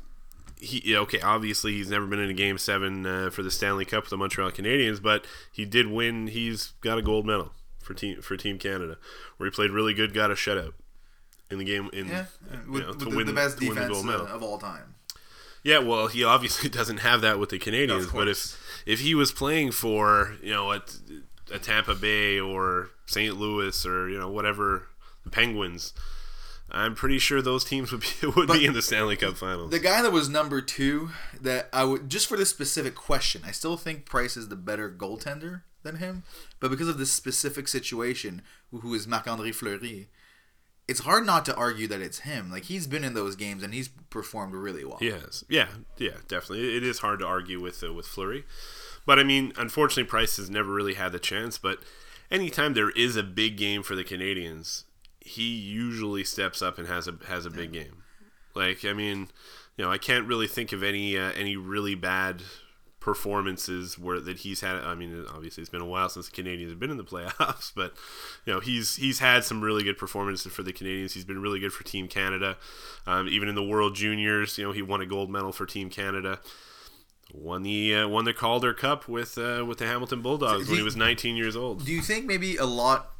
he 0.61 0.95
okay. 0.95 1.19
Obviously, 1.19 1.73
he's 1.73 1.89
never 1.89 2.05
been 2.05 2.19
in 2.19 2.29
a 2.29 2.33
game 2.33 2.57
seven 2.57 3.05
uh, 3.05 3.29
for 3.31 3.43
the 3.43 3.51
Stanley 3.51 3.83
Cup 3.83 4.03
with 4.03 4.11
the 4.11 4.17
Montreal 4.17 4.51
Canadiens, 4.51 5.01
but 5.01 5.27
he 5.51 5.65
did 5.65 5.87
win. 5.87 6.27
He's 6.27 6.71
got 6.79 6.97
a 6.97 7.01
gold 7.01 7.25
medal 7.25 7.51
for 7.79 7.93
team 7.93 8.21
for 8.21 8.37
Team 8.37 8.57
Canada, 8.57 8.97
where 9.35 9.49
he 9.49 9.53
played 9.53 9.71
really 9.71 9.93
good, 9.93 10.13
got 10.13 10.31
a 10.31 10.35
shutout 10.35 10.71
in 11.51 11.57
the 11.59 11.65
game. 11.65 11.89
In 11.93 12.07
Yeah, 12.07 12.25
you 12.65 12.71
with, 12.71 12.81
know, 12.83 12.87
with 12.89 12.99
to 12.99 13.05
the, 13.05 13.15
win 13.15 13.27
the 13.27 13.33
best 13.33 13.59
win 13.59 13.69
the 13.69 13.75
defense 13.75 13.93
gold 13.93 14.05
uh, 14.05 14.11
medal. 14.11 14.27
of 14.27 14.41
all 14.43 14.57
time. 14.57 14.95
Yeah, 15.63 15.79
well, 15.79 16.07
he 16.07 16.23
obviously 16.23 16.69
doesn't 16.79 16.97
have 16.97 17.21
that 17.21 17.39
with 17.39 17.49
the 17.49 17.59
Canadiens. 17.59 18.11
But 18.11 18.27
if 18.27 18.57
if 18.85 18.99
he 19.01 19.13
was 19.13 19.31
playing 19.31 19.71
for 19.71 20.35
you 20.41 20.51
know 20.51 20.71
a, 20.71 20.81
a 21.53 21.59
Tampa 21.59 21.95
Bay 21.95 22.39
or 22.39 22.89
St. 23.05 23.37
Louis 23.37 23.85
or 23.85 24.09
you 24.09 24.17
know 24.17 24.29
whatever 24.29 24.87
the 25.23 25.29
Penguins, 25.29 25.93
I'm 26.71 26.95
pretty 26.95 27.19
sure 27.19 27.41
those 27.41 27.63
teams 27.63 27.91
would 27.91 28.01
be 28.01 28.27
would 28.35 28.47
But 28.47 28.59
be 28.59 28.65
in 28.65 28.73
the 28.73 28.81
Stanley 28.81 29.17
Cup 29.17 29.37
Finals. 29.37 29.71
The 29.71 29.79
guy 29.79 30.01
that 30.01 30.11
was 30.11 30.29
number 30.29 30.61
two, 30.61 31.11
that 31.39 31.69
I 31.73 31.83
would 31.83 32.09
just 32.09 32.27
for 32.27 32.37
this 32.37 32.49
specific 32.49 32.95
question, 32.95 33.41
I 33.45 33.51
still 33.51 33.77
think 33.77 34.05
Price 34.05 34.35
is 34.35 34.47
the 34.47 34.55
better 34.55 34.89
goaltender 34.89 35.61
than 35.83 35.97
him, 35.97 36.23
but 36.59 36.69
because 36.71 36.87
of 36.87 36.97
this 36.97 37.11
specific 37.11 37.67
situation, 37.67 38.41
who 38.71 38.79
who 38.79 38.93
is 38.93 39.07
Marc 39.07 39.27
Andre 39.27 39.51
Fleury, 39.51 40.09
it's 40.91 40.99
hard 40.99 41.25
not 41.25 41.45
to 41.45 41.55
argue 41.55 41.87
that 41.87 42.01
it's 42.01 42.19
him. 42.19 42.51
Like 42.51 42.65
he's 42.65 42.85
been 42.85 43.05
in 43.05 43.13
those 43.13 43.37
games 43.37 43.63
and 43.63 43.73
he's 43.73 43.87
performed 43.87 44.53
really 44.53 44.83
well. 44.83 44.97
Yes, 44.99 45.45
yeah, 45.47 45.69
yeah, 45.97 46.17
definitely. 46.27 46.75
It 46.75 46.83
is 46.83 46.99
hard 46.99 47.19
to 47.19 47.25
argue 47.25 47.61
with 47.61 47.81
uh, 47.81 47.93
with 47.93 48.05
Fleury, 48.05 48.43
but 49.05 49.17
I 49.17 49.23
mean, 49.23 49.53
unfortunately, 49.57 50.03
Price 50.03 50.35
has 50.35 50.49
never 50.49 50.73
really 50.73 50.95
had 50.95 51.13
the 51.13 51.19
chance. 51.19 51.57
But 51.57 51.79
anytime 52.29 52.73
there 52.73 52.89
is 52.89 53.15
a 53.15 53.23
big 53.23 53.55
game 53.55 53.83
for 53.83 53.95
the 53.95 54.03
Canadiens, 54.03 54.83
he 55.21 55.47
usually 55.55 56.25
steps 56.25 56.61
up 56.61 56.77
and 56.77 56.89
has 56.89 57.07
a 57.07 57.15
has 57.27 57.45
a 57.45 57.49
big 57.49 57.71
game. 57.71 58.03
Like, 58.53 58.83
I 58.83 58.91
mean, 58.91 59.29
you 59.77 59.85
know, 59.85 59.91
I 59.91 59.97
can't 59.97 60.27
really 60.27 60.47
think 60.47 60.73
of 60.73 60.83
any 60.83 61.17
uh, 61.17 61.31
any 61.37 61.55
really 61.55 61.95
bad 61.95 62.43
performances 63.01 63.99
where 63.99 64.19
that 64.21 64.37
he's 64.37 64.61
had. 64.61 64.77
I 64.77 64.95
mean, 64.95 65.25
obviously, 65.33 65.61
it's 65.61 65.69
been 65.69 65.81
a 65.81 65.85
while 65.85 66.07
since 66.07 66.29
the 66.29 66.41
Canadiens 66.41 66.69
have 66.69 66.79
been 66.79 66.91
in 66.91 66.97
the 66.97 67.03
playoffs, 67.11 67.73
but 67.75 67.93
you 68.45 68.53
know, 68.53 68.61
he's 68.61 68.95
he's 68.95 69.19
had 69.19 69.43
some 69.43 69.61
really 69.61 69.83
good 69.83 69.97
performances 69.97 70.53
for 70.53 70.63
the 70.63 70.71
Canadiens. 70.71 71.11
He's 71.11 71.25
been 71.25 71.41
really 71.41 71.59
good 71.59 71.73
for 71.73 71.83
Team 71.83 72.07
Canada, 72.07 72.55
um, 73.05 73.27
even 73.27 73.49
in 73.49 73.55
the 73.55 73.63
World 73.63 73.95
Juniors. 73.95 74.57
You 74.57 74.67
know, 74.67 74.71
he 74.71 74.81
won 74.81 75.01
a 75.01 75.05
gold 75.05 75.29
medal 75.29 75.51
for 75.51 75.65
Team 75.65 75.89
Canada. 75.89 76.39
Won 77.33 77.63
the 77.63 77.95
uh, 77.95 78.07
won 78.07 78.25
the 78.25 78.33
Calder 78.33 78.73
Cup 78.73 79.09
with 79.09 79.37
uh, 79.37 79.65
with 79.67 79.79
the 79.79 79.87
Hamilton 79.87 80.21
Bulldogs 80.21 80.65
do 80.65 80.71
when 80.71 80.79
he 80.79 80.83
was 80.83 80.95
19 80.95 81.35
years 81.35 81.57
old. 81.57 81.85
Do 81.85 81.91
you 81.91 82.01
think 82.01 82.25
maybe 82.25 82.57
a 82.57 82.65
lot 82.65 83.11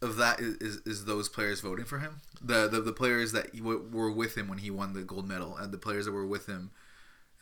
of 0.00 0.16
that 0.16 0.40
is, 0.40 0.54
is, 0.56 0.76
is 0.86 1.04
those 1.04 1.28
players 1.28 1.60
voting 1.60 1.84
for 1.84 1.98
him? 1.98 2.20
The 2.40 2.68
the, 2.68 2.80
the 2.80 2.92
players 2.92 3.32
that 3.32 3.60
were 3.60 4.10
with 4.10 4.36
him 4.36 4.48
when 4.48 4.58
he 4.58 4.70
won 4.70 4.94
the 4.94 5.02
gold 5.02 5.28
medal, 5.28 5.56
and 5.56 5.72
the 5.72 5.78
players 5.78 6.06
that 6.06 6.12
were 6.12 6.26
with 6.26 6.46
him 6.46 6.70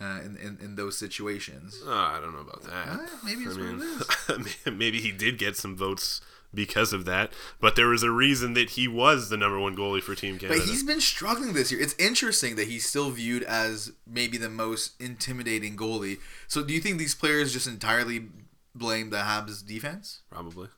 uh, 0.01 0.21
in, 0.25 0.37
in 0.37 0.59
in 0.63 0.77
those 0.77 0.97
situations. 0.97 1.81
Oh, 1.85 1.93
I 1.93 2.21
don't 2.21 2.33
know 2.33 2.41
about 2.41 2.63
that. 2.63 2.89
Uh, 2.89 3.07
maybe 3.25 3.43
it's 3.43 3.57
I 3.57 3.61
what 3.61 4.39
mean, 4.39 4.47
it 4.67 4.73
maybe 4.77 5.01
he 5.01 5.13
did 5.13 5.39
get 5.39 5.57
some 5.57 5.77
votes 5.77 6.21
because 6.55 6.93
of 6.93 7.05
that, 7.05 7.31
but 7.61 7.77
there 7.77 7.89
was 7.89 8.03
a 8.03 8.11
reason 8.11 8.55
that 8.55 8.71
he 8.71 8.89
was 8.89 9.29
the 9.29 9.37
number 9.37 9.59
one 9.59 9.77
goalie 9.77 10.03
for 10.03 10.15
Team 10.15 10.39
Canada. 10.39 10.61
But 10.61 10.69
he's 10.69 10.83
been 10.83 11.01
struggling 11.01 11.53
this 11.53 11.71
year. 11.71 11.81
It's 11.81 11.95
interesting 11.99 12.57
that 12.57 12.69
he's 12.69 12.89
still 12.89 13.11
viewed 13.11 13.43
as 13.43 13.93
maybe 14.07 14.39
the 14.39 14.49
most 14.49 15.01
intimidating 15.01 15.77
goalie. 15.77 16.19
So 16.47 16.65
do 16.65 16.73
you 16.73 16.81
think 16.81 16.99
these 16.99 17.15
players 17.15 17.53
just 17.53 17.67
entirely 17.67 18.27
blame 18.75 19.11
the 19.11 19.19
Habs 19.19 19.67
defense? 19.67 20.23
Probably. 20.31 20.69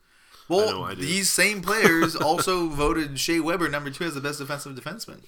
Well, 0.49 0.73
know 0.73 0.83
I 0.83 0.95
these 0.95 1.31
same 1.31 1.63
players 1.63 2.17
also 2.17 2.67
voted 2.69 3.21
Shea 3.21 3.39
Weber 3.39 3.69
number 3.69 3.91
two 3.91 4.05
as 4.05 4.15
the 4.15 4.21
best 4.21 4.41
defensive 4.41 4.75
defenseman. 4.75 5.21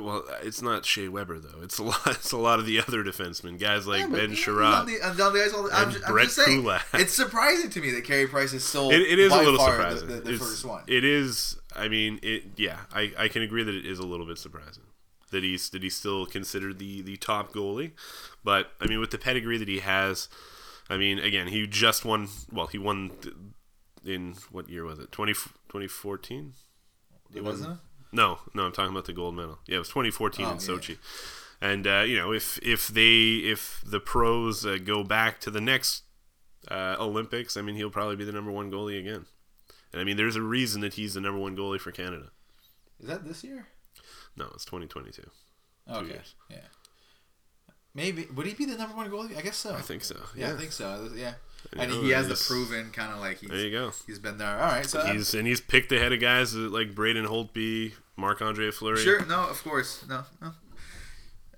Well, 0.00 0.24
it's 0.42 0.62
not 0.62 0.84
Shea 0.84 1.08
Weber 1.08 1.38
though. 1.38 1.62
It's 1.62 1.78
a 1.78 1.82
lot. 1.82 2.00
It's 2.06 2.32
a 2.32 2.36
lot 2.38 2.58
of 2.58 2.66
the 2.66 2.80
other 2.80 3.02
defensemen, 3.04 3.58
guys 3.58 3.86
like 3.86 4.00
Yeah, 4.00 4.06
Ben 4.08 4.30
Chiarot. 4.34 4.86
the, 4.86 4.98
the 4.98 5.42
ice 5.44 5.52
all 5.54 5.64
the- 5.64 5.74
I'm, 5.74 5.90
just, 5.90 6.04
I'm 6.06 6.12
Brett 6.12 6.24
just 6.26 6.36
saying, 6.36 6.62
Kulak. 6.62 6.86
it's 6.94 7.14
surprising 7.14 7.70
to 7.70 7.80
me 7.80 7.90
that 7.92 8.04
Carey 8.04 8.26
Price 8.26 8.52
is 8.52 8.64
still 8.64 8.90
It, 8.90 9.02
it 9.02 9.18
is 9.18 9.32
a 9.32 9.36
little 9.36 9.58
surprising. 9.58 10.08
The, 10.08 10.14
the, 10.14 10.32
the 10.32 10.38
first 10.38 10.64
one. 10.64 10.82
It 10.86 11.04
is. 11.04 11.56
I 11.74 11.88
mean, 11.88 12.18
it. 12.22 12.44
Yeah, 12.56 12.78
I, 12.92 13.12
I 13.18 13.28
can 13.28 13.42
agree 13.42 13.62
that 13.62 13.74
it 13.74 13.86
is 13.86 13.98
a 13.98 14.06
little 14.06 14.26
bit 14.26 14.38
surprising 14.38 14.84
that 15.30 15.42
he's 15.42 15.68
that 15.70 15.82
he's 15.82 15.94
still 15.94 16.26
considered 16.26 16.78
the 16.78 17.02
the 17.02 17.16
top 17.16 17.52
goalie. 17.52 17.92
But 18.44 18.72
I 18.80 18.86
mean, 18.86 19.00
with 19.00 19.10
the 19.10 19.18
pedigree 19.18 19.58
that 19.58 19.68
he 19.68 19.80
has, 19.80 20.28
I 20.88 20.96
mean, 20.96 21.18
again, 21.18 21.48
he 21.48 21.66
just 21.66 22.04
won. 22.04 22.28
Well, 22.50 22.66
he 22.66 22.78
won 22.78 23.12
in 24.04 24.36
what 24.50 24.68
year 24.68 24.84
was 24.84 24.98
it? 24.98 25.12
20, 25.12 25.32
2014? 25.34 26.54
It 27.34 27.44
wasn't? 27.44 27.78
No, 28.12 28.38
no, 28.54 28.64
I'm 28.64 28.72
talking 28.72 28.90
about 28.92 29.04
the 29.04 29.12
gold 29.12 29.34
medal. 29.36 29.58
Yeah, 29.66 29.76
it 29.76 29.78
was 29.80 29.88
2014 29.88 30.44
Oh, 30.46 30.50
in 30.50 30.54
yeah. 30.56 30.60
Sochi. 30.62 30.96
And 31.60 31.86
uh, 31.86 32.00
you 32.06 32.16
know, 32.16 32.32
if 32.32 32.58
if 32.62 32.88
they 32.88 33.36
if 33.36 33.82
the 33.84 34.00
pros 34.00 34.64
uh, 34.64 34.78
go 34.82 35.02
back 35.04 35.40
to 35.40 35.50
the 35.50 35.60
next 35.60 36.04
uh, 36.70 36.96
Olympics, 36.98 37.56
I 37.56 37.62
mean, 37.62 37.74
he'll 37.76 37.90
probably 37.90 38.16
be 38.16 38.24
the 38.24 38.32
number 38.32 38.50
one 38.50 38.70
goalie 38.70 38.98
again. 38.98 39.26
And 39.92 40.00
I 40.00 40.04
mean, 40.04 40.16
there's 40.16 40.36
a 40.36 40.42
reason 40.42 40.80
that 40.82 40.94
he's 40.94 41.14
the 41.14 41.20
number 41.20 41.40
one 41.40 41.56
goalie 41.56 41.80
for 41.80 41.90
Canada. 41.92 42.30
Is 43.00 43.08
that 43.08 43.24
this 43.26 43.42
year? 43.42 43.66
No, 44.36 44.46
it's 44.54 44.64
2022. 44.64 45.22
Okay. 45.90 46.20
Yeah. 46.50 46.56
Maybe 47.94 48.26
would 48.34 48.46
he 48.46 48.54
be 48.54 48.64
the 48.66 48.76
number 48.76 48.94
one 48.96 49.10
goalie? 49.10 49.36
I 49.36 49.40
guess 49.42 49.56
so. 49.56 49.74
I 49.74 49.80
think 49.80 50.04
so. 50.04 50.16
Yeah, 50.36 50.48
Yeah, 50.48 50.54
I 50.54 50.56
think 50.56 50.72
so. 50.72 51.10
Yeah. 51.16 51.34
And 51.76 51.90
know, 51.90 52.02
he 52.02 52.10
has 52.10 52.28
the 52.28 52.34
proven 52.36 52.90
kind 52.92 53.12
of 53.12 53.20
like 53.20 53.38
he's 53.38 53.50
There 53.50 53.58
you 53.58 53.70
go. 53.70 53.92
he's 54.06 54.18
been 54.18 54.38
there. 54.38 54.58
All 54.58 54.68
right, 54.72 54.86
so 54.86 55.04
He's 55.06 55.34
and 55.34 55.46
he's 55.46 55.60
picked 55.60 55.92
ahead 55.92 56.12
of 56.12 56.20
guys 56.20 56.54
like 56.54 56.94
Braden 56.94 57.26
Holtby, 57.26 57.92
Marc 58.16 58.40
Andre 58.40 58.70
Fleury. 58.70 58.98
sure. 59.02 59.24
No, 59.26 59.48
of 59.48 59.62
course, 59.62 60.04
no, 60.08 60.22
no. 60.40 60.52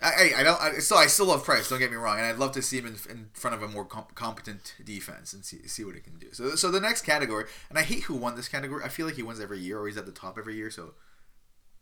I, 0.02 0.32
I 0.38 0.42
don't. 0.42 0.60
I, 0.60 0.78
so 0.78 0.96
I 0.96 1.06
still 1.08 1.26
love 1.26 1.44
Price. 1.44 1.68
Don't 1.68 1.78
get 1.78 1.90
me 1.90 1.96
wrong, 1.98 2.16
and 2.16 2.24
I'd 2.26 2.38
love 2.38 2.52
to 2.52 2.62
see 2.62 2.78
him 2.78 2.86
in, 2.86 2.94
in 3.10 3.28
front 3.34 3.54
of 3.54 3.62
a 3.62 3.68
more 3.68 3.84
comp- 3.84 4.14
competent 4.14 4.74
defense 4.82 5.34
and 5.34 5.44
see 5.44 5.68
see 5.68 5.84
what 5.84 5.94
he 5.94 6.00
can 6.00 6.18
do. 6.18 6.28
So 6.32 6.54
so 6.54 6.70
the 6.70 6.80
next 6.80 7.02
category, 7.02 7.44
and 7.68 7.78
I 7.78 7.82
hate 7.82 8.04
who 8.04 8.14
won 8.14 8.34
this 8.34 8.48
category. 8.48 8.82
I 8.82 8.88
feel 8.88 9.04
like 9.04 9.16
he 9.16 9.22
wins 9.22 9.40
every 9.40 9.58
year, 9.58 9.78
or 9.78 9.86
he's 9.86 9.98
at 9.98 10.06
the 10.06 10.12
top 10.12 10.38
every 10.38 10.56
year. 10.56 10.70
So 10.70 10.94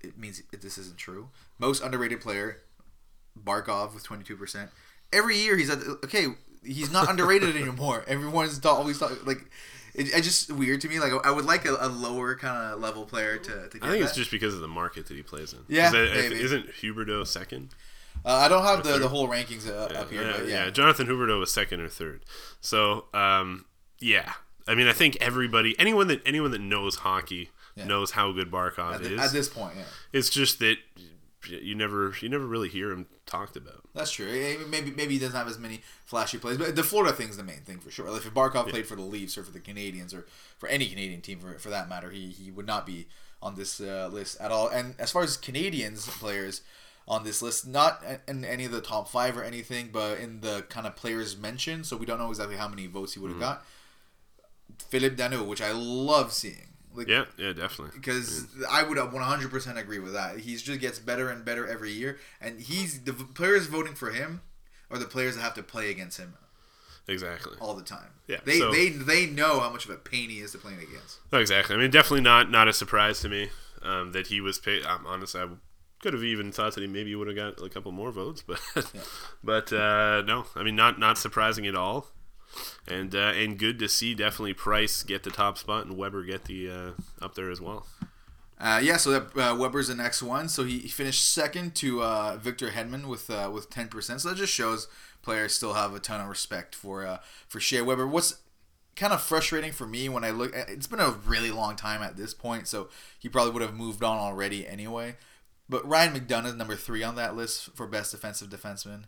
it 0.00 0.18
means 0.18 0.42
it, 0.52 0.60
this 0.62 0.78
isn't 0.78 0.98
true. 0.98 1.28
Most 1.60 1.80
underrated 1.80 2.20
player, 2.20 2.62
Barkov 3.40 3.94
with 3.94 4.02
twenty 4.02 4.24
two 4.24 4.36
percent. 4.36 4.70
Every 5.12 5.38
year 5.38 5.56
he's 5.56 5.70
at 5.70 5.78
the, 5.80 5.92
okay. 6.04 6.26
He's 6.72 6.92
not 6.92 7.08
underrated 7.10 7.56
anymore. 7.56 8.04
Everyone's 8.06 8.64
always 8.64 8.98
talk, 8.98 9.26
like. 9.26 9.50
It, 9.94 10.14
it's 10.14 10.26
just 10.26 10.52
weird 10.52 10.80
to 10.82 10.88
me. 10.88 11.00
Like 11.00 11.12
I 11.26 11.30
would 11.32 11.44
like 11.46 11.64
a, 11.64 11.76
a 11.80 11.88
lower 11.88 12.36
kind 12.36 12.72
of 12.74 12.78
level 12.80 13.04
player 13.04 13.36
to, 13.38 13.68
to 13.68 13.78
get 13.78 13.82
I 13.82 13.90
think 13.92 14.04
it's 14.04 14.14
just 14.14 14.30
because 14.30 14.54
of 14.54 14.60
the 14.60 14.68
market 14.68 15.06
that 15.06 15.14
he 15.16 15.22
plays 15.24 15.52
in. 15.52 15.60
Yeah, 15.66 15.86
Is 15.86 15.92
that- 15.92 16.14
maybe. 16.30 16.40
isn't 16.40 16.66
Huberdeau 16.82 17.26
second? 17.26 17.70
Uh, 18.24 18.32
I 18.34 18.48
don't 18.48 18.62
have 18.64 18.84
the, 18.84 18.90
third. 18.90 19.02
the 19.02 19.08
whole 19.08 19.26
rankings 19.28 19.68
uh, 19.68 19.98
up 19.98 20.10
here, 20.10 20.22
yeah, 20.22 20.32
but 20.36 20.46
yeah. 20.48 20.70
Jonathan 20.70 21.06
Huberdeau 21.08 21.40
was 21.40 21.50
second 21.52 21.80
or 21.80 21.88
third. 21.88 22.20
So, 22.60 23.06
um, 23.14 23.64
yeah. 23.98 24.32
I 24.68 24.74
mean, 24.74 24.86
I 24.86 24.92
think 24.92 25.16
everybody, 25.20 25.74
anyone 25.80 26.06
that 26.08 26.20
anyone 26.26 26.50
that 26.52 26.60
knows 26.60 26.96
hockey 26.96 27.50
Yeah. 27.74 27.86
knows 27.86 28.12
how 28.12 28.30
good 28.32 28.50
Barkov 28.52 28.96
At, 28.96 29.02
the- 29.02 29.14
is. 29.14 29.20
at 29.20 29.32
this 29.32 29.48
point, 29.48 29.74
yeah. 29.78 29.84
it's 30.12 30.30
just 30.30 30.58
that 30.60 30.76
you 31.48 31.74
never 31.74 32.12
you 32.20 32.28
never 32.28 32.46
really 32.46 32.68
hear 32.68 32.90
him 32.92 33.06
talked 33.28 33.56
about. 33.56 33.82
That's 33.94 34.10
true. 34.10 34.26
Maybe 34.68 34.90
maybe 34.90 35.14
he 35.14 35.20
doesn't 35.20 35.36
have 35.36 35.48
as 35.48 35.58
many 35.58 35.82
flashy 36.04 36.38
plays, 36.38 36.58
but 36.58 36.74
the 36.74 36.82
Florida 36.82 37.14
thing's 37.14 37.36
the 37.36 37.44
main 37.44 37.60
thing 37.60 37.78
for 37.78 37.90
sure. 37.90 38.10
Like 38.10 38.26
if 38.26 38.34
Barkov 38.34 38.68
played 38.68 38.86
for 38.86 38.96
the 38.96 39.02
Leafs 39.02 39.38
or 39.38 39.44
for 39.44 39.52
the 39.52 39.60
Canadiens 39.60 40.14
or 40.14 40.26
for 40.58 40.68
any 40.68 40.86
Canadian 40.86 41.20
team 41.20 41.38
for, 41.38 41.58
for 41.58 41.70
that 41.70 41.88
matter, 41.88 42.10
he, 42.10 42.28
he 42.28 42.50
would 42.50 42.66
not 42.66 42.86
be 42.86 43.06
on 43.40 43.54
this 43.54 43.80
uh, 43.80 44.08
list 44.12 44.40
at 44.40 44.50
all. 44.50 44.68
And 44.68 44.94
as 44.98 45.12
far 45.12 45.22
as 45.22 45.36
Canadiens 45.36 46.08
players 46.18 46.62
on 47.06 47.24
this 47.24 47.40
list, 47.40 47.66
not 47.66 48.02
in 48.26 48.44
any 48.44 48.64
of 48.64 48.72
the 48.72 48.80
top 48.80 49.08
five 49.08 49.36
or 49.36 49.42
anything, 49.42 49.90
but 49.92 50.18
in 50.18 50.40
the 50.40 50.62
kind 50.68 50.86
of 50.86 50.96
players 50.96 51.36
mentioned, 51.36 51.86
so 51.86 51.96
we 51.96 52.04
don't 52.04 52.18
know 52.18 52.28
exactly 52.30 52.56
how 52.56 52.68
many 52.68 52.86
votes 52.86 53.14
he 53.14 53.20
would 53.20 53.30
have 53.30 53.40
got. 53.40 53.64
Phillip 54.88 55.16
Danault, 55.16 55.46
which 55.46 55.62
I 55.62 55.72
love 55.72 56.32
seeing. 56.32 56.67
Like, 56.98 57.08
Yeah, 57.08 57.24
yeah, 57.36 57.52
definitely. 57.52 57.98
because 57.98 58.46
I 58.70 58.82
would 58.82 58.98
100% 58.98 59.76
agree 59.78 59.98
with 59.98 60.12
that. 60.14 60.38
He 60.40 60.56
just 60.56 60.80
gets 60.80 60.98
better 60.98 61.30
and 61.30 61.44
better 61.44 61.66
every 61.66 61.92
year, 61.92 62.18
and 62.40 62.60
he's 62.60 63.00
the 63.02 63.12
players 63.12 63.66
voting 63.66 63.94
for 63.94 64.10
him 64.10 64.42
are 64.90 64.98
the 64.98 65.06
players 65.06 65.36
that 65.36 65.42
have 65.42 65.54
to 65.54 65.62
play 65.62 65.90
against 65.90 66.18
him 66.18 66.34
Exactly. 67.06 67.56
all 67.60 67.74
the 67.74 67.82
time. 67.82 68.10
Yeah, 68.26 68.38
they 68.44 68.58
so- 68.58 68.70
they 68.70 68.90
they 68.90 69.26
know 69.26 69.60
how 69.60 69.70
much 69.70 69.84
of 69.86 69.90
a 69.90 69.96
pain 69.96 70.28
he 70.28 70.40
is 70.40 70.52
to 70.52 70.58
playing 70.58 70.78
against. 70.78 71.18
No, 71.32 71.38
exactly. 71.38 71.74
I 71.74 71.78
mean, 71.78 71.90
definitely 71.90 72.20
not 72.20 72.50
not 72.50 72.68
a 72.68 72.72
surprise 72.72 73.20
to 73.20 73.28
me 73.28 73.48
um, 73.82 74.12
that 74.12 74.26
he 74.26 74.40
was 74.40 74.58
paid. 74.58 74.84
Um, 74.84 75.06
honestly, 75.06 75.40
I 75.40 75.46
could 76.02 76.12
have 76.12 76.22
even 76.24 76.52
thought 76.52 76.74
that 76.74 76.80
he 76.82 76.86
maybe 76.86 77.14
would 77.14 77.26
have 77.28 77.36
got 77.36 77.64
a 77.64 77.68
couple 77.70 77.92
more 77.92 78.10
votes, 78.12 78.42
but 78.46 78.60
but 79.42 79.72
uh, 79.72 80.22
no, 80.26 80.46
I 80.54 80.62
mean, 80.62 80.76
not 80.76 80.98
not 80.98 81.16
surprising 81.16 81.66
at 81.66 81.74
all. 81.74 82.08
And 82.86 83.14
uh, 83.14 83.32
and 83.34 83.58
good 83.58 83.78
to 83.80 83.88
see 83.88 84.14
definitely 84.14 84.54
Price 84.54 85.02
get 85.02 85.22
the 85.22 85.30
top 85.30 85.58
spot 85.58 85.86
and 85.86 85.96
Weber 85.96 86.22
get 86.22 86.44
the 86.44 86.70
uh, 86.70 86.90
up 87.20 87.34
there 87.34 87.50
as 87.50 87.60
well. 87.60 87.86
Uh, 88.60 88.80
yeah, 88.82 88.96
so 88.96 89.10
that, 89.10 89.36
uh, 89.36 89.54
Weber's 89.54 89.88
the 89.88 89.94
next 89.94 90.20
one. 90.22 90.48
So 90.48 90.64
he, 90.64 90.80
he 90.80 90.88
finished 90.88 91.32
second 91.32 91.76
to 91.76 92.02
uh, 92.02 92.36
Victor 92.36 92.70
Hedman 92.70 93.06
with 93.06 93.30
uh, 93.30 93.50
with 93.52 93.70
ten 93.70 93.88
percent. 93.88 94.22
So 94.22 94.30
that 94.30 94.36
just 94.36 94.52
shows 94.52 94.88
players 95.22 95.54
still 95.54 95.74
have 95.74 95.94
a 95.94 96.00
ton 96.00 96.20
of 96.20 96.28
respect 96.28 96.74
for 96.74 97.06
uh, 97.06 97.18
for 97.46 97.60
Shea 97.60 97.82
Weber. 97.82 98.06
What's 98.06 98.38
kind 98.96 99.12
of 99.12 99.22
frustrating 99.22 99.70
for 99.70 99.86
me 99.86 100.08
when 100.08 100.24
I 100.24 100.30
look, 100.30 100.52
it's 100.54 100.88
been 100.88 100.98
a 100.98 101.10
really 101.10 101.52
long 101.52 101.76
time 101.76 102.02
at 102.02 102.16
this 102.16 102.34
point, 102.34 102.66
so 102.66 102.88
he 103.16 103.28
probably 103.28 103.52
would 103.52 103.62
have 103.62 103.74
moved 103.74 104.02
on 104.02 104.18
already 104.18 104.66
anyway. 104.66 105.16
But 105.68 105.86
Ryan 105.86 106.14
McDonagh 106.14 106.46
is 106.46 106.54
number 106.54 106.74
three 106.74 107.04
on 107.04 107.14
that 107.14 107.36
list 107.36 107.76
for 107.76 107.86
best 107.86 108.10
defensive 108.10 108.48
defenseman. 108.48 109.04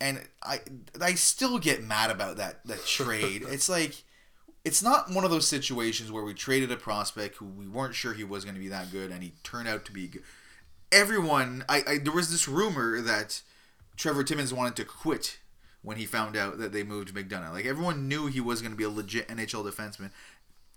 And 0.00 0.28
I 0.42 0.60
I 1.00 1.14
still 1.14 1.58
get 1.58 1.82
mad 1.82 2.10
about 2.10 2.36
that 2.36 2.64
that 2.66 2.84
trade. 2.86 3.42
it's 3.46 3.68
like 3.68 4.04
it's 4.64 4.82
not 4.82 5.10
one 5.12 5.24
of 5.24 5.30
those 5.30 5.46
situations 5.46 6.10
where 6.10 6.24
we 6.24 6.34
traded 6.34 6.72
a 6.72 6.76
prospect 6.76 7.36
who 7.36 7.46
we 7.46 7.68
weren't 7.68 7.94
sure 7.94 8.14
he 8.14 8.24
was 8.24 8.44
going 8.44 8.56
to 8.56 8.60
be 8.60 8.68
that 8.68 8.90
good 8.90 9.12
and 9.12 9.22
he 9.22 9.32
turned 9.44 9.68
out 9.68 9.84
to 9.84 9.92
be 9.92 10.08
good. 10.08 10.22
Everyone, 10.90 11.64
I, 11.68 11.82
I 11.86 11.98
there 11.98 12.12
was 12.12 12.30
this 12.30 12.48
rumor 12.48 13.00
that 13.00 13.42
Trevor 13.96 14.24
Timmins 14.24 14.52
wanted 14.52 14.76
to 14.76 14.84
quit 14.84 15.38
when 15.82 15.98
he 15.98 16.04
found 16.04 16.36
out 16.36 16.58
that 16.58 16.72
they 16.72 16.82
moved 16.82 17.14
McDonagh. 17.14 17.52
Like 17.52 17.64
everyone 17.64 18.08
knew 18.08 18.26
he 18.26 18.40
was 18.40 18.60
going 18.60 18.72
to 18.72 18.76
be 18.76 18.82
a 18.82 18.90
legit 18.90 19.28
NHL 19.28 19.64
defenseman. 19.64 20.10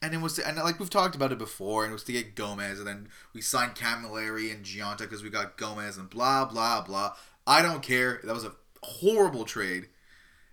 And 0.04 0.14
it 0.14 0.22
was, 0.22 0.36
to, 0.36 0.48
and 0.48 0.58
like 0.58 0.80
we've 0.80 0.90
talked 0.90 1.16
about 1.16 1.32
it 1.32 1.40
before, 1.40 1.84
and 1.84 1.90
it 1.90 1.94
was 1.94 2.04
to 2.04 2.14
get 2.14 2.36
Gomez, 2.36 2.78
and 2.78 2.88
then 2.88 3.10
we 3.34 3.42
signed 3.42 3.74
Camilleri 3.74 4.54
and 4.54 4.64
Gionta 4.64 5.00
because 5.00 5.24
we 5.24 5.30
got 5.32 5.58
Gomez, 5.58 5.98
and 5.98 6.10
blah 6.10 6.46
blah 6.46 6.82
blah. 6.82 7.16
I 7.48 7.62
don't 7.62 7.82
care. 7.82 8.22
That 8.24 8.36
was 8.36 8.46
a 8.46 8.54
horrible 8.84 9.46
trade, 9.46 9.88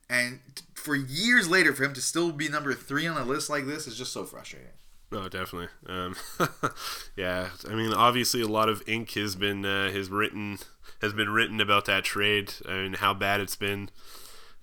and 0.09 0.41
for 0.75 0.95
years 0.95 1.49
later, 1.49 1.73
for 1.73 1.85
him 1.85 1.95
to 1.95 2.01
still 2.01 2.33
be 2.33 2.49
number 2.49 2.75
three 2.75 3.07
on 3.07 3.17
a 3.17 3.25
list 3.25 3.51
like 3.51 3.67
this 3.67 3.87
is 3.87 3.97
just 3.97 4.13
so 4.13 4.25
frustrating. 4.25 4.71
No, 5.11 5.29
definitely. 5.29 5.69
Um, 5.87 6.17
yeah, 7.17 7.51
I 7.69 7.75
mean, 7.75 7.93
obviously, 7.93 8.41
a 8.41 8.49
lot 8.49 8.69
of 8.69 8.83
ink 8.89 9.13
has 9.13 9.37
been 9.37 9.65
uh, 9.65 9.91
has 9.91 10.11
written 10.11 10.59
has 11.01 11.13
been 11.13 11.31
written 11.31 11.61
about 11.61 11.85
that 11.87 12.05
trade 12.05 12.55
and 12.69 12.97
how 12.97 13.15
bad 13.15 13.41
it's 13.41 13.57
been. 13.57 13.91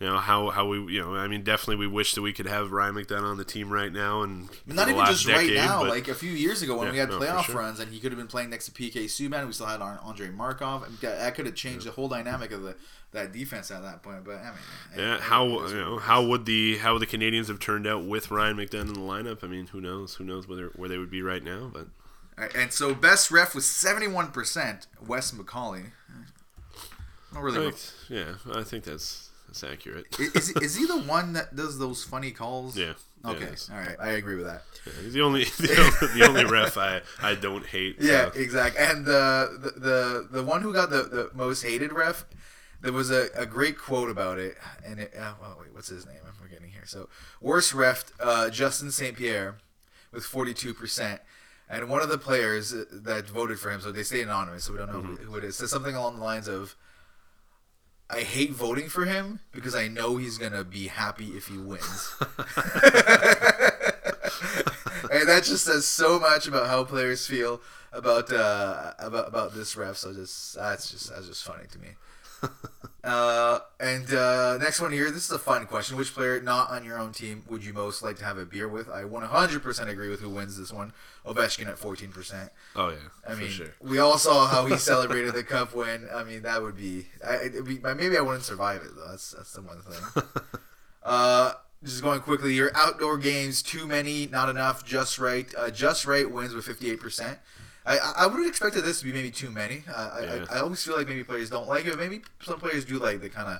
You 0.03 0.09
know 0.09 0.17
how 0.17 0.49
how 0.49 0.67
we 0.67 0.79
you 0.93 0.99
know 1.01 1.15
I 1.15 1.29
mean 1.29 1.43
definitely 1.43 1.77
we 1.77 1.87
wish 1.87 2.13
that 2.15 2.21
we 2.21 2.33
could 2.33 2.45
have 2.45 2.73
Ryan 2.73 2.95
McDonagh 2.95 3.23
on 3.23 3.37
the 3.37 3.45
team 3.45 3.71
right 3.71 3.89
now 3.89 4.21
and 4.21 4.49
not 4.67 4.89
even 4.89 5.05
just 5.05 5.25
right 5.25 5.49
now. 5.53 5.79
but- 5.83 5.91
Like 5.91 6.09
a 6.09 6.13
few 6.13 6.31
years 6.33 6.61
ago 6.61 6.75
when 6.77 6.87
Yeah, 6.87 6.91
we 6.91 6.97
had 6.97 7.09
no, 7.09 7.19
playoff 7.19 7.45
sure. 7.45 7.55
runs, 7.55 7.79
and 7.79 7.89
he 7.89 8.01
could 8.01 8.11
have 8.11 8.17
been 8.19 8.27
playing 8.27 8.49
next 8.49 8.65
to 8.65 8.71
PK 8.73 9.05
Subban. 9.05 9.47
We 9.47 9.53
still 9.53 9.67
had 9.67 9.81
our 9.81 10.01
Andrei 10.05 10.29
Markov. 10.29 10.83
and 10.83 10.97
that 10.99 11.19
that 11.19 11.35
could 11.35 11.45
have 11.45 11.55
changed 11.55 11.85
the 11.87 11.91
whole 11.91 12.09
dynamic 12.09 12.51
of 12.51 12.63
the 12.63 12.75
that 13.13 13.31
defense 13.31 13.71
at 13.71 13.81
that 13.83 14.03
point. 14.03 14.25
But 14.25 14.39
I 14.39 14.43
mean, 14.49 14.53
yeah, 14.97 15.15
it- 15.15 15.21
how 15.21 15.45
it 15.61 15.65
is 15.67 15.71
you 15.71 15.77
know 15.79 15.99
how 15.99 16.21
would 16.25 16.45
the 16.45 16.79
how 16.79 16.91
would 16.93 17.01
the 17.01 17.07
Canadiens 17.07 17.47
have 17.47 17.59
turned 17.59 17.87
out 17.87 18.03
with 18.03 18.29
Ryan 18.29 18.57
McDonagh 18.57 18.81
in 18.89 18.93
the 18.95 18.99
lineup? 18.99 19.41
I 19.41 19.47
mean, 19.47 19.67
who 19.67 19.79
knows? 19.79 20.15
Who 20.15 20.25
knows 20.25 20.49
whether 20.49 20.67
where 20.75 20.89
they 20.89 20.97
would 20.97 21.11
be 21.11 21.21
right 21.21 21.41
now? 21.45 21.71
But 21.73 21.87
right, 22.37 22.53
and 22.53 22.73
so 22.73 22.93
best 22.93 23.31
ref 23.31 23.55
was 23.55 23.65
seventy 23.65 24.07
one 24.09 24.31
percent. 24.31 24.87
Wes 24.99 25.31
McCauley. 25.31 25.91
Not 27.33 27.41
really. 27.41 27.67
I 27.67 27.71
think- 27.71 27.83
yeah, 28.09 28.33
I 28.53 28.63
think 28.63 28.83
that's 28.83 29.29
that's 29.61 29.63
accurate. 29.63 30.07
is, 30.19 30.49
is 30.57 30.75
he 30.75 30.85
the 30.85 31.01
one 31.01 31.33
that 31.33 31.55
does 31.55 31.77
those 31.79 32.03
funny 32.03 32.31
calls? 32.31 32.77
Yeah. 32.77 32.93
yeah, 33.23 33.31
Okay. 33.31 33.45
is. 33.45 33.69
All 33.71 33.77
right. 33.79 33.95
I 33.99 34.09
agree 34.11 34.35
with 34.35 34.45
that. 34.45 34.63
Yeah, 34.85 34.93
he's 35.03 35.13
the 35.13 35.21
only 35.21 35.43
the 35.59 35.79
only, 36.01 36.19
the 36.19 36.27
only 36.27 36.45
ref 36.45 36.77
I, 36.77 37.01
I 37.21 37.35
don't 37.35 37.65
hate. 37.65 37.97
Yeah, 37.99 38.31
so. 38.31 38.39
exactly. 38.39 38.83
And 38.83 39.05
the, 39.05 39.71
the 39.73 39.79
the 39.79 40.27
the 40.31 40.43
one 40.43 40.61
who 40.61 40.73
got 40.73 40.89
the, 40.89 41.03
the 41.03 41.29
most 41.33 41.61
hated 41.63 41.93
ref, 41.93 42.25
there 42.81 42.91
was 42.91 43.11
a, 43.11 43.27
a 43.35 43.45
great 43.45 43.77
quote 43.77 44.09
about 44.09 44.39
it. 44.39 44.57
And 44.85 44.99
it, 44.99 45.13
uh, 45.17 45.33
well, 45.39 45.57
wait, 45.61 45.73
what's 45.73 45.89
his 45.89 46.05
name? 46.05 46.17
I'm 46.27 46.33
forgetting 46.33 46.69
here. 46.71 46.83
So 46.85 47.07
worst 47.39 47.73
ref, 47.73 48.05
uh, 48.19 48.49
Justin 48.49 48.91
St. 48.91 49.15
Pierre, 49.15 49.57
with 50.11 50.23
42 50.25 50.73
percent. 50.73 51.21
And 51.69 51.89
one 51.89 52.01
of 52.01 52.09
the 52.09 52.17
players 52.17 52.71
that 52.71 53.27
voted 53.29 53.57
for 53.57 53.71
him, 53.71 53.79
so 53.81 53.91
they 53.91 54.03
stay 54.03 54.21
anonymous, 54.21 54.65
so 54.65 54.73
we 54.73 54.79
don't 54.79 54.91
know 54.93 55.01
who- 55.01 55.15
who 55.15 55.37
it 55.37 55.43
is, 55.45 55.55
says 55.55 55.71
something 55.71 55.95
along 55.95 56.17
the 56.17 56.23
lines 56.23 56.47
of, 56.47 56.75
"I 58.09 58.21
hate 58.21 58.51
voting 58.51 58.89
for 58.89 59.05
him 59.05 59.39
because 59.51 59.75
I 59.75 59.87
know 59.87 60.17
he's 60.17 60.37
gonna 60.37 60.63
be 60.63 60.87
happy 60.87 61.29
if 61.29 61.47
he 61.47 61.57
wins." 61.57 62.15
and 65.11 65.27
that 65.27 65.43
just 65.43 65.65
says 65.65 65.85
so 65.85 66.19
much 66.19 66.47
about 66.47 66.67
how 66.67 66.83
players 66.83 67.27
feel 67.27 67.61
about 67.91 68.31
uh, 68.31 68.93
about 68.99 69.27
about 69.27 69.53
this 69.53 69.75
ref. 69.75 69.97
So 69.97 70.13
just 70.13 70.55
that's 70.55 70.89
just 70.91 71.09
that's 71.09 71.27
just 71.27 71.43
funny 71.43 71.65
to 71.71 71.79
me. 71.79 71.89
Uh, 73.03 73.59
and 73.81 74.13
uh, 74.13 74.57
next 74.59 74.79
one 74.79 74.91
here. 74.93 75.11
This 75.11 75.25
is 75.25 75.31
a 75.31 75.39
fun 75.39 75.65
question. 75.65 75.97
Which 75.97 76.13
player 76.13 76.39
not 76.39 76.69
on 76.69 76.85
your 76.85 76.97
own 76.97 77.11
team 77.11 77.43
would 77.49 77.65
you 77.65 77.73
most 77.73 78.01
like 78.01 78.15
to 78.19 78.23
have 78.23 78.37
a 78.37 78.45
beer 78.45 78.67
with? 78.67 78.89
I 78.89 79.03
100% 79.03 79.89
agree 79.89 80.07
with 80.07 80.21
who 80.21 80.29
wins 80.29 80.57
this 80.57 80.71
one. 80.71 80.93
Ovechkin 81.25 81.67
at 81.67 81.75
14%. 81.75 82.49
Oh 82.77 82.89
yeah, 82.89 82.95
I 83.27 83.35
mean, 83.35 83.49
sure. 83.49 83.75
we 83.81 83.99
all 83.99 84.17
saw 84.17 84.47
how 84.47 84.67
he 84.67 84.77
celebrated 84.77 85.33
the 85.33 85.43
cup 85.43 85.75
win. 85.75 86.07
I 86.13 86.23
mean, 86.23 86.43
that 86.43 86.61
would 86.61 86.77
be, 86.77 87.07
I, 87.25 87.35
it'd 87.43 87.65
be 87.65 87.79
maybe 87.79 88.17
I 88.17 88.21
wouldn't 88.21 88.45
survive 88.45 88.81
it 88.81 88.95
though. 88.95 89.09
That's 89.09 89.31
that's 89.31 89.51
the 89.51 89.61
one 89.61 89.81
thing. 89.81 90.23
uh, 91.03 91.53
just 91.83 92.01
going 92.01 92.21
quickly 92.21 92.53
here. 92.53 92.71
Outdoor 92.73 93.17
games, 93.17 93.61
too 93.61 93.85
many, 93.85 94.27
not 94.27 94.47
enough, 94.47 94.85
just 94.85 95.19
right. 95.19 95.53
Uh, 95.57 95.69
just 95.69 96.05
right 96.05 96.29
wins 96.29 96.53
with 96.53 96.65
58%. 96.65 97.37
I, 97.85 97.97
I 98.19 98.27
would 98.27 98.37
have 98.37 98.47
expected 98.47 98.83
this 98.85 98.99
to 98.99 99.05
be 99.05 99.11
maybe 99.13 99.31
too 99.31 99.49
many. 99.51 99.83
Uh, 99.93 100.09
I, 100.13 100.19
Yeah. 100.23 100.45
I, 100.49 100.57
I 100.57 100.59
always 100.61 100.81
feel 100.83 100.95
like 100.97 101.07
maybe 101.07 101.23
players 101.23 101.49
don't 101.49 101.67
like 101.67 101.85
it. 101.85 101.97
Maybe 101.97 102.21
some 102.41 102.59
players 102.59 102.85
do 102.85 102.97
like 102.99 103.21
the 103.21 103.29
kind 103.29 103.49
of 103.49 103.59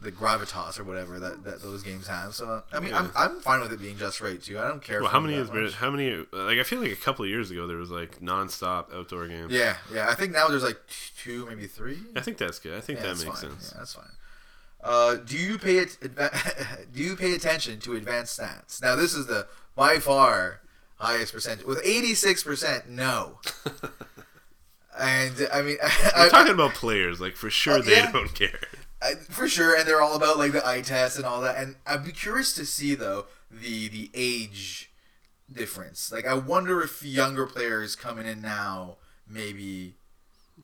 the 0.00 0.10
gravitas 0.12 0.78
or 0.78 0.84
whatever 0.84 1.18
that, 1.18 1.44
that 1.44 1.62
those 1.62 1.82
games 1.82 2.06
have. 2.08 2.34
So 2.34 2.62
I 2.72 2.80
mean, 2.80 2.92
I'm, 2.94 3.10
I'm 3.16 3.40
fine 3.40 3.60
with 3.60 3.72
it 3.72 3.80
being 3.80 3.96
just 3.96 4.20
right 4.20 4.40
too. 4.42 4.58
I 4.58 4.68
don't 4.68 4.82
care. 4.82 5.00
Well, 5.02 5.10
how 5.10 5.20
many 5.20 5.34
been? 5.42 5.64
much. 5.64 5.74
How 5.74 5.90
many? 5.90 6.16
Like 6.32 6.58
I 6.58 6.62
feel 6.62 6.80
like 6.80 6.92
a 6.92 6.96
couple 6.96 7.24
of 7.24 7.30
years 7.30 7.50
ago 7.50 7.66
there 7.66 7.76
was 7.78 7.90
like 7.90 8.20
nonstop 8.20 8.92
outdoor 8.94 9.28
games. 9.28 9.52
Yeah, 9.52 9.76
yeah. 9.92 10.08
I 10.08 10.14
think 10.14 10.32
now 10.32 10.48
there's 10.48 10.64
like 10.64 10.80
two, 11.22 11.46
maybe 11.46 11.66
three. 11.66 11.98
I 12.16 12.20
think 12.20 12.38
that's 12.38 12.58
good. 12.58 12.76
I 12.76 12.80
think 12.80 12.98
Yeah, 13.00 13.06
that 13.06 13.24
makes 13.24 13.40
fine. 13.40 13.50
sense. 13.50 13.70
Yeah, 13.72 13.78
that's 13.78 13.94
fine. 13.94 14.10
Uh, 14.82 15.14
do 15.14 15.38
you 15.38 15.58
pay 15.58 15.76
it? 15.78 15.96
adva- 16.02 16.86
do 16.92 17.02
you 17.02 17.16
pay 17.16 17.34
attention 17.34 17.80
to 17.80 17.94
advanced 17.94 18.38
stats? 18.38 18.82
Now, 18.82 18.96
this 18.96 19.14
is 19.14 19.26
the 19.26 19.46
by 19.74 19.98
far 20.00 20.60
highest 21.04 21.32
percentage 21.32 21.66
with 21.66 21.80
eighty 21.84 22.14
six 22.14 22.42
percent. 22.42 22.88
No, 22.88 23.38
And 24.98 25.48
I 25.52 25.62
mean, 25.62 25.76
I'm 26.16 26.30
talking 26.30 26.52
about 26.54 26.74
players. 26.74 27.20
Like 27.20 27.34
for 27.36 27.50
sure, 27.50 27.78
Oh, 27.78 27.82
they 27.82 27.96
yeah. 27.96 28.12
don't 28.12 28.34
care. 28.34 28.60
I, 29.02 29.14
for 29.14 29.48
sure, 29.48 29.76
and 29.76 29.86
they're 29.86 30.00
all 30.00 30.16
about 30.16 30.38
like 30.38 30.52
the 30.52 30.66
eye 30.66 30.80
test 30.80 31.16
and 31.16 31.26
all 31.26 31.40
that. 31.42 31.56
And 31.56 31.76
I'd 31.86 32.04
be 32.04 32.12
curious 32.12 32.54
to 32.54 32.64
see 32.64 32.94
though 32.94 33.26
the 33.50 33.88
the 33.88 34.10
age 34.14 34.90
difference. 35.52 36.10
Like, 36.12 36.26
I 36.26 36.34
wonder 36.34 36.80
if 36.80 37.02
younger 37.02 37.46
players 37.46 37.96
coming 37.96 38.26
in 38.26 38.40
now 38.40 38.96
maybe 39.28 39.96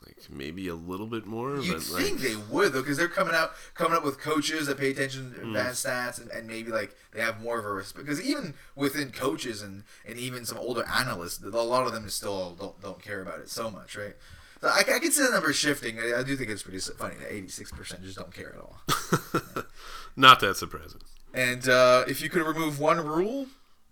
Like 0.07 0.17
maybe 0.31 0.69
a 0.69 0.75
little 0.75 1.07
bit 1.09 1.27
more, 1.27 1.57
you'd 1.59 1.73
but 1.75 1.89
like 1.91 2.03
think 2.05 2.21
they 2.21 2.37
would 2.37 2.73
though, 2.73 2.81
because 2.81 2.97
they're 2.97 3.09
coming 3.09 3.35
out 3.35 3.53
coming 3.75 3.97
up 3.97 4.05
with 4.05 4.19
coaches 4.21 4.67
that 4.69 4.79
pay 4.79 4.91
attention 4.93 5.31
Mm. 5.31 5.35
to 5.35 5.41
advanced 5.49 5.85
stats 5.85 6.21
and, 6.21 6.31
and 6.31 6.47
maybe 6.47 6.71
like 6.71 6.95
they 7.13 7.21
have 7.21 7.41
more 7.43 7.59
of 7.59 7.65
a 7.65 7.73
respect. 7.73 8.07
Because 8.07 8.23
even 8.23 8.55
within 8.77 9.11
coaches 9.11 9.63
and 9.63 9.83
and 10.07 10.17
even 10.19 10.47
some 10.47 10.59
older 10.59 10.85
analysts, 10.87 11.43
a 11.43 11.49
lot 11.49 11.87
of 11.87 11.93
them 11.93 12.09
still 12.09 12.55
don't 12.59 12.81
don't 12.81 13.03
care 13.03 13.21
about 13.21 13.41
it 13.41 13.51
so 13.51 13.71
much, 13.71 13.97
right? 13.97 14.15
So 14.61 14.69
I, 14.69 14.81
I 14.81 14.99
can 15.01 15.11
see 15.11 15.23
the 15.25 15.31
numbers 15.31 15.57
shifting. 15.57 15.99
I, 15.99 16.21
I 16.21 16.23
do 16.23 16.37
think 16.37 16.51
it's 16.51 16.63
pretty 16.63 16.79
funny 16.81 17.17
that 17.17 17.33
eighty 17.33 17.49
six 17.49 17.73
percent 17.73 18.03
just 18.05 18.17
don't 18.17 18.33
care 18.33 18.55
at 18.55 18.61
all. 18.61 18.79
not 20.17 20.41
that 20.41 20.57
surprising. 20.57 21.01
And 21.35 21.69
uh, 21.69 22.05
if 22.09 22.21
you 22.23 22.29
could 22.31 22.43
remove 22.43 22.79
one 22.79 23.05
rule, 23.05 23.47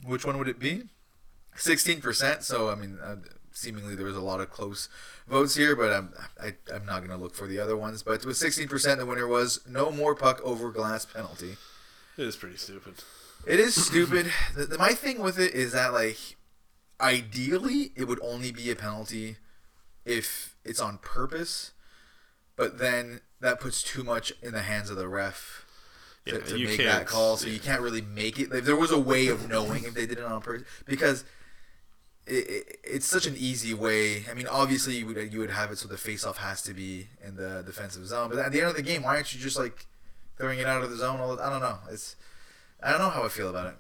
which 0.05 0.25
one 0.25 0.39
would 0.39 0.49
it 0.49 0.59
be? 0.59 0.85
Sixteen 1.57 2.01
percent. 2.01 2.45
So 2.45 2.69
I 2.71 2.75
mean, 2.77 2.99
uh, 3.03 3.17
seemingly 3.59 3.95
there 3.95 4.07
was 4.07 4.17
a 4.17 4.21
lot 4.21 4.41
of 4.41 4.51
close 4.51 4.89
votes 5.29 5.57
here, 5.57 5.75
but 5.75 5.93
I'm 5.93 6.15
I, 6.41 6.55
I'm 6.73 6.87
not 6.87 6.99
going 6.99 7.11
to 7.11 7.23
look 7.23 7.35
for 7.35 7.47
the 7.47 7.59
other 7.59 7.77
ones. 7.77 8.03
But 8.03 8.25
with 8.25 8.37
sixteen 8.37 8.69
percent, 8.69 9.01
the 9.01 9.07
winner 9.07 9.27
was 9.27 9.61
no 9.69 9.91
more 9.91 10.15
puck 10.15 10.41
over 10.43 10.71
glass 10.71 11.05
penalty. 11.05 11.57
It 12.17 12.27
is 12.27 12.37
pretty 12.37 12.57
stupid. 12.57 12.95
It 13.47 13.61
is 13.61 13.75
stupid. 13.75 14.31
the, 14.57 14.67
the, 14.67 14.79
my 14.79 14.91
thing 14.91 15.21
with 15.21 15.39
it 15.39 15.55
is 15.55 15.73
that 15.73 15.93
like, 15.93 16.37
ideally, 17.01 17.93
it 17.97 18.09
would 18.09 18.21
only 18.23 18.53
be 18.53 18.71
a 18.71 18.77
penalty 18.77 19.37
if 20.05 20.57
it's 20.65 20.81
on 20.81 20.99
purpose, 20.99 21.73
but 22.57 22.79
then 22.79 23.21
that 23.41 23.61
puts 23.61 23.83
too 23.83 24.03
much 24.03 24.33
in 24.43 24.53
the 24.53 24.63
hands 24.63 24.91
of 24.91 24.97
the 24.97 25.09
ref 25.09 25.65
to, 26.27 26.35
Yeah, 26.35 26.41
to 26.41 26.65
make 26.65 26.79
that 26.79 27.07
call. 27.07 27.37
So 27.37 27.47
yeah. 27.47 27.55
you 27.55 27.61
can't 27.61 27.81
really 27.81 28.03
make 28.03 28.39
it. 28.39 28.53
If 28.53 28.65
there 28.65 28.77
was 28.77 28.91
a 28.91 28.99
way 28.99 29.29
of 29.29 29.49
knowing 29.49 29.85
if 29.85 29.95
they 29.95 30.07
did 30.07 30.19
it 30.19 30.25
on 30.25 30.41
purpose, 30.41 30.67
because 30.87 31.25
it, 32.29 32.51
it, 32.51 32.79
it's 32.85 33.07
such 33.07 33.27
an 33.27 33.35
easy 33.37 33.75
way. 33.75 34.25
I 34.31 34.35
mean, 34.35 34.47
obviously 34.47 34.97
you 34.97 35.07
would 35.07 35.33
you 35.33 35.41
would 35.41 35.51
have 35.51 35.71
it 35.71 35.79
so 35.79 35.89
the 35.89 35.97
face-off 35.97 36.39
has 36.39 36.63
to 36.63 36.75
be 36.75 37.09
in 37.25 37.37
the 37.37 37.63
defensive 37.65 38.07
zone, 38.07 38.31
but 38.31 38.39
at 38.39 38.53
the 38.53 38.61
end 38.61 38.71
of 38.71 38.77
the 38.77 38.83
game, 38.83 39.03
why 39.03 39.17
aren't 39.17 39.35
you 39.35 39.41
just 39.41 39.59
like 39.59 39.87
throwing 40.37 40.59
it 40.59 40.67
out 40.67 40.83
of 40.83 40.91
the 40.91 40.97
zone? 40.97 41.21
All 41.21 41.35
the, 41.35 41.43
I 41.43 41.51
don't 41.51 41.61
know. 41.61 41.79
It's 41.91 42.17
I 42.83 42.91
don't 42.91 43.01
know 43.01 43.11
how 43.11 43.25
I 43.25 43.29
feel 43.29 43.49
about 43.49 43.67
it. 43.67 43.75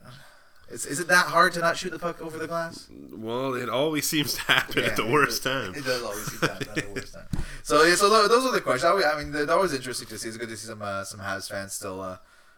Is, 0.70 0.84
is 0.84 1.00
it 1.00 1.08
that 1.08 1.26
hard 1.26 1.54
to 1.54 1.60
not 1.60 1.78
shoot 1.78 1.90
the 1.90 1.98
puck 1.98 2.20
over 2.20 2.36
the 2.36 2.46
glass? 2.46 2.88
Well, 2.90 3.54
it 3.54 3.70
always 3.70 4.06
seems 4.06 4.34
to 4.34 4.42
happen 4.42 4.84
at 4.84 4.96
the 4.96 5.06
it 5.06 5.10
worst 5.10 5.42
time. 5.42 5.74
It 5.74 5.84
does 5.84 6.02
always 6.02 6.26
seem 6.26 6.40
to 6.40 6.48
happen 6.48 6.68
at 6.68 6.74
the 6.74 6.92
worst 6.92 7.14
time. 7.14 7.26
So 7.62 7.82
yeah, 7.84 7.94
so 7.94 8.28
those 8.28 8.44
are 8.44 8.52
the 8.52 8.60
questions. 8.60 8.84
I, 8.84 9.12
I 9.12 9.22
mean, 9.22 9.32
that 9.32 9.58
was 9.58 9.72
interesting 9.72 10.08
to 10.08 10.18
see. 10.18 10.28
It's 10.28 10.36
good 10.36 10.48
to 10.50 10.56
see 10.56 10.66
some 10.66 10.82
uh, 10.82 11.04
some 11.04 11.20
Habs 11.20 11.48
fans 11.48 11.72
still 11.72 12.00
uh, 12.02 12.16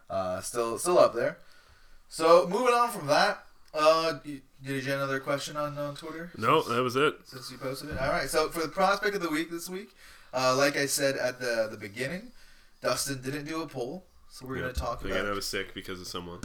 uh, 0.09 0.41
still 0.41 0.77
still 0.79 0.99
up 0.99 1.15
there. 1.15 1.39
So 2.09 2.49
moving 2.49 2.75
on 2.75 2.91
from 2.91 3.07
that, 3.07 3.45
uh, 3.75 4.15
did 4.25 4.43
you 4.63 4.81
get 4.83 4.97
another 4.97 5.21
question 5.21 5.57
on, 5.57 5.77
on 5.79 5.95
Twitter? 5.97 6.31
No, 6.37 6.63
that 6.63 6.83
was 6.83 6.97
it. 6.97 7.15
since 7.25 7.51
you 7.51 7.59
posted 7.59 7.91
it. 7.91 7.99
All 8.01 8.09
right. 8.11 8.29
So 8.29 8.49
for 8.49 8.61
the 8.61 8.69
prospect 8.69 9.15
of 9.15 9.23
the 9.23 9.31
week 9.31 9.51
this 9.51 9.69
week, 9.69 9.91
uh, 10.35 10.55
like 10.57 10.77
I 10.77 10.87
said 10.87 11.17
at 11.17 11.41
the 11.41 11.69
the 11.71 11.77
beginning, 11.77 12.33
Dustin 12.83 13.21
didn't 13.23 13.45
do 13.45 13.63
a 13.63 13.67
poll, 13.67 14.05
so 14.29 14.47
we're 14.47 14.57
Yeah, 14.57 14.63
gonna 14.63 14.73
talk 14.75 15.05
Again, 15.05 15.27
I 15.27 15.31
was 15.33 15.47
sick 15.47 15.75
because 15.75 16.01
of 16.01 16.07
someone. 16.07 16.41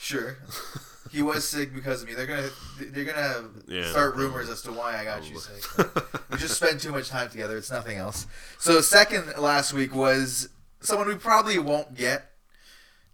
Sure, 0.00 0.36
he 1.10 1.22
was 1.22 1.48
sick 1.48 1.74
because 1.74 2.02
of 2.02 2.08
me. 2.08 2.14
They're 2.14 2.26
gonna 2.26 2.50
they're 2.80 3.04
gonna 3.04 3.48
Yeah, 3.66 3.90
start 3.90 4.16
rumors 4.16 4.48
as 4.48 4.62
to 4.62 4.72
why 4.72 4.98
I 4.98 5.04
got 5.04 5.28
you 5.28 5.38
sick. 5.38 5.62
But 5.76 6.28
we 6.30 6.36
just 6.38 6.56
spend 6.56 6.80
too 6.80 6.92
much 6.92 7.08
time 7.08 7.28
together. 7.30 7.56
It's 7.56 7.70
nothing 7.70 7.96
else. 7.98 8.26
So 8.58 8.80
second 8.80 9.34
last 9.38 9.72
week 9.72 9.94
was 9.94 10.48
someone 10.80 11.08
we 11.08 11.14
probably 11.16 11.58
won't 11.58 11.94
get, 11.94 12.30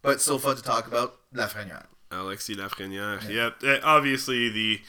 but 0.03 0.21
still 0.21 0.39
fun 0.39 0.57
to 0.57 0.63
talk 0.63 0.87
about. 0.87 1.17
Lafreniere. 1.35 1.87
Alexis 2.13 2.57
Lafreniere. 2.57 3.29
Yep. 3.29 3.63
eh, 3.65 3.81
Obviously, 3.83 4.49
the 4.49 4.81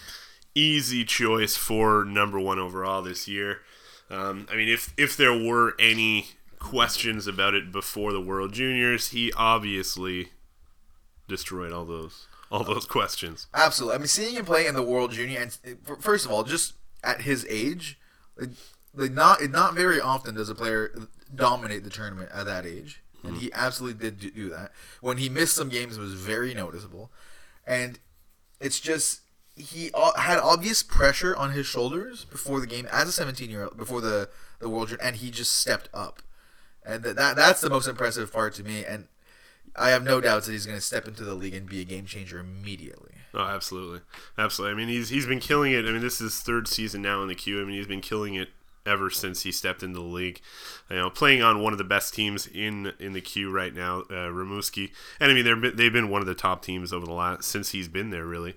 easy 0.56 1.04
choice 1.06 1.56
for 1.56 2.04
number 2.06 2.40
one 2.40 2.60
overall 2.60 3.02
this 3.02 3.28
year. 3.28 3.62
Um, 4.10 4.48
I 4.52 4.56
mean, 4.56 4.70
if 4.70 4.94
if 4.98 5.18
there 5.18 5.34
were 5.34 5.74
any 5.80 6.28
questions 6.60 7.26
about 7.28 7.54
it 7.54 7.72
before 7.72 8.12
the 8.14 8.22
World 8.22 8.54
Juniors, 8.54 9.10
he 9.10 9.32
obviously 9.36 10.30
destroyed 11.28 11.72
all 11.72 11.86
those 11.86 12.28
all 12.52 12.64
those 12.64 12.86
questions. 12.86 13.48
Absolutely. 13.54 13.96
I 13.96 13.98
mean, 14.00 14.08
seeing 14.08 14.36
him 14.36 14.46
play 14.46 14.68
in 14.68 14.76
the 14.76 14.84
World 14.84 15.12
Junior, 15.12 15.42
and 15.42 15.58
first 16.00 16.26
of 16.26 16.32
all, 16.32 16.44
just 16.44 16.74
at 17.04 17.22
his 17.22 17.46
age, 17.50 17.98
like, 18.38 18.50
like 18.94 19.12
not 19.12 19.42
not 19.50 19.74
very 19.74 20.00
often 20.00 20.36
does 20.36 20.50
a 20.50 20.56
player 20.56 20.94
dominate 21.34 21.84
the 21.84 21.90
tournament 21.90 22.30
at 22.34 22.46
that 22.46 22.66
age, 22.66 23.02
and 23.24 23.36
hmm. 23.36 23.40
he 23.40 23.52
absolutely 23.54 24.10
did 24.10 24.34
do- 24.34 24.50
that. 24.50 24.72
When 25.02 25.18
he 25.18 25.30
missed 25.30 25.56
some 25.56 25.70
games, 25.70 25.98
it 25.98 26.02
was 26.02 26.14
very 26.14 26.54
noticeable, 26.54 27.12
and 27.66 28.00
it's 28.60 28.80
just 28.80 29.22
he 29.56 29.92
had 30.18 30.40
obvious 30.40 30.82
pressure 30.82 31.36
on 31.36 31.52
his 31.52 31.66
shoulders 31.66 32.26
before 32.26 32.60
the 32.60 32.68
game 32.68 32.88
as 32.92 33.08
a 33.08 33.12
17 33.12 33.50
year 33.50 33.66
old 33.66 33.78
before 33.78 34.02
the 34.02 34.30
the 34.60 34.70
World 34.70 34.96
and 35.02 35.18
he 35.18 35.30
just 35.30 35.54
stepped 35.54 35.90
up, 35.94 36.22
and 36.86 37.04
that, 37.04 37.16
that 37.16 37.36
that's 37.36 37.62
the 37.62 37.70
most 37.70 37.88
impressive 37.88 38.32
part 38.32 38.54
to 38.56 38.64
me, 38.64 38.86
and. 38.86 39.08
I 39.76 39.90
have 39.90 40.04
no 40.04 40.22
doubts 40.22 40.46
that 40.46 40.52
he's 40.52 40.68
going 40.68 40.78
to 40.78 40.86
step 40.86 41.08
into 41.08 41.24
the 41.24 41.34
league 41.34 41.56
and 41.56 41.68
be 41.68 41.82
a 41.82 41.84
game 41.84 42.06
changer 42.06 42.38
immediately. 42.38 43.14
Oh, 43.34 43.42
absolutely, 43.42 44.02
absolutely. 44.38 44.72
I 44.72 44.78
mean, 44.78 44.88
he's 44.88 45.10
he's 45.10 45.26
been 45.26 45.40
killing 45.40 45.72
it. 45.72 45.86
I 45.86 45.92
mean, 45.92 46.02
this 46.02 46.22
is 46.22 46.32
his 46.32 46.40
third 46.44 46.68
season 46.68 47.02
now 47.02 47.24
in 47.24 47.28
the 47.28 47.34
queue. 47.34 47.60
I 47.60 47.66
mean, 47.66 47.78
he's 47.78 47.88
been 47.88 48.00
killing 48.00 48.36
it 48.36 48.50
ever 48.86 49.10
since 49.10 49.44
he 49.44 49.52
stepped 49.52 49.84
into 49.84 50.00
the 50.00 50.06
league. 50.06 50.42
You 50.90 50.98
know, 50.98 51.10
playing 51.10 51.42
on 51.42 51.62
one 51.62 51.74
of 51.74 51.78
the 51.78 51.84
best 51.84 52.14
teams 52.14 52.48
in 52.48 52.94
in 53.00 53.14
the 53.14 53.22
queue 53.22 53.52
right 53.52 53.74
now, 53.74 54.02
uh, 54.02 54.30
Rimouski. 54.30 54.92
And 55.20 55.32
I 55.32 55.34
mean, 55.34 55.46
they're 55.46 55.72
they've 55.72 55.94
been 55.94 56.10
one 56.10 56.22
of 56.22 56.28
the 56.28 56.36
top 56.36 56.64
teams 56.64 56.94
over 56.94 57.06
the 57.06 57.14
last 57.14 57.46
since 57.46 57.72
he's 57.72 57.88
been 57.88 58.10
there. 58.10 58.26
Really, 58.26 58.56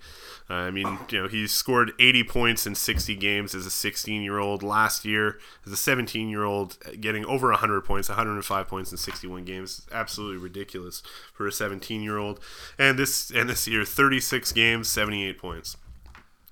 uh, 0.51 0.55
I 0.55 0.71
mean, 0.71 0.99
you 1.11 1.23
know, 1.23 1.29
he's 1.29 1.53
scored 1.53 1.93
80 1.99 2.25
points 2.25 2.67
in 2.67 2.75
60 2.75 3.17
games 3.17 3.55
as 3.55 3.67
a 3.67 3.71
16 3.71 4.23
year 4.23 4.39
old. 4.39 4.63
Last 4.63 5.05
year, 5.05 5.39
as 5.65 5.73
a 5.73 5.77
17 5.77 6.29
year 6.29 6.45
old, 6.45 6.79
getting 7.01 7.25
over 7.25 7.51
100 7.51 7.83
points, 7.83 8.09
105 8.09 8.69
points 8.69 8.91
in 8.91 8.99
61 8.99 9.45
games, 9.45 9.87
absolutely 9.93 10.39
ridiculous 10.39 11.03
for 11.33 11.47
a 11.47 11.53
17 11.53 12.03
year 12.03 12.19
old. 12.19 12.41
And 12.79 12.99
this 12.99 13.31
and 13.31 13.49
this 13.49 13.67
year, 13.67 13.85
36 13.85 14.53
games, 14.53 14.89
78 14.89 15.39
points 15.39 15.77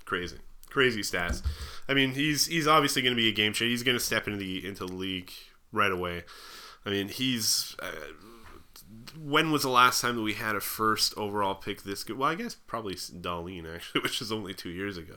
crazy, 0.05 0.39
crazy 0.75 1.01
stats. 1.01 1.43
I 1.89 1.95
mean, 1.95 2.12
he's 2.12 2.47
he's 2.47 2.66
obviously 2.66 3.01
going 3.01 3.14
to 3.14 3.20
be 3.20 3.29
a 3.29 3.33
game 3.33 3.55
changer. 3.55 3.70
He's 3.70 3.83
going 3.83 3.97
to 3.97 4.05
step 4.05 4.27
into 4.27 4.39
the 4.39 4.66
into 4.66 4.85
the 4.87 4.93
league 4.93 5.31
right 5.72 5.93
away. 5.93 6.25
I 6.85 6.91
mean, 6.91 7.09
he's. 7.09 7.75
Uh, 7.81 7.93
when 9.22 9.51
was 9.53 9.62
the 9.62 9.68
last 9.70 10.01
time 10.01 10.16
that 10.16 10.22
we 10.22 10.35
had 10.35 10.57
a 10.57 10.61
first 10.61 11.16
overall 11.16 11.55
pick 11.55 11.83
this 11.83 12.05
good? 12.05 12.18
Well, 12.18 12.29
I 12.29 12.35
guess 12.35 12.55
probably 12.55 12.95
Dahlin 12.95 13.72
actually, 13.75 14.01
which 14.03 14.20
was 14.20 14.33
only 14.33 14.55
two 14.55 14.70
years 14.70 14.97
ago. 14.97 15.14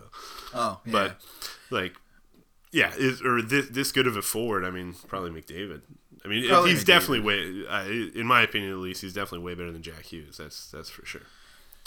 Oh, 0.53 0.79
yeah. 0.85 0.91
But 0.91 1.21
like, 1.69 1.95
yeah, 2.71 2.93
is, 2.97 3.21
or 3.21 3.41
this, 3.41 3.69
this 3.69 3.91
good 3.91 4.07
of 4.07 4.15
a 4.15 4.21
forward. 4.21 4.63
I 4.65 4.69
mean, 4.69 4.93
probably 5.07 5.31
McDavid. 5.31 5.81
I 6.23 6.27
mean, 6.27 6.47
Probably 6.47 6.71
he's 6.71 6.83
McDavid. 6.83 6.87
definitely 6.87 7.19
way, 7.21 7.65
uh, 7.69 7.85
in 8.19 8.25
my 8.27 8.41
opinion 8.41 8.71
at 8.71 8.77
least, 8.79 9.01
he's 9.01 9.13
definitely 9.13 9.45
way 9.45 9.55
better 9.55 9.71
than 9.71 9.81
Jack 9.81 10.03
Hughes. 10.03 10.37
That's 10.37 10.69
that's 10.71 10.89
for 10.89 11.05
sure. 11.05 11.21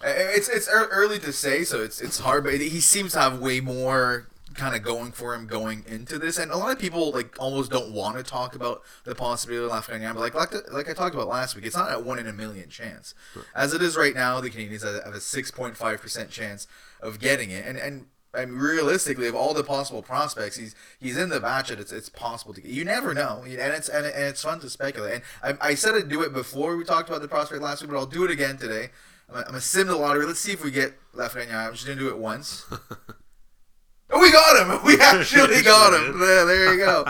It's 0.03 0.49
it's 0.49 0.69
early 0.69 1.19
to 1.21 1.33
say, 1.33 1.65
so 1.65 1.83
it's 1.83 2.01
it's 2.01 2.21
hard. 2.21 2.45
But 2.45 2.55
he 2.55 2.81
seems 2.81 3.13
to 3.13 3.21
have 3.21 3.41
way 3.41 3.61
more 3.61 4.29
kind 4.55 4.75
of 4.75 4.83
going 4.83 5.13
for 5.13 5.35
him 5.35 5.47
going 5.47 5.85
into 5.87 6.19
this, 6.19 6.39
and 6.39 6.51
a 6.51 6.57
lot 6.57 6.73
of 6.73 6.79
people 6.79 7.13
like 7.13 7.37
almost 7.39 7.71
don't 7.71 7.93
want 7.93 8.17
to 8.17 8.23
talk 8.23 8.55
about 8.55 8.83
the 9.05 9.15
possibility 9.15 9.65
of 9.65 9.71
Lafreniere. 9.71 10.15
But 10.15 10.21
like 10.21 10.35
like, 10.35 10.73
like 10.73 10.89
I 10.89 10.93
talked 10.93 11.15
about 11.15 11.29
last 11.29 11.55
week, 11.55 11.67
it's 11.67 11.77
not 11.77 11.93
a 11.93 11.99
one 11.99 12.19
in 12.19 12.27
a 12.27 12.33
million 12.33 12.69
chance. 12.69 13.15
As 13.55 13.75
it 13.75 13.83
is 13.83 13.97
right 13.97 14.15
now, 14.15 14.41
the 14.41 14.51
Canadiens 14.51 14.83
have 14.83 15.15
a 15.15 15.21
six 15.21 15.51
point 15.51 15.77
five 15.77 16.01
percent 16.01 16.31
chance 16.31 16.67
of 17.01 17.19
getting 17.19 17.51
it, 17.51 17.65
and 17.67 17.79
and. 17.79 18.07
I 18.33 18.45
mean, 18.47 18.59
realistically, 18.59 19.27
of 19.27 19.35
all 19.35 19.55
the 19.55 19.65
possible 19.65 20.03
prospects, 20.03 20.57
he's 20.57 20.77
he's 21.01 21.17
in 21.17 21.31
the 21.31 21.41
batch 21.41 21.71
that 21.71 21.81
it's 21.81 21.91
it's 21.91 22.09
possible 22.09 22.55
to 22.55 22.61
get. 22.61 22.71
You 22.71 22.85
never 22.85 23.13
know, 23.13 23.43
and 23.43 23.59
it's 23.59 23.89
and, 23.89 24.07
and 24.07 24.25
it's 24.27 24.43
fun 24.45 24.61
to 24.61 24.71
speculate. 24.71 25.15
And 25.43 25.57
I, 25.61 25.71
I 25.71 25.75
said 25.75 25.97
I'd 25.97 26.09
do 26.09 26.23
it 26.23 26.33
before 26.33 26.77
we 26.77 26.85
talked 26.85 27.09
about 27.09 27.23
the 27.23 27.27
prospect 27.27 27.61
last 27.61 27.83
week, 27.83 27.91
but 27.91 27.99
I'll 27.99 28.07
do 28.07 28.23
it 28.23 28.31
again 28.31 28.57
today. 28.57 28.91
I'm 29.31 29.35
gonna, 29.35 29.47
I'm 29.47 29.53
gonna 29.53 29.61
sim 29.61 29.87
the 29.87 29.97
lottery. 29.97 30.27
Let's 30.27 30.41
see 30.41 30.53
if 30.53 30.65
we 30.65 30.71
get 30.71 30.95
Lafreniere. 31.15 31.67
I'm 31.69 31.73
just 31.73 31.87
gonna 31.87 31.99
do 31.99 32.09
it 32.09 32.19
once. 32.19 32.67
oh, 34.11 34.21
we 34.21 34.31
got 34.33 34.61
him! 34.61 34.81
We 34.85 35.01
actually 35.01 35.63
got 35.63 35.95
him. 35.95 36.19
There, 36.19 36.45
there 36.47 36.75
you 36.75 36.85
go. 36.85 37.07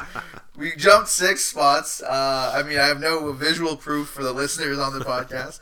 We 0.56 0.76
jumped 0.76 1.08
six 1.08 1.42
spots. 1.44 2.02
Uh, 2.02 2.52
I 2.54 2.62
mean, 2.62 2.78
I 2.78 2.86
have 2.86 3.00
no 3.00 3.32
visual 3.32 3.76
proof 3.76 4.08
for 4.08 4.22
the 4.22 4.32
listeners 4.32 4.78
on 4.78 4.98
the 4.98 5.02
podcast, 5.04 5.60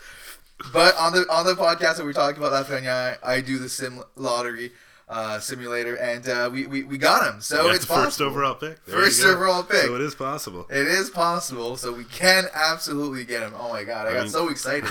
but 0.72 0.96
on 0.96 1.12
the 1.12 1.20
on 1.30 1.46
the 1.46 1.54
podcast 1.54 1.98
that 1.98 2.04
we 2.04 2.12
talked 2.12 2.38
about 2.38 2.52
Lafreniere, 2.52 3.18
I 3.22 3.40
do 3.40 3.58
the 3.58 3.68
sim 3.68 4.02
lottery 4.16 4.72
uh, 5.08 5.38
simulator, 5.38 5.94
and 5.96 6.28
uh, 6.28 6.50
we, 6.52 6.66
we 6.66 6.82
we 6.82 6.98
got 6.98 7.32
him. 7.32 7.40
So 7.40 7.70
it's 7.70 7.86
the 7.86 7.94
first 7.94 8.20
overall 8.20 8.54
pick. 8.54 8.84
There 8.84 8.98
First 8.98 9.24
overall 9.24 9.62
pick. 9.62 9.82
So 9.84 9.94
it 9.94 10.00
is 10.00 10.14
possible. 10.14 10.66
It 10.68 10.86
is 10.86 11.08
possible, 11.10 11.76
so 11.76 11.92
we 11.92 12.04
can 12.04 12.44
absolutely 12.52 13.24
get 13.24 13.42
him. 13.42 13.52
Oh 13.56 13.68
my 13.70 13.84
god, 13.84 14.06
I, 14.06 14.10
I 14.10 14.12
got 14.14 14.22
mean- 14.24 14.30
so 14.32 14.48
excited. 14.48 14.90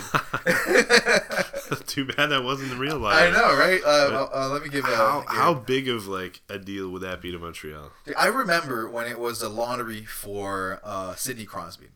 Too 1.87 2.05
bad 2.05 2.27
that 2.27 2.43
wasn't 2.43 2.71
in 2.71 2.79
real 2.79 2.97
life. 2.99 3.21
I 3.21 3.29
know, 3.29 3.55
right? 3.55 3.81
Uh, 3.83 4.27
uh, 4.33 4.49
let 4.51 4.63
me 4.63 4.69
give 4.69 4.85
a. 4.85 4.95
How, 4.95 5.23
how 5.27 5.53
big 5.53 5.87
of 5.89 6.07
like 6.07 6.41
a 6.49 6.57
deal 6.59 6.89
would 6.89 7.01
that 7.01 7.21
be 7.21 7.31
to 7.31 7.39
Montreal? 7.39 7.91
I 8.17 8.27
remember 8.27 8.89
when 8.89 9.07
it 9.07 9.19
was 9.19 9.41
a 9.41 9.49
lottery 9.49 10.05
for 10.05 10.79
uh, 10.83 11.15
Sidney 11.15 11.45
Crosby, 11.45 11.87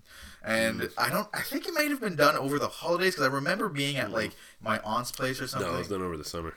and 0.43 0.81
Mm. 0.81 0.93
I 0.97 1.09
don't. 1.09 1.27
I 1.33 1.41
think 1.41 1.67
it 1.67 1.73
might 1.73 1.89
have 1.89 2.01
been 2.01 2.15
done 2.15 2.35
over 2.35 2.57
the 2.59 2.67
holidays 2.67 3.15
because 3.15 3.27
I 3.27 3.31
remember 3.33 3.69
being 3.69 3.97
at 3.97 4.11
like 4.11 4.31
my 4.61 4.79
aunt's 4.79 5.11
place 5.11 5.39
or 5.41 5.47
something. 5.47 5.69
No, 5.69 5.75
it 5.75 5.79
was 5.79 5.87
done 5.87 6.01
over 6.01 6.17
the 6.17 6.25
summer. 6.25 6.53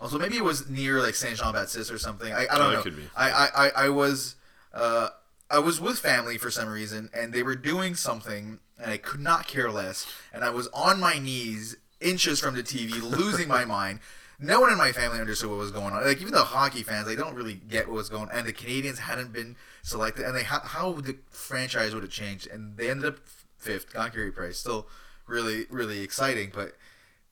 Also, 0.00 0.18
maybe 0.18 0.36
it 0.36 0.44
was 0.44 0.68
near 0.68 1.00
like 1.02 1.14
Saint 1.16 1.38
Jean 1.38 1.52
Baptiste 1.52 1.90
or 1.90 1.98
something. 1.98 2.32
I, 2.32 2.46
I 2.50 2.58
don't 2.58 2.72
Oh, 2.74 2.78
it 2.78 2.82
could 2.82 2.96
be. 2.96 3.02
I, 3.16 3.30
I, 3.30 3.48
I, 3.54 3.70
I 3.84 3.88
was 3.88 4.36
uh, 4.72 5.08
I 5.50 5.58
was 5.58 5.80
with 5.80 5.98
family 5.98 6.38
for 6.38 6.50
some 6.50 6.68
reason, 6.68 7.10
and 7.12 7.32
they 7.32 7.42
were 7.42 7.56
doing 7.56 7.94
something, 7.96 8.60
and 8.78 8.90
I 8.92 8.96
could 8.96 9.20
not 9.20 9.48
care 9.48 9.70
less. 9.72 10.06
And 10.32 10.44
I 10.44 10.50
was 10.50 10.68
on 10.68 11.00
my 11.00 11.18
knees, 11.18 11.76
inches 12.00 12.40
from 12.40 12.54
the 12.54 12.62
TV, 12.62 13.02
losing 13.02 13.48
my 13.48 13.64
mind. 13.64 14.00
No 14.40 14.60
one 14.60 14.70
in 14.70 14.78
my 14.78 14.92
family 14.92 15.18
understood 15.18 15.50
what 15.50 15.58
was 15.58 15.72
going 15.72 15.94
on. 15.94 16.04
Like 16.04 16.20
even 16.20 16.32
the 16.32 16.38
hockey 16.38 16.82
fans, 16.82 17.06
they 17.06 17.16
don't 17.16 17.34
really 17.34 17.54
get 17.54 17.88
what 17.88 17.96
was 17.96 18.08
going. 18.08 18.28
on. 18.30 18.38
And 18.38 18.46
the 18.46 18.52
Canadiens 18.52 18.98
hadn't 18.98 19.32
been 19.32 19.56
selected, 19.82 20.24
and 20.24 20.36
they 20.36 20.44
how, 20.44 20.60
how 20.60 20.92
the 20.92 21.16
franchise 21.30 21.92
would 21.92 22.04
have 22.04 22.12
changed. 22.12 22.46
And 22.46 22.76
they 22.76 22.88
ended 22.88 23.06
up 23.06 23.18
fifth. 23.56 23.92
Carey 23.92 24.30
Price, 24.30 24.58
still 24.58 24.86
really 25.26 25.66
really 25.70 26.00
exciting, 26.02 26.52
but 26.54 26.76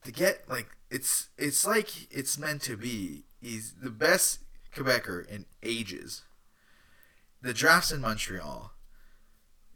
to 0.05 0.12
get 0.12 0.49
like 0.49 0.69
it's 0.91 1.29
it's 1.39 1.67
like 1.67 2.12
it's 2.12 2.39
meant 2.39 2.62
to 2.62 2.77
be. 2.77 3.25
He's 3.41 3.75
the 3.81 3.91
best 3.91 4.41
Quebecer 4.75 5.27
in 5.29 5.47
ages. 5.62 6.23
The 7.43 7.55
drafts 7.55 7.93
in 7.93 8.01
Montreal. 8.01 8.73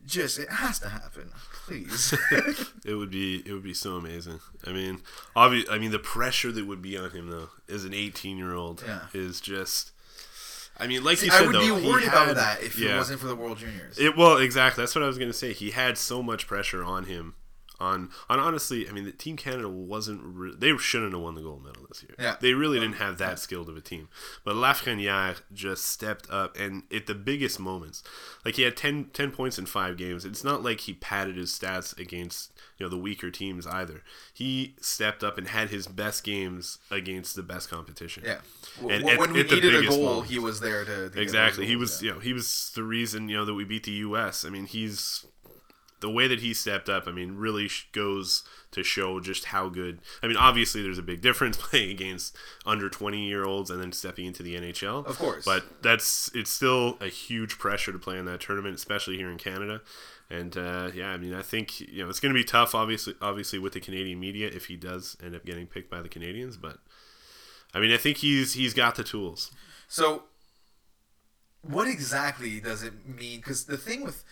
Just 0.06 0.38
it 0.38 0.48
has 0.48 0.78
to 0.80 0.88
happen, 0.88 1.30
please. 1.66 2.14
It 2.84 2.94
would 2.94 3.10
be 3.10 3.42
it 3.46 3.52
would 3.52 3.62
be 3.62 3.74
so 3.74 3.96
amazing. 3.96 4.40
I 4.66 4.72
mean, 4.72 5.02
obvious. 5.36 5.66
I 5.70 5.78
mean, 5.78 5.90
the 5.90 5.98
pressure 5.98 6.50
that 6.50 6.66
would 6.66 6.80
be 6.82 6.96
on 6.96 7.10
him 7.10 7.28
though, 7.30 7.50
as 7.68 7.84
an 7.84 7.92
18 7.94 8.38
year 8.38 8.54
old, 8.54 8.82
Yeah. 8.86 9.00
is 9.12 9.40
just. 9.40 9.92
I 10.78 10.86
mean, 10.86 11.04
like 11.04 11.20
you 11.22 11.30
I 11.30 11.38
said, 11.38 11.46
would 11.48 11.54
though, 11.56 11.78
be 11.78 11.86
worried 11.86 12.04
had- 12.08 12.22
about 12.30 12.36
that 12.36 12.62
if 12.62 12.78
yeah. 12.78 12.94
it 12.94 12.96
wasn't 12.96 13.20
for 13.20 13.26
the 13.26 13.36
World 13.36 13.58
Juniors. 13.58 13.98
It 13.98 14.16
well, 14.16 14.38
exactly. 14.38 14.82
That's 14.82 14.94
what 14.94 15.04
I 15.04 15.06
was 15.06 15.18
gonna 15.18 15.34
say. 15.34 15.52
He 15.52 15.70
had 15.72 15.98
so 15.98 16.22
much 16.22 16.46
pressure 16.46 16.82
on 16.82 17.04
him. 17.04 17.34
On, 17.80 18.10
on 18.28 18.38
honestly, 18.38 18.88
I 18.88 18.92
mean, 18.92 19.04
the 19.04 19.12
Team 19.12 19.36
Canada 19.36 19.68
wasn't. 19.68 20.20
Re- 20.22 20.54
they 20.56 20.76
shouldn't 20.76 21.12
have 21.12 21.22
won 21.22 21.34
the 21.34 21.40
gold 21.42 21.64
medal 21.64 21.86
this 21.88 22.02
year. 22.02 22.14
Yeah. 22.18 22.36
they 22.40 22.52
really 22.54 22.78
didn't 22.78 22.96
have 22.96 23.18
that 23.18 23.38
skilled 23.38 23.68
of 23.68 23.76
a 23.76 23.80
team. 23.80 24.08
But 24.44 24.56
Lafreniere 24.56 25.40
just 25.52 25.86
stepped 25.86 26.28
up, 26.30 26.58
and 26.58 26.82
at 26.94 27.06
the 27.06 27.14
biggest 27.14 27.58
moments, 27.58 28.02
like 28.44 28.56
he 28.56 28.62
had 28.62 28.76
10, 28.76 29.06
10 29.12 29.30
points 29.30 29.58
in 29.58 29.66
five 29.66 29.96
games. 29.96 30.24
It's 30.24 30.44
not 30.44 30.62
like 30.62 30.80
he 30.80 30.92
padded 30.94 31.36
his 31.36 31.50
stats 31.50 31.98
against 31.98 32.52
you 32.78 32.84
know 32.86 32.90
the 32.90 32.98
weaker 32.98 33.30
teams 33.30 33.66
either. 33.66 34.02
He 34.32 34.74
stepped 34.80 35.24
up 35.24 35.38
and 35.38 35.48
had 35.48 35.70
his 35.70 35.86
best 35.86 36.22
games 36.24 36.78
against 36.90 37.34
the 37.36 37.42
best 37.42 37.70
competition. 37.70 38.24
yeah. 38.26 38.38
And 38.80 39.08
at- 39.08 39.18
when 39.18 39.32
we 39.32 39.42
the 39.42 39.54
needed 39.54 39.74
a 39.74 39.88
goal, 39.88 40.04
moments. 40.04 40.30
he 40.30 40.38
was 40.38 40.60
there 40.60 40.84
to, 40.84 41.10
to 41.10 41.20
Exactly. 41.20 41.66
He 41.66 41.76
was, 41.76 42.02
yeah. 42.02 42.08
you 42.08 42.14
know, 42.14 42.20
he 42.20 42.32
was 42.32 42.72
the 42.74 42.82
reason, 42.82 43.28
you 43.28 43.36
know, 43.36 43.44
that 43.44 43.54
we 43.54 43.64
beat 43.64 43.84
the 43.84 43.90
U.S. 43.92 44.44
I 44.44 44.50
mean, 44.50 44.66
he's 44.66 45.24
the 46.00 46.10
way 46.10 46.26
that 46.26 46.40
he 46.40 46.54
stepped 46.54 46.88
up. 46.88 47.06
I 47.06 47.12
mean, 47.12 47.36
really 47.36 47.68
goes 47.92 48.44
to 48.72 48.82
show 48.82 49.20
just 49.20 49.46
how 49.46 49.68
good. 49.68 50.00
I 50.22 50.26
mean, 50.26 50.36
obviously, 50.36 50.82
there's 50.82 50.98
a 50.98 51.02
big 51.02 51.20
difference 51.22 51.56
playing 51.56 51.90
against 51.90 52.36
under 52.66 52.88
20 52.88 53.26
year 53.26 53.44
olds 53.44 53.70
and 53.70 53.80
then 53.80 53.92
stepping 53.92 54.26
into 54.26 54.42
the 54.42 54.56
NHL. 54.56 55.06
Of 55.06 55.18
course. 55.18 55.44
but 55.44 55.82
that's 55.82 56.30
it's 56.34 56.50
still 56.50 56.96
a 57.00 57.08
huge 57.08 57.58
pressure 57.58 57.92
to 57.92 57.98
play 57.98 58.18
in 58.18 58.24
that 58.26 58.40
tournament, 58.40 58.74
especially 58.74 59.16
here 59.16 59.30
in 59.30 59.38
Canada. 59.38 59.82
And 60.30 60.56
uh, 60.56 60.90
yeah, 60.94 61.10
I 61.10 61.16
mean, 61.16 61.34
I 61.34 61.42
think 61.42 61.80
you 61.80 62.04
know 62.04 62.08
it's 62.08 62.20
going 62.20 62.32
to 62.32 62.38
be 62.38 62.44
tough, 62.44 62.74
obviously, 62.74 63.14
obviously 63.20 63.58
with 63.58 63.72
the 63.72 63.80
Canadian 63.80 64.20
media 64.20 64.48
if 64.48 64.66
he 64.66 64.76
does 64.76 65.16
end 65.22 65.34
up 65.34 65.44
getting 65.44 65.66
picked 65.66 65.90
by 65.90 66.00
the 66.00 66.08
Canadiens. 66.08 66.60
But 66.60 66.78
I 67.74 67.80
mean, 67.80 67.92
I 67.92 67.96
think 67.96 68.18
he's 68.18 68.54
he's 68.54 68.72
got 68.72 68.94
the 68.94 69.04
tools. 69.04 69.50
So, 69.88 70.24
what 71.62 71.88
exactly 71.88 72.60
does 72.60 72.84
it 72.84 72.92
mean? 73.06 73.40
Because 73.40 73.64
the 73.64 73.76
thing 73.76 74.04
with 74.04 74.24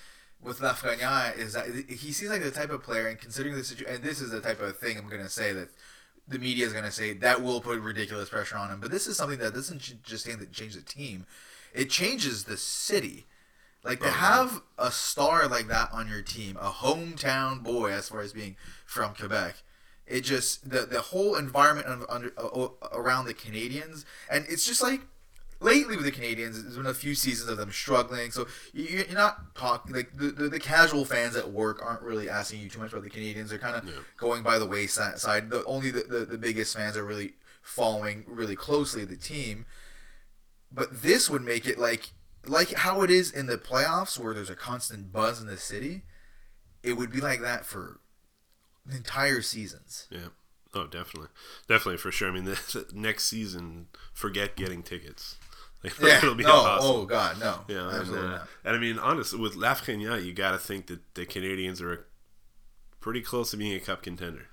with 0.43 0.61
Lafreniere 0.61 1.37
is 1.37 1.55
that 1.55 1.67
he 1.89 2.13
seems 2.13 2.31
like 2.31 2.43
the 2.43 2.51
type 2.51 2.71
of 2.71 2.83
player, 2.83 3.07
and 3.07 3.19
considering 3.19 3.55
the 3.55 3.65
situation, 3.65 3.95
and 3.95 4.05
this 4.05 4.21
is 4.21 4.31
the 4.31 4.41
type 4.41 4.61
of 4.61 4.77
thing 4.79 4.97
I'm 4.97 5.09
going 5.09 5.23
to 5.23 5.29
say 5.29 5.53
that 5.53 5.69
the 6.27 6.39
media 6.39 6.67
is 6.67 6.73
going 6.73 6.85
to 6.85 6.93
say 6.93 7.15
that 7.15 7.43
will 7.43 7.61
put 7.61 7.81
ridiculous 7.81 8.29
pressure 8.29 8.57
on 8.57 8.71
him. 8.71 8.81
But 8.81 8.91
this 8.91 9.07
is 9.07 9.17
something 9.17 9.39
that 9.39 9.55
doesn't 9.55 10.03
just 10.03 10.27
change 10.53 10.75
the 10.75 10.83
team; 10.83 11.27
it 11.75 11.91
changes 11.91 12.45
the 12.45 12.57
city. 12.57 13.27
Like 13.85 14.01
to 14.01 14.09
oh, 14.09 14.11
have 14.11 14.63
a 14.77 14.91
star 14.91 15.47
like 15.47 15.69
that 15.69 15.91
on 15.93 16.09
your 16.09 16.23
team, 16.23 16.57
a 16.61 16.71
hometown 16.71 17.63
boy, 17.63 17.93
as 17.93 18.09
far 18.09 18.21
as 18.21 18.33
being 18.33 18.57
from 18.85 19.15
Quebec, 19.15 19.63
it 20.07 20.23
just 20.23 20.69
the 20.69 20.81
the 20.81 21.01
whole 21.01 21.37
environment 21.37 21.87
of, 21.87 22.05
under 22.09 22.33
around 22.93 23.27
the 23.27 23.35
Canadiens, 23.35 24.05
and 24.31 24.45
it's 24.49 24.67
just 24.67 24.83
like 24.83 25.03
lately 25.61 25.97
with 25.97 26.05
the 26.05 26.13
Canadiens, 26.13 26.63
there's 26.63 26.77
been 26.77 26.87
a 26.87 26.95
few 26.95 27.15
seasons 27.15 27.49
of 27.51 27.57
them 27.59 27.71
struggling. 27.73 28.31
So 28.31 28.47
you- 28.73 29.05
you're 29.09 29.15
not 29.15 29.55
talking 29.55 29.95
like 29.95 30.17
the, 30.17 30.27
the, 30.31 30.49
the 30.49 30.61
casual 30.61 31.05
fans 31.05 31.35
at 31.37 31.51
work 31.51 31.81
aren't 31.83 32.03
really 32.03 32.29
asking 32.29 32.61
you 32.61 32.69
too 32.69 32.79
much 32.79 32.93
about 32.93 33.03
the 33.05 33.11
Canadiens. 33.11 33.49
They're 33.49 33.59
kind 33.59 33.77
of 33.77 33.85
going 34.17 34.43
by 34.43 34.59
the 34.59 34.67
wayside. 34.67 35.17
The 35.51 35.65
only 35.67 35.91
the, 35.91 36.03
the, 36.03 36.25
the 36.25 36.39
biggest 36.39 36.77
fans 36.77 36.97
are 36.97 37.05
really 37.05 37.35
following 37.63 38.25
really 38.27 38.57
closely 38.57 39.05
the 39.05 39.17
team. 39.17 39.67
But 40.71 41.03
this 41.03 41.29
would 41.31 41.43
make 41.43 41.67
it 41.67 41.79
like 41.79 42.11
like 42.47 42.73
how 42.75 43.03
it 43.03 43.11
is 43.11 43.31
in 43.31 43.47
the 43.47 43.59
playoffs 43.59 44.19
where 44.19 44.33
there's 44.33 44.51
a 44.51 44.55
constant 44.55 45.13
buzz 45.13 45.41
in 45.41 45.47
the 45.47 45.57
city. 45.57 46.03
It 46.83 46.93
would 46.95 47.11
be 47.11 47.21
like 47.21 47.41
that 47.41 47.67
for 47.67 48.01
the 48.87 48.97
entire 48.97 49.43
seasons. 49.43 50.07
Yeah. 50.11 50.29
Oh, 50.75 50.87
definitely, 50.87 51.31
definitely 51.67 51.97
for 51.97 52.13
sure. 52.13 52.29
I 52.29 52.31
mean, 52.31 52.45
the, 52.45 52.53
the 52.73 52.87
next 52.93 53.25
season, 53.25 53.87
forget 54.13 54.55
getting 54.55 54.83
tickets. 54.83 55.37
Like, 55.85 55.99
Yeah. 56.03 56.19
it'll 56.19 56.35
be 56.35 56.45
no. 56.45 56.59
impossible. 56.59 56.95
Oh 56.97 57.05
God, 57.07 57.39
no. 57.41 57.61
Yeah, 57.69 57.89
and, 57.89 57.97
Absolutely 57.97 58.27
uh, 58.27 58.31
not. 58.31 58.49
and 58.65 58.77
I 58.77 58.79
mean, 58.79 58.99
honestly, 58.99 59.39
with 59.39 59.55
Lafreniere, 59.55 60.25
you 60.25 60.33
got 60.33 60.53
to 60.53 60.59
think 60.59 60.87
that 60.89 61.15
the 61.15 61.25
Canadiens 61.27 61.81
are 61.81 62.07
pretty 63.01 63.21
close 63.21 63.51
to 63.53 63.57
being 63.57 63.75
a 63.75 63.81
cup 63.81 64.03
contender. 64.03 64.47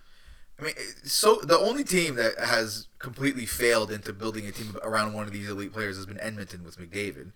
I 0.59 0.63
mean, 0.63 0.73
so 1.03 1.36
the 1.43 1.57
only 1.57 1.84
team 1.84 2.15
that 2.15 2.39
has 2.39 2.88
completely 2.99 3.45
failed 3.45 3.91
into 3.91 4.13
building 4.13 4.45
a 4.47 4.51
team 4.51 4.78
around 4.84 5.13
one 5.13 5.26
of 5.26 5.34
these 5.34 5.49
elite 5.49 5.73
players 5.73 5.97
has 5.97 6.05
been 6.05 6.19
Edmonton 6.21 6.63
with 6.63 6.78
McDavid. 6.78 7.32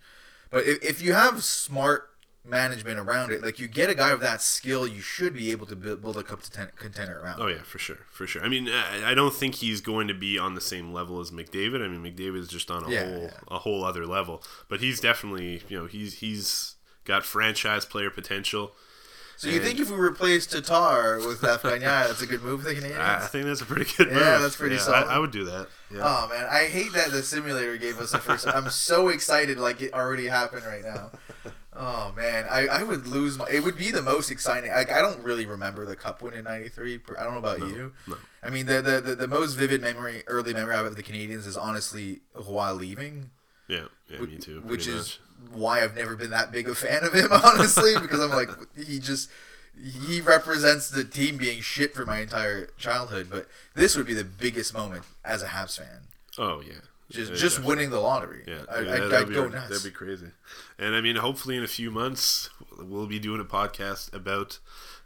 But 0.50 0.64
if, 0.64 0.82
if 0.82 1.02
you 1.02 1.12
have 1.12 1.44
smart 1.44 2.09
management 2.44 2.98
around 2.98 3.30
it, 3.32 3.42
like 3.42 3.58
you 3.58 3.68
get 3.68 3.90
a 3.90 3.94
guy 3.94 4.10
of 4.10 4.20
that 4.20 4.40
skill, 4.40 4.86
you 4.86 5.00
should 5.00 5.34
be 5.34 5.50
able 5.50 5.66
to 5.66 5.76
build, 5.76 6.00
build 6.00 6.16
a 6.16 6.22
cup 6.22 6.40
conten- 6.42 6.74
contender 6.76 7.20
around. 7.20 7.40
Oh 7.40 7.46
yeah, 7.48 7.62
for 7.62 7.78
sure, 7.78 7.98
for 8.10 8.26
sure. 8.26 8.42
I 8.42 8.48
mean, 8.48 8.68
I, 8.68 9.10
I 9.10 9.14
don't 9.14 9.34
think 9.34 9.56
he's 9.56 9.80
going 9.80 10.08
to 10.08 10.14
be 10.14 10.38
on 10.38 10.54
the 10.54 10.60
same 10.60 10.92
level 10.92 11.20
as 11.20 11.30
McDavid. 11.30 11.84
I 11.84 11.88
mean, 11.88 12.02
McDavid 12.02 12.38
is 12.38 12.48
just 12.48 12.70
on 12.70 12.84
a 12.84 12.90
Yeah, 12.90 13.04
whole 13.04 13.22
yeah. 13.22 13.30
a 13.48 13.58
whole 13.58 13.84
other 13.84 14.06
level. 14.06 14.42
But 14.68 14.80
he's 14.80 15.00
definitely, 15.00 15.62
you 15.68 15.78
know, 15.78 15.86
he's 15.86 16.14
he's 16.20 16.76
got 17.04 17.24
franchise 17.24 17.84
player 17.84 18.10
potential. 18.10 18.72
So 19.36 19.48
you 19.48 19.58
think 19.60 19.80
if 19.80 19.88
we 19.90 19.96
replace 19.96 20.46
Tatar 20.46 21.16
with 21.26 21.40
that 21.40 21.62
Lafreniere, 21.62 22.08
that's 22.08 22.20
a 22.20 22.26
good 22.26 22.42
move 22.42 22.62
for 22.62 22.68
the 22.68 22.74
Canadiens? 22.74 22.98
I, 22.98 23.24
I 23.24 23.26
think 23.26 23.46
that's 23.46 23.62
a 23.62 23.64
pretty 23.64 23.90
good 23.96 24.08
move. 24.08 24.20
Yeah, 24.20 24.36
that's 24.36 24.56
pretty 24.56 24.74
I- 24.76 24.78
solid. 24.78 25.06
I, 25.08 25.18
would 25.18 25.30
do 25.30 25.44
that. 25.44 25.68
Yeah. 25.90 26.00
Oh 26.04 26.28
man, 26.28 26.46
I 26.50 26.64
hate 26.66 26.92
that 26.92 27.10
the 27.10 27.22
simulator 27.22 27.78
gave 27.78 27.98
us 28.00 28.12
the 28.12 28.18
first. 28.18 28.46
I'm 28.46 28.68
so 28.68 29.08
excited, 29.08 29.58
like 29.58 29.80
it 29.80 29.94
already 29.94 30.26
happened 30.26 30.64
right 30.66 30.82
now. 30.82 31.10
Oh 31.72 32.12
man, 32.16 32.46
I, 32.50 32.66
I 32.66 32.82
would 32.82 33.06
lose 33.06 33.38
my. 33.38 33.46
It 33.48 33.62
would 33.62 33.76
be 33.78 33.90
the 33.92 34.02
most 34.02 34.30
exciting. 34.30 34.70
Like 34.70 34.90
I 34.90 35.00
don't 35.00 35.22
really 35.22 35.46
remember 35.46 35.86
the 35.86 35.94
cup 35.94 36.20
win 36.20 36.34
in 36.34 36.44
'93. 36.44 37.00
I 37.18 37.22
don't 37.22 37.32
know 37.34 37.38
about 37.38 37.60
you. 37.60 37.92
no. 38.08 38.16
I 38.42 38.50
mean, 38.50 38.66
the, 38.66 38.82
the 38.82 39.00
the 39.00 39.14
the 39.14 39.28
most 39.28 39.54
vivid 39.54 39.80
memory, 39.80 40.24
early 40.26 40.52
memory 40.52 40.74
I 40.74 40.78
have 40.78 40.86
of 40.86 40.96
the 40.96 41.02
Canadiens 41.02 41.46
is 41.46 41.56
honestly 41.56 42.20
Roy 42.34 42.72
leaving, 42.72 43.30
yeah, 43.68 43.84
yeah, 44.08 44.18
me 44.20 44.38
too. 44.38 44.60
which 44.62 44.84
pretty 44.86 44.98
is 44.98 45.18
much. 45.42 45.52
why 45.60 45.82
I've 45.84 45.94
never 45.94 46.16
been 46.16 46.30
that 46.30 46.50
big 46.50 46.68
a 46.68 46.74
fan 46.74 47.04
of 47.04 47.12
him, 47.12 47.28
honestly, 47.44 47.94
because 48.00 48.18
I'm 48.20 48.30
like 48.30 48.50
he 48.76 48.98
just 48.98 49.30
he 49.80 50.20
represents 50.20 50.90
the 50.90 51.04
team 51.04 51.36
being 51.36 51.60
shit 51.60 51.94
for 51.94 52.04
my 52.04 52.18
entire 52.18 52.66
childhood. 52.78 53.28
But 53.30 53.46
this 53.74 53.96
would 53.96 54.06
be 54.06 54.14
the 54.14 54.24
biggest 54.24 54.74
moment 54.74 55.04
as 55.24 55.42
a 55.42 55.46
Habs 55.46 55.78
fan. 55.78 56.08
Oh 56.36 56.60
yeah. 56.66 56.80
Just 57.10 57.30
Yeah, 57.32 57.36
just 57.36 57.56
definitely. 57.56 57.76
winning 57.76 57.90
the 57.90 58.00
lottery. 58.00 58.44
Yeah, 58.46 58.60
I, 58.70 58.80
yeah, 58.80 59.08
I'd 59.18 59.28
be, 59.28 59.34
go 59.34 59.48
That'd 59.48 59.82
be 59.82 59.90
crazy. 59.90 60.26
And 60.78 60.94
I 60.94 61.00
mean, 61.00 61.16
hopefully 61.16 61.56
in 61.56 61.64
a 61.64 61.68
few 61.68 61.90
months 61.90 62.50
we'll 62.78 63.06
be 63.06 63.18
doing 63.18 63.40
a 63.40 63.44
podcast 63.44 64.14
about 64.14 64.58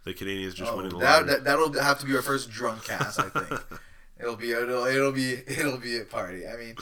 the 0.03 0.13
Canadiens 0.13 0.53
just 0.53 0.71
Oh, 0.71 0.77
winning 0.77 0.91
the 0.91 0.99
that, 0.99 1.11
lottery. 1.21 1.29
that 1.29 1.43
that'll 1.43 1.73
have 1.81 1.99
to 1.99 2.05
be 2.05 2.15
our 2.15 2.21
first 2.21 2.49
drunk 2.51 2.85
cast. 2.85 3.19
I 3.19 3.29
think 3.29 3.59
it'll 4.19 4.35
be 4.35 4.51
it'll, 4.51 4.85
it'll 4.85 5.11
be 5.11 5.33
it'll 5.47 5.77
be 5.79 5.97
a 5.97 6.05
party. 6.05 6.47
I 6.47 6.55
mean, 6.57 6.75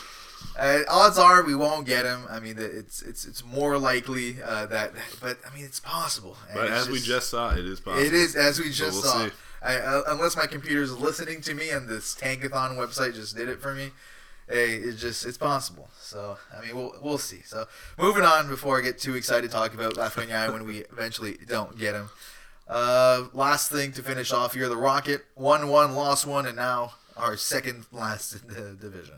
uh, 0.59 0.79
odds 0.89 1.17
are 1.17 1.41
we 1.43 1.55
won't 1.55 1.87
get 1.87 2.05
him. 2.05 2.25
I 2.29 2.39
mean, 2.41 2.55
it's 2.59 3.01
it's 3.01 3.25
it's 3.25 3.43
more 3.45 3.77
likely 3.77 4.37
uh, 4.43 4.65
that, 4.67 4.91
but 5.21 5.37
I 5.49 5.55
mean, 5.55 5.63
it's 5.63 5.79
possible. 5.79 6.35
And 6.49 6.55
but 6.55 6.65
it's 6.65 6.73
as 6.87 6.89
we 6.89 6.99
just 6.99 7.29
saw, 7.29 7.51
it 7.53 7.65
is 7.65 7.79
possible. 7.79 8.05
it 8.05 8.13
is 8.13 8.35
as 8.35 8.59
we 8.59 8.69
just 8.71 9.01
we'll 9.03 9.29
saw. 9.29 9.29
I, 9.65 9.77
uh, 9.77 10.01
unless 10.07 10.35
my 10.35 10.45
computer's 10.45 10.91
listening 10.91 11.39
to 11.43 11.53
me 11.53 11.69
and 11.69 11.87
this 11.87 12.13
Tankathon 12.13 12.75
website 12.75 13.13
just 13.15 13.37
did 13.37 13.47
it 13.47 13.61
for 13.61 13.73
me, 13.73 13.91
hey, 14.49 14.75
it's 14.75 15.01
just 15.01 15.25
it's 15.25 15.37
possible. 15.37 15.89
So 15.99 16.37
I 16.55 16.65
mean, 16.65 16.75
we'll 16.75 16.95
we'll 17.01 17.17
see. 17.17 17.41
So 17.45 17.65
moving 17.97 18.23
on 18.23 18.47
before 18.47 18.77
I 18.77 18.81
get 18.81 18.99
too 18.99 19.15
excited 19.15 19.49
to 19.49 19.55
talk 19.55 19.73
about 19.73 19.95
Lafreniere 19.95 20.51
when 20.53 20.65
we 20.65 20.79
eventually 20.91 21.37
don't 21.47 21.77
get 21.77 21.95
him. 21.95 22.09
Uh, 22.67 23.25
last 23.33 23.71
thing 23.71 23.91
to 23.91 24.01
finish 24.01 24.31
off 24.31 24.53
here, 24.53 24.69
the 24.69 24.77
Rocket 24.77 25.25
one 25.35 25.67
one 25.67 25.95
lost 25.95 26.25
one, 26.25 26.45
and 26.45 26.55
now 26.55 26.93
our 27.17 27.37
second 27.37 27.85
last 27.91 28.33
in 28.33 28.47
the 28.47 28.73
division. 28.73 29.15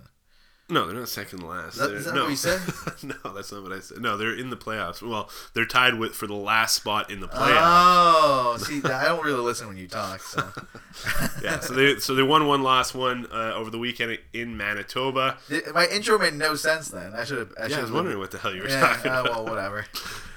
No, 0.68 0.88
they're 0.88 0.96
not 0.98 1.08
second 1.10 1.48
last. 1.48 1.74
Is 1.76 1.80
that- 1.80 1.92
is 1.92 2.06
that 2.06 2.16
no. 2.16 2.22
what 2.24 2.30
you 2.32 2.36
said? 2.36 2.60
no, 3.04 3.34
that's 3.34 3.52
not 3.52 3.62
what 3.62 3.72
I 3.72 3.80
said. 3.82 4.00
No, 4.02 4.18
they're 4.18 4.34
in 4.34 4.50
the 4.50 4.58
playoffs. 4.58 5.08
Well, 5.08 5.30
they're 5.54 5.66
tied 5.68 6.00
with 6.00 6.14
for 6.16 6.26
the 6.26 6.34
last 6.34 6.74
spot 6.76 7.12
in 7.12 7.20
the 7.20 7.28
playoffs. 7.28 7.62
Oh, 7.62 8.58
see, 8.60 8.82
I 8.84 9.04
don't 9.06 9.24
really 9.24 9.42
listen 9.42 9.68
when 9.68 9.78
you 9.78 9.88
talk. 9.88 10.22
So. 10.22 10.44
yeah, 11.44 11.60
so 11.60 11.74
they 11.74 11.98
so 11.98 12.16
they 12.16 12.24
won 12.24 12.48
one 12.48 12.64
last 12.64 12.96
one 12.96 13.28
uh, 13.32 13.54
over 13.54 13.70
the 13.70 13.78
weekend 13.78 14.18
in 14.34 14.58
Manitoba. 14.58 15.38
My 15.74 15.86
intro 15.88 16.18
made 16.18 16.34
no 16.34 16.56
sense 16.56 16.88
then. 16.90 17.14
I 17.14 17.26
should 17.26 17.38
have. 17.38 17.54
I, 17.62 17.68
Yeah, 17.68 17.78
I 17.78 17.82
was 17.84 17.92
wondering 17.92 18.18
what 18.18 18.32
the 18.32 18.40
hell 18.40 18.56
you 18.56 18.64
were 18.64 18.70
Yeah, 18.70 18.80
talking 18.80 19.12
uh, 19.12 19.22
about. 19.22 19.46
well, 19.46 19.46
whatever. 19.56 19.86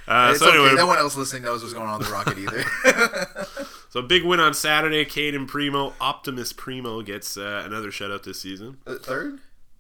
Uh, 0.09 0.33
so 0.35 0.49
okay. 0.49 0.57
anyway, 0.57 0.75
No 0.75 0.87
one 0.87 0.97
else 0.97 1.19
listening 1.19 1.43
knows 1.43 1.61
what's 1.61 1.75
going 1.75 1.87
on 1.87 1.99
with 1.99 2.09
the 2.09 2.15
Rocket 2.15 2.39
either. 2.39 2.65
so 3.91 4.01
big 4.01 4.25
win 4.25 4.41
on 4.41 4.55
Saturday. 4.55 5.05
Cayden 5.05 5.47
Primeau, 5.47 5.93
Optimus 6.01 6.55
Primeau, 6.55 7.03
gets 7.03 7.37
uh, 7.37 7.63
another 7.67 7.89
shutout 7.91 8.23
this 8.23 8.41
season. 8.41 8.79
The 8.87 8.99
Third? 8.99 9.39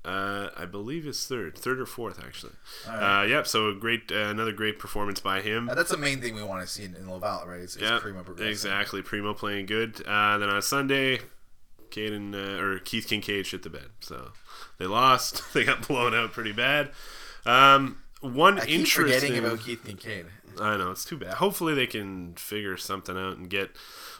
Uh, 0.09 0.48
I 0.56 0.64
believe 0.64 1.06
it's 1.06 1.26
third, 1.26 1.59
third 1.59 1.78
or 1.78 1.84
fourth 1.84 2.18
actually. 2.24 2.54
Alright. 2.88 3.24
Uh, 3.24 3.26
yep. 3.26 3.46
So 3.46 3.68
a 3.68 3.74
great, 3.74 4.11
uh, 4.11 4.28
another 4.28 4.52
great 4.52 4.78
performance 4.78 5.20
by 5.20 5.42
him. 5.42 5.68
Uh, 5.68 5.74
That's 5.74 5.90
the 5.90 5.98
main 5.98 6.22
thing 6.22 6.34
we 6.34 6.42
want 6.42 6.62
to 6.62 6.66
see 6.66 6.84
in, 6.84 6.94
in 6.94 7.11
Laval, 7.11 7.46
right? 7.46 7.61
It's, 7.61 7.76
Yeah, 7.76 7.98
Primeau 8.00 8.24
exactly. 8.38 9.02
Primeau 9.02 9.34
playing 9.34 9.66
good. 9.66 10.00
Uh, 10.06 10.38
then 10.38 10.48
on 10.48 10.62
Sunday, 10.62 11.20
Cayden 11.90 12.34
uh, 12.34 12.59
or 12.59 12.78
Keith 12.78 13.06
Kinkaid 13.06 13.44
shit 13.44 13.62
the 13.62 13.70
bed. 13.70 13.88
So 14.00 14.32
they 14.78 14.86
lost. 14.86 15.42
they 15.52 15.64
got 15.64 15.86
blown 15.86 16.14
out 16.14 16.32
pretty 16.32 16.52
bad. 16.52 16.90
Um, 17.44 17.98
one 18.22 18.59
I 18.59 18.64
keep 18.64 18.80
interesting. 18.80 19.20
forgetting 19.20 19.44
about 19.44 19.61
Keith 19.61 19.84
Kinkaid. 19.84 20.26
I 20.59 20.76
know 20.78 20.90
it's 20.90 21.04
too 21.04 21.18
bad. 21.18 21.34
Hopefully 21.34 21.74
they 21.74 21.86
can 21.86 22.34
figure 22.34 22.76
something 22.78 23.16
out 23.16 23.36
and 23.36 23.48
get. 23.50 23.70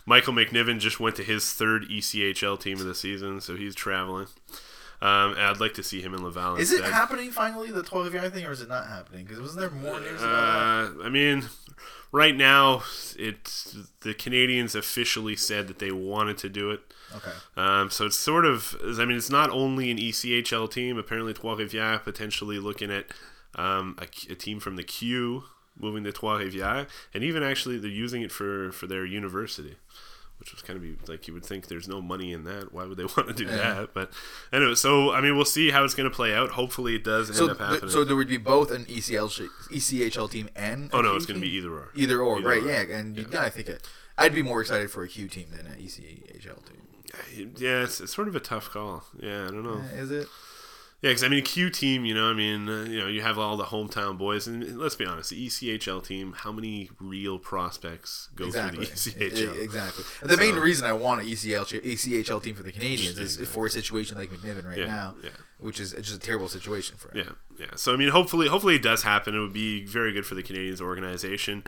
Michael 0.07 0.35
McNiven 0.35 0.79
just 0.79 1.01
went 1.01 1.17
to 1.17 1.25
his 1.25 1.53
third 1.53 1.89
ECHL 1.89 2.61
team 2.61 2.79
of 2.79 2.85
the 2.87 2.95
season, 2.95 3.41
so 3.41 3.57
he's 3.57 3.75
traveling. 3.75 4.27
Um, 5.01 5.33
and 5.33 5.41
I'd 5.41 5.61
like 5.61 5.75
to 5.75 5.83
see 5.83 6.01
him 6.01 6.13
in 6.13 6.25
Laval. 6.25 6.57
Is 6.57 6.73
it 6.73 6.85
happening 6.85 7.31
finally, 7.31 7.71
the 7.71 7.83
12 7.85 8.15
yard 8.15 8.33
thing, 8.33 8.45
or 8.45 8.51
is 8.51 8.61
it 8.61 8.69
not 8.69 8.89
happening? 8.89 9.25
Because 9.25 9.41
wasn't 9.41 9.61
there 9.61 9.71
more 9.71 10.01
news 10.01 10.21
about 10.21 10.99
Uh, 10.99 11.05
I 11.05 11.09
mean, 11.09 11.49
right 12.11 12.35
now, 12.35 12.83
it 13.17 13.45
the 14.01 14.15
Canadiens 14.15 14.75
officially 14.75 15.37
said 15.37 15.69
that 15.69 15.79
they 15.79 15.93
wanted 15.93 16.37
to 16.39 16.49
do 16.49 16.71
it. 16.71 16.81
Okay. 17.15 17.31
Um, 17.57 17.91
so 17.91 18.07
it's 18.07 18.17
sort 18.17 18.45
of, 18.45 18.77
I 18.83 19.05
mean, 19.05 19.17
it's 19.17 19.31
not 19.31 19.51
only 19.51 19.91
an 19.91 19.99
ECHL 19.99 20.71
team. 20.71 20.99
Apparently, 20.99 21.33
Trois-Rivières 21.33 22.03
potentially 22.03 22.59
looking 22.59 22.91
at 22.91 23.07
um, 23.55 23.97
a, 23.99 24.33
a 24.33 24.35
team 24.35 24.59
from 24.61 24.77
the 24.77 24.83
Q 24.83 25.45
moving 25.79 26.03
to 26.05 26.13
Trois-Rivières, 26.13 26.89
and 27.15 27.23
even 27.23 27.43
actually 27.45 27.79
they're 27.79 27.89
using 27.89 28.23
it 28.23 28.33
for 28.33 28.73
for 28.73 28.87
their 28.89 29.05
university, 29.07 29.77
which 30.39 30.53
was 30.53 30.63
kind 30.63 30.77
of 30.79 31.09
like 31.09 31.27
you 31.29 31.35
would 31.35 31.45
think 31.45 31.67
there's 31.69 31.89
no 31.89 32.01
money 32.01 32.33
in 32.33 32.45
that. 32.45 32.73
Why 32.73 32.85
would 32.85 32.97
they 32.97 33.05
want 33.17 33.29
to 33.29 33.33
do 33.35 33.45
Yeah. 33.45 33.57
that? 33.57 33.95
But 33.95 34.13
anyway, 34.53 34.75
so 34.75 35.13
I 35.13 35.21
mean, 35.21 35.37
we'll 35.37 35.45
see 35.45 35.71
how 35.71 35.85
it's 35.85 35.95
going 35.95 36.09
to 36.09 36.15
play 36.15 36.35
out. 36.35 36.51
Hopefully, 36.51 36.95
it 36.97 37.05
does 37.05 37.29
end 37.29 37.37
So, 37.37 37.51
up 37.51 37.59
happening. 37.59 37.81
th- 37.83 37.93
so 37.93 38.05
there 38.05 38.17
would 38.17 38.29
be 38.29 38.37
both 38.37 38.71
an 38.71 38.85
ECL 38.87 39.31
sh- 39.31 39.51
ECHL 39.73 40.31
team 40.31 40.49
and. 40.57 40.91
oh 40.93 41.01
no, 41.01 41.17
it's 41.17 41.27
going 41.27 41.41
to 41.41 41.45
be 41.47 41.53
either 41.55 41.71
or. 41.73 41.89
Either 41.95 42.21
or, 42.21 42.39
Either 42.39 42.49
right? 42.49 42.63
or. 42.63 42.67
Yeah, 42.69 42.97
and 42.99 43.17
you 43.17 43.25
gotta 43.25 43.51
think 43.51 43.69
it. 43.69 43.89
I'd 44.17 44.35
be 44.35 44.43
more 44.43 44.61
excited 44.61 44.91
for 44.91 45.03
a 45.05 45.09
Q 45.09 45.29
team 45.29 45.47
than 45.57 45.67
an 45.67 45.79
ECHL 45.79 46.65
team. 46.65 47.55
Yeah, 47.57 47.83
it's, 47.83 48.01
it's 48.01 48.15
sort 48.15 48.29
of 48.29 48.37
a 48.37 48.41
tough 48.41 48.71
call. 48.71 49.05
Yeah, 49.21 49.45
I 49.45 49.51
don't 49.51 49.63
know. 49.65 49.81
Uh, 49.93 49.97
Is 49.97 50.11
it? 50.11 50.29
Yeah, 51.01 51.11
because 51.11 51.23
I 51.23 51.29
mean, 51.29 51.45
Q 51.45 51.71
team, 51.71 52.05
you 52.05 52.13
know, 52.13 52.29
I 52.29 52.33
mean, 52.33 52.69
uh, 52.69 52.83
you 52.83 52.99
know, 52.99 53.07
you 53.07 53.23
have 53.23 53.39
all 53.39 53.57
the 53.57 53.67
hometown 53.67 54.19
boys, 54.19 54.49
and 54.49 54.77
let's 54.79 54.97
be 54.97 55.07
honest, 55.07 55.31
the 55.31 55.47
ECHL 55.47 56.05
team, 56.05 56.35
how 56.39 56.51
many 56.51 56.91
real 57.01 57.39
prospects 57.39 58.29
go 58.35 58.47
Exactly. 58.47 58.85
through 58.85 59.13
the 59.13 59.31
ECHL? 59.31 59.63
exactly. 59.63 60.05
The 60.25 60.37
main 60.37 60.57
reason 60.57 60.89
I 60.89 60.93
want 60.93 61.21
an 61.21 61.29
ECHL, 61.29 61.83
ECHL 61.83 62.43
team 62.43 62.57
for 62.57 62.65
the 62.65 62.73
Canadiens 62.73 63.17
is 63.17 63.37
for 63.49 63.67
a 63.67 63.71
situation 63.71 64.19
like 64.19 64.31
McNiven 64.31 64.67
right 64.67 64.79
Yeah, 64.79 64.87
now, 64.87 65.15
yeah. 65.23 65.31
which 65.59 65.79
is 65.79 65.93
just 65.93 66.17
a 66.17 66.19
terrible 66.19 66.49
situation 66.49 66.97
for 66.97 67.17
him. 67.17 67.27
Yeah, 67.59 67.67
yeah. 67.67 67.77
So 67.77 67.95
I 67.95 67.97
mean, 67.97 68.09
hopefully, 68.09 68.49
hopefully 68.49 68.75
it 68.75 68.83
does 68.83 69.05
happen. 69.05 69.37
It 69.37 69.41
would 69.41 69.53
be 69.53 69.85
very 69.85 70.13
good 70.13 70.27
for 70.27 70.35
the 70.35 70.43
Canadiens 70.43 70.81
organization. 70.81 71.63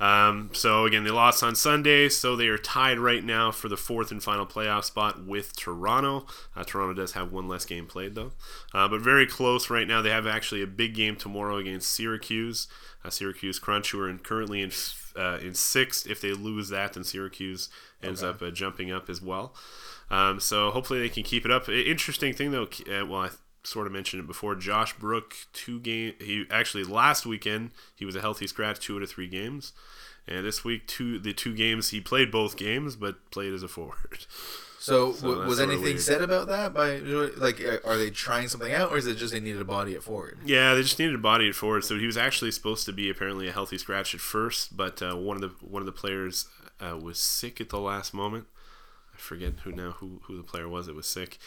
Um, 0.00 0.50
so 0.52 0.84
again, 0.86 1.04
they 1.04 1.10
lost 1.10 1.42
on 1.42 1.54
Sunday, 1.54 2.08
so 2.08 2.34
they 2.34 2.48
are 2.48 2.58
tied 2.58 2.98
right 2.98 3.22
now 3.22 3.50
for 3.52 3.68
the 3.68 3.76
fourth 3.76 4.10
and 4.10 4.22
final 4.22 4.44
playoff 4.46 4.84
spot 4.84 5.24
with 5.24 5.54
Toronto. 5.56 6.26
Uh, 6.56 6.64
Toronto 6.64 6.94
does 6.94 7.12
have 7.12 7.30
one 7.32 7.46
less 7.48 7.64
game 7.64 7.86
played 7.86 8.14
though, 8.14 8.32
uh, 8.72 8.88
but 8.88 9.00
very 9.00 9.26
close 9.26 9.70
right 9.70 9.86
now. 9.86 10.02
They 10.02 10.10
have 10.10 10.26
actually 10.26 10.62
a 10.62 10.66
big 10.66 10.94
game 10.94 11.16
tomorrow 11.16 11.56
against 11.58 11.90
Syracuse. 11.92 12.66
Uh, 13.04 13.10
Syracuse 13.10 13.58
Crunch, 13.58 13.90
who 13.92 14.00
are 14.00 14.08
in, 14.08 14.18
currently 14.18 14.62
in 14.62 14.72
uh, 15.16 15.38
in 15.42 15.54
sixth. 15.54 16.06
If 16.08 16.20
they 16.20 16.32
lose 16.32 16.70
that, 16.70 16.94
then 16.94 17.04
Syracuse 17.04 17.68
ends 18.02 18.22
Okay. 18.22 18.30
up 18.30 18.42
uh, 18.42 18.50
jumping 18.50 18.90
up 18.90 19.08
as 19.08 19.22
well. 19.22 19.54
Um, 20.10 20.40
so 20.40 20.70
hopefully 20.70 21.00
they 21.00 21.08
can 21.08 21.22
keep 21.22 21.44
it 21.44 21.50
up. 21.50 21.68
Interesting 21.68 22.34
thing 22.34 22.50
though, 22.50 22.64
uh, 22.64 23.06
well 23.06 23.20
I 23.22 23.28
sort 23.64 23.86
of 23.86 23.92
mentioned 23.92 24.22
it 24.22 24.26
before. 24.26 24.54
Josh 24.54 24.92
Brook 24.96 25.34
two 25.52 25.80
game. 25.80 26.12
He 26.20 26.44
actually 26.50 26.84
last 26.84 27.26
weekend 27.26 27.70
he 27.96 28.04
was 28.04 28.14
a 28.14 28.20
healthy 28.20 28.46
scratch 28.46 28.78
two 28.80 28.96
out 28.96 29.02
of 29.02 29.10
three 29.10 29.28
games, 29.28 29.72
and 30.28 30.44
this 30.46 30.64
week 30.64 30.86
two 30.86 31.18
the 31.18 31.32
two 31.32 31.54
games 31.54 31.88
he 31.90 32.00
played 32.00 32.30
both 32.30 32.56
games 32.56 32.94
but 32.96 33.30
played 33.30 33.52
as 33.52 33.62
a 33.62 33.68
forward. 33.68 34.26
So, 34.78 35.12
So 35.14 35.28
w- 35.28 35.48
was 35.48 35.60
anything 35.60 35.82
weird. 35.84 36.00
said 36.02 36.20
about 36.20 36.46
that? 36.48 36.74
By 36.74 36.96
like, 36.98 37.58
are 37.86 37.96
they 37.96 38.10
trying 38.10 38.48
something 38.48 38.70
out, 38.70 38.90
or 38.92 38.98
is 38.98 39.06
it 39.06 39.16
just 39.16 39.32
they 39.32 39.40
needed 39.40 39.62
a 39.62 39.64
body 39.64 39.94
at 39.94 40.02
forward? 40.02 40.40
Yeah, 40.44 40.74
they 40.74 40.82
just 40.82 40.98
needed 40.98 41.14
a 41.14 41.18
body 41.18 41.48
at 41.48 41.54
forward. 41.54 41.84
So 41.86 41.98
he 41.98 42.04
was 42.04 42.18
actually 42.18 42.50
supposed 42.50 42.84
to 42.84 42.92
be 42.92 43.08
apparently 43.08 43.48
a 43.48 43.52
healthy 43.52 43.78
scratch 43.78 44.14
at 44.14 44.20
first, 44.20 44.76
but 44.76 45.00
uh, 45.00 45.16
one 45.16 45.36
of 45.36 45.40
the 45.40 45.52
one 45.66 45.80
of 45.80 45.86
the 45.86 45.92
players 45.92 46.48
uh, 46.80 46.98
was 46.98 47.18
sick 47.18 47.62
at 47.62 47.70
the 47.70 47.80
last 47.80 48.12
moment. 48.12 48.44
I 49.14 49.16
forget 49.16 49.54
who 49.64 49.72
now 49.72 49.92
who 49.92 50.20
who 50.24 50.36
the 50.36 50.42
player 50.42 50.68
was 50.68 50.84
that 50.84 50.94
was 50.94 51.06
sick. 51.06 51.38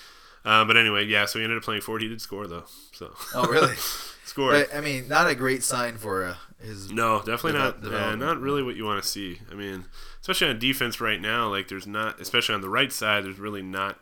Uh, 0.47 0.63
but 0.65 0.77
anyway, 0.77 1.05
yeah. 1.05 1.25
So 1.25 1.39
he 1.39 1.43
ended 1.43 1.57
up 1.57 1.63
playing 1.63 1.81
forward. 1.81 2.01
He 2.01 2.07
did 2.07 2.21
score 2.21 2.47
though. 2.47 2.63
So 2.93 3.13
Oh, 3.35 3.45
really? 3.47 3.75
score. 4.23 4.51
but 4.51 4.73
I 4.73 4.81
mean, 4.81 5.07
not 5.07 5.29
a 5.29 5.35
great 5.35 5.61
sign 5.63 5.97
for 5.97 6.23
uh, 6.23 6.35
his. 6.63 6.89
No, 6.91 7.19
definitely 7.19 7.53
not. 7.59 7.77
Uh, 7.77 7.81
development. 7.81 8.19
not 8.19 8.39
really 8.39 8.63
what 8.63 8.75
you 8.75 8.85
want 8.85 9.03
to 9.03 9.07
see. 9.09 9.39
I 9.51 9.55
mean, 9.55 9.85
especially 10.21 10.49
on 10.49 10.59
defense 10.59 11.01
right 11.01 11.19
now. 11.19 11.49
Like, 11.49 11.67
there's 11.67 11.85
not, 11.87 12.19
especially 12.21 12.55
on 12.55 12.61
the 12.61 12.69
right 12.69 12.91
side. 12.93 13.25
There's 13.25 13.39
really 13.39 13.61
not 13.61 13.99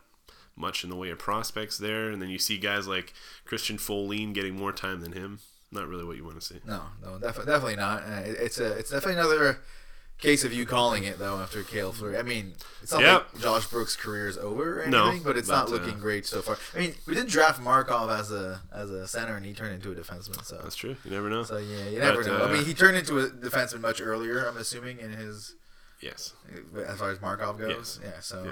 much 0.56 0.84
in 0.84 0.90
the 0.90 0.96
way 0.96 1.10
of 1.10 1.18
prospects 1.20 1.78
there. 1.78 2.10
And 2.12 2.22
then 2.22 2.30
you 2.30 2.38
see 2.40 2.58
guys 2.58 2.88
like 2.88 3.14
Christian 3.44 3.78
Folin 3.78 4.34
getting 4.34 4.56
more 4.56 4.72
time 4.72 5.02
than 5.02 5.12
him. 5.14 5.40
Not 5.72 5.88
really 5.88 6.06
what 6.06 6.16
you 6.16 6.24
want 6.24 6.40
to 6.40 6.46
see. 6.46 6.60
No, 6.66 6.84
no, 7.04 7.18
definitely, 7.18 7.52
definitely 7.52 7.76
not. 7.78 8.04
Uh, 8.04 8.22
it- 8.24 8.38
it's 8.40 8.60
a, 8.60 8.72
it's 8.78 8.92
definitely 8.92 9.20
another 9.20 9.60
case 10.18 10.44
of 10.44 10.54
you 10.54 10.66
calling 10.66 11.04
it 11.04 11.20
though 11.20 11.38
after 11.40 11.62
Cale 11.64 11.92
Fleury. 11.92 12.18
I 12.18 12.24
mean, 12.24 12.54
it's 12.82 12.92
not 12.92 13.02
Yep. 13.02 13.28
like 13.34 13.42
Josh 13.44 13.68
Brooks' 13.68 13.96
career 13.96 14.28
is 14.28 14.38
over 14.38 14.82
or 14.84 14.88
No, 14.88 15.08
anything, 15.08 15.24
but 15.24 15.38
it's 15.38 15.50
not 15.50 15.68
but, 15.70 15.74
uh, 15.74 15.78
looking 15.84 16.00
great 16.00 16.26
so 16.26 16.42
far. 16.42 16.58
I 16.74 16.80
mean, 16.80 16.96
we 17.06 17.14
did 17.16 17.28
draft 17.28 17.60
Markov 17.62 18.10
as 18.10 18.32
a 18.32 18.62
as 18.72 18.90
a 18.92 19.08
center, 19.08 19.36
and 19.36 19.46
he 19.46 19.54
turned 19.54 19.74
into 19.74 19.92
a 19.92 19.96
defenseman. 19.96 20.44
So, 20.46 20.60
That's 20.64 20.76
true. 20.76 20.96
You 21.04 21.12
never 21.12 21.30
know. 21.30 21.44
so 21.44 21.58
yeah, 21.58 21.88
you 21.90 22.00
never 22.00 22.24
But, 22.24 22.28
know. 22.32 22.38
I 22.38 22.50
uh, 22.50 22.54
mean, 22.54 22.66
he 22.66 22.74
turned 22.74 22.98
into 22.98 23.20
a 23.20 23.28
defenseman 23.30 23.82
much 23.82 24.02
earlier. 24.02 24.46
I'm 24.46 24.58
assuming 24.58 25.00
in 25.00 25.12
his 25.12 25.56
yes. 26.02 26.34
as 26.88 26.98
far 27.00 27.10
as 27.12 27.20
Markov 27.22 27.60
goes. 27.60 28.00
Yeah, 28.04 28.20
so. 28.22 28.44
Yeah. 28.46 28.52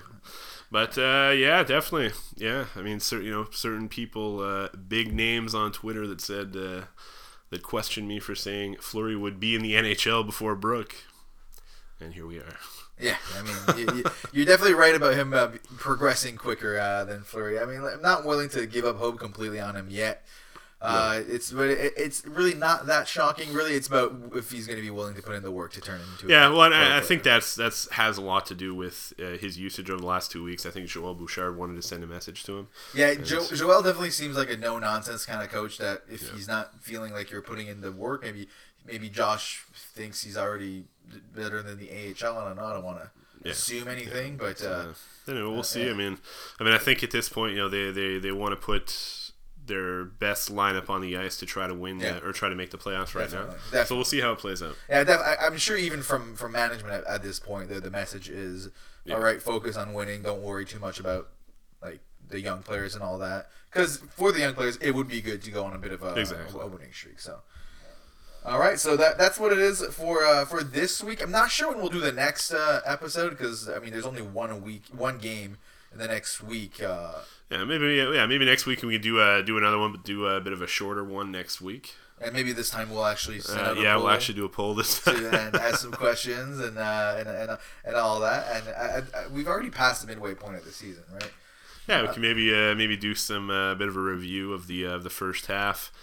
But 0.71 0.97
uh, 0.97 1.31
yeah, 1.35 1.63
definitely. 1.63 2.11
Yeah, 2.35 2.65
I 2.75 2.81
mean, 2.81 2.99
cer- 2.99 3.21
you 3.21 3.31
know, 3.31 3.47
certain 3.51 3.87
people, 3.89 4.39
uh, 4.41 4.69
big 4.87 5.13
names 5.13 5.53
on 5.55 5.71
Twitter 5.71 6.07
that 6.07 6.19
said 6.19 6.55
uh, 6.57 6.85
that 7.51 7.61
questioned 7.63 8.07
me 8.07 8.19
for 8.19 8.33
saying 8.35 8.77
Fleury 8.81 9.15
would 9.15 9.39
be 9.39 9.55
in 9.55 9.61
the 9.61 9.73
NHL 9.75 10.25
before 10.25 10.55
Brook, 10.55 10.95
and 12.03 12.13
here 12.13 12.27
we 12.27 12.37
are. 12.37 12.55
Yeah, 12.99 13.17
I 13.37 13.41
mean, 13.41 13.97
you, 13.97 14.03
you're 14.31 14.45
definitely 14.45 14.75
right 14.75 14.93
about 14.95 15.15
him 15.15 15.33
uh, 15.33 15.49
progressing 15.77 16.35
quicker 16.35 16.77
uh, 16.77 17.03
than 17.05 17.23
Fleury. 17.23 17.59
I 17.59 17.65
mean, 17.65 17.83
I'm 17.83 18.01
not 18.01 18.23
willing 18.23 18.49
to 18.49 18.65
give 18.67 18.85
up 18.85 18.97
hope 18.97 19.19
completely 19.19 19.59
on 19.59 19.75
him 19.75 19.87
yet. 19.89 20.23
Uh, 20.79 21.21
It's 21.27 21.49
but 21.51 21.69
it, 21.69 21.93
it's 21.95 22.25
really 22.27 22.53
not 22.53 22.87
that 22.87 23.07
shocking. 23.07 23.53
Really, 23.53 23.73
it's 23.73 23.87
about 23.87 24.13
if 24.35 24.51
he's 24.51 24.67
going 24.67 24.75
to 24.77 24.83
be 24.83 24.89
willing 24.91 25.15
to 25.15 25.21
put 25.21 25.33
in 25.33 25.41
the 25.41 25.49
work 25.49 25.71
to 25.73 25.81
turn 25.81 26.01
into. 26.01 26.27
Yeah, 26.27 26.47
a 26.47 26.51
well, 26.51 26.73
I, 26.73 26.97
I 26.97 27.01
think 27.01 27.23
that's 27.23 27.55
that's 27.55 27.89
has 27.91 28.17
a 28.17 28.21
lot 28.21 28.45
to 28.47 28.55
do 28.55 28.75
with 28.75 29.13
uh, 29.17 29.37
his 29.37 29.57
usage 29.57 29.89
over 29.89 30.01
the 30.01 30.05
last 30.05 30.29
two 30.29 30.43
weeks. 30.43 30.65
I 30.65 30.71
think 30.71 30.87
Joel 30.87 31.15
Bouchard 31.15 31.57
wanted 31.57 31.77
to 31.77 31.81
send 31.81 32.03
a 32.03 32.07
message 32.07 32.43
to 32.43 32.57
him. 32.57 32.67
Yeah, 32.93 33.13
jo- 33.15 33.47
Joel 33.47 33.81
definitely 33.81 34.11
seems 34.11 34.35
like 34.35 34.51
a 34.51 34.57
no 34.57 34.77
nonsense 34.77 35.25
kind 35.25 35.41
of 35.41 35.49
coach. 35.49 35.77
That 35.77 36.01
if 36.11 36.29
he's 36.31 36.49
not 36.49 36.77
feeling 36.81 37.13
like 37.13 37.31
you're 37.31 37.41
putting 37.41 37.67
in 37.67 37.79
the 37.79 37.93
work, 37.93 38.23
maybe 38.23 38.49
maybe 38.85 39.09
Josh 39.09 39.63
thinks 39.73 40.21
he's 40.23 40.35
already 40.35 40.83
better 41.35 41.61
than 41.61 41.77
the 41.77 41.89
AHL. 41.91 42.33
Don't. 42.35 42.59
I 42.59 42.73
don't 42.73 42.83
want 42.83 42.99
to 42.99 43.09
Yeah. 43.43 43.51
assume 43.51 43.87
anything, 43.87 44.37
but 44.37 44.61
uh, 44.63 44.67
Uh, 44.67 44.93
anyway, 45.31 45.49
we'll 45.51 45.63
see. 45.63 45.85
yeah. 45.85 45.91
I 45.91 45.93
mean, 45.93 46.17
I 46.59 46.63
mean, 46.63 46.73
I 46.73 46.77
think 46.77 47.03
at 47.03 47.11
this 47.11 47.29
point, 47.29 47.53
you 47.53 47.59
know, 47.59 47.69
they 47.69 47.91
they, 47.91 48.19
they 48.19 48.31
want 48.31 48.51
to 48.53 48.55
put 48.65 49.19
their 49.65 50.03
best 50.03 50.53
lineup 50.53 50.89
on 50.89 50.99
the 50.99 51.15
ice 51.15 51.37
to 51.37 51.45
try 51.45 51.67
to 51.67 51.73
win 51.73 51.97
Yeah. 51.99 52.13
the, 52.19 52.25
or 52.27 52.33
try 52.33 52.49
to 52.49 52.55
make 52.55 52.71
the 52.71 52.77
playoffs 52.77 53.15
right 53.15 53.29
Definitely. 53.29 53.55
now. 53.71 53.83
So 53.85 53.95
we'll 53.95 54.03
see 54.03 54.19
how 54.19 54.33
it 54.33 54.39
plays 54.39 54.61
out. 54.61 54.75
Yeah, 54.89 55.05
def- 55.05 55.21
I, 55.21 55.37
I'm 55.39 55.57
sure 55.57 55.77
even 55.77 56.01
from 56.01 56.35
from 56.35 56.51
management 56.51 56.93
at, 56.93 57.05
at 57.05 57.23
this 57.23 57.39
point, 57.39 57.69
the 57.69 57.79
the 57.79 57.91
message 57.91 58.29
is, 58.29 58.69
Yeah. 59.05 59.15
all 59.15 59.21
right, 59.21 59.41
focus 59.41 59.77
on 59.77 59.93
winning. 59.93 60.21
Don't 60.23 60.41
worry 60.41 60.65
too 60.65 60.79
much 60.79 60.99
about 60.99 61.29
like 61.81 61.99
the 62.27 62.41
young 62.41 62.61
players 62.63 62.93
and 62.95 63.03
all 63.03 63.17
that. 63.19 63.49
Because 63.71 63.97
for 64.15 64.31
the 64.31 64.39
young 64.39 64.53
players, 64.53 64.77
it 64.77 64.91
would 64.91 65.07
be 65.07 65.21
good 65.21 65.41
to 65.43 65.51
go 65.51 65.63
on 65.65 65.73
a 65.73 65.77
bit 65.79 65.91
of 65.93 66.03
a, 66.03 66.13
Exactly. 66.15 66.59
a 66.61 66.67
winning 66.67 66.91
streak. 66.93 67.19
So. 67.19 67.41
All 68.45 68.59
right, 68.59 68.77
so 68.77 68.97
that 68.97 69.17
that's 69.17 69.39
what 69.39 69.53
it 69.53 69.59
is 69.59 69.81
for 69.87 70.23
uh, 70.25 70.43
for 70.45 70.63
this 70.63 71.01
week. 71.01 71.21
I'm 71.23 71.31
not 71.31 71.49
sure 71.49 71.69
when 71.69 71.77
we'll 71.79 71.89
do 71.89 72.01
the 72.01 72.11
next 72.11 72.51
uh, 72.53 72.81
episode 72.85 73.29
because 73.29 73.69
I 73.69 73.79
mean, 73.79 73.91
there's 73.91 74.05
only 74.05 74.21
one 74.21 74.49
a 74.51 74.57
week, 74.57 74.83
one 74.95 75.17
game 75.17 75.57
in 75.93 75.97
the 75.99 76.07
next 76.07 76.43
week. 76.43 76.83
Uh, 76.83 77.13
Yeah, 77.49 77.63
maybe 77.63 77.95
yeah, 77.95 78.25
maybe 78.25 78.43
next 78.45 78.65
week 78.65 78.81
we 78.83 78.93
can 78.93 79.01
do 79.01 79.19
uh, 79.19 79.41
do 79.43 79.57
another 79.57 79.77
one, 79.79 79.93
but 79.93 80.03
do 80.03 80.25
a 80.27 80.41
bit 80.41 80.51
of 80.51 80.61
a 80.61 80.67
shorter 80.67 81.03
one 81.05 81.31
next 81.31 81.61
week. 81.61 81.95
and 82.21 82.33
maybe 82.33 82.51
this 82.51 82.69
time 82.69 82.89
we'll 82.89 83.05
actually 83.05 83.39
Uh, 83.47 83.75
yeah, 83.77 83.93
poll 83.93 84.03
we'll 84.03 84.11
actually 84.13 84.35
do 84.35 84.43
a 84.45 84.49
poll 84.49 84.75
this 84.75 84.99
to, 85.03 85.11
time. 85.13 85.25
and 85.33 85.55
ask 85.55 85.79
some 85.79 85.91
questions 86.05 86.59
and 86.59 86.77
uh, 86.77 87.15
and, 87.19 87.29
and 87.29 87.57
and 87.85 87.95
all 87.95 88.19
that. 88.19 88.45
And 88.55 88.67
I, 89.15 89.19
I, 89.19 89.27
we've 89.27 89.47
already 89.47 89.69
passed 89.69 90.01
the 90.01 90.07
midway 90.07 90.33
point 90.35 90.57
of 90.57 90.65
the 90.65 90.71
season, 90.73 91.03
right? 91.13 91.31
yeah, 91.87 92.01
we 92.01 92.09
can 92.09 92.21
maybe 92.21 92.53
uh, 92.53 92.75
maybe 92.75 92.97
do 92.97 93.15
some 93.15 93.49
uh, 93.49 93.73
bit 93.75 93.87
of 93.87 93.95
a 93.95 94.01
review 94.01 94.51
of 94.51 94.67
the 94.67 94.85
uh, 94.85 94.95
of 94.95 95.03
the 95.03 95.09
first 95.09 95.45
half. 95.45 95.93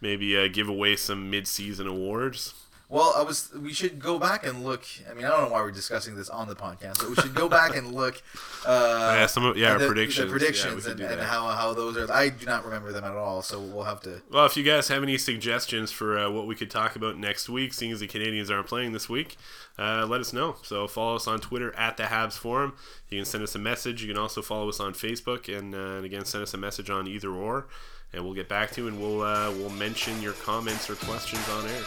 Maybe 0.00 0.36
uh, 0.36 0.48
give 0.48 0.68
away 0.68 0.96
some 0.96 1.30
mid 1.30 1.46
season 1.46 1.86
awards. 1.86 2.54
Well, 2.90 3.14
I 3.16 3.22
was. 3.22 3.50
We 3.54 3.72
should 3.72 3.98
go 3.98 4.18
back 4.18 4.46
and 4.46 4.62
look. 4.62 4.84
I 5.10 5.14
mean, 5.14 5.24
I 5.24 5.30
don't 5.30 5.44
know 5.44 5.48
why 5.48 5.62
we're 5.62 5.70
discussing 5.70 6.14
this 6.16 6.28
on 6.28 6.48
the 6.48 6.54
podcast, 6.54 6.98
but 6.98 7.08
we 7.08 7.16
should 7.16 7.34
go 7.34 7.48
back 7.48 7.74
and 7.74 7.92
look. 7.92 8.22
Uh, 8.66 9.14
yeah, 9.18 9.26
some 9.26 9.44
of, 9.44 9.56
yeah, 9.56 9.72
our 9.72 9.78
the, 9.78 9.86
predictions. 9.86 10.26
The 10.26 10.30
predictions 10.30 10.84
could 10.84 11.00
and, 11.00 11.12
and 11.12 11.20
how 11.22 11.48
how 11.48 11.72
those 11.72 11.96
are. 11.96 12.12
I 12.12 12.28
do 12.28 12.44
not 12.44 12.64
remember 12.64 12.92
them 12.92 13.02
at 13.02 13.12
all, 13.12 13.40
so 13.40 13.58
we'll 13.58 13.84
have 13.84 14.00
to. 14.02 14.20
Well, 14.30 14.44
if 14.44 14.56
you 14.56 14.62
guys 14.64 14.88
have 14.88 15.02
any 15.02 15.16
suggestions 15.16 15.90
for 15.90 16.18
uh, 16.18 16.30
what 16.30 16.46
we 16.46 16.54
could 16.54 16.70
talk 16.70 16.94
about 16.94 17.18
next 17.18 17.48
week, 17.48 17.72
seeing 17.72 17.90
as 17.90 18.00
the 18.00 18.06
Canadiens 18.06 18.50
aren't 18.50 18.66
playing 18.66 18.92
this 18.92 19.08
week, 19.08 19.38
uh, 19.78 20.06
let 20.06 20.20
us 20.20 20.34
know. 20.34 20.56
So 20.62 20.86
follow 20.86 21.16
us 21.16 21.26
on 21.26 21.40
Twitter 21.40 21.74
at 21.76 21.96
the 21.96 22.04
Habs 22.04 22.34
Forum. 22.34 22.74
You 23.08 23.18
can 23.18 23.24
send 23.24 23.42
us 23.42 23.54
a 23.54 23.58
message. 23.58 24.02
You 24.02 24.12
can 24.12 24.22
also 24.22 24.42
follow 24.42 24.68
us 24.68 24.78
on 24.78 24.92
Facebook, 24.92 25.48
and, 25.48 25.74
uh, 25.74 25.78
and 25.78 26.04
again, 26.04 26.26
send 26.26 26.42
us 26.42 26.52
a 26.52 26.58
message 26.58 26.90
on 26.90 27.08
either 27.08 27.30
or, 27.30 27.66
and 28.14 28.24
we'll 28.24 28.34
get 28.34 28.48
back 28.48 28.70
to 28.72 28.82
you, 28.82 28.88
and 28.88 29.00
we'll 29.00 29.22
uh, 29.22 29.50
we'll 29.52 29.70
mention 29.70 30.20
your 30.22 30.34
comments 30.34 30.88
or 30.88 30.94
questions 30.94 31.48
on 31.48 31.64
air. 31.66 31.82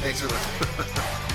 Thanks 0.00 0.20
for 0.20 0.28
listening. 0.28 1.28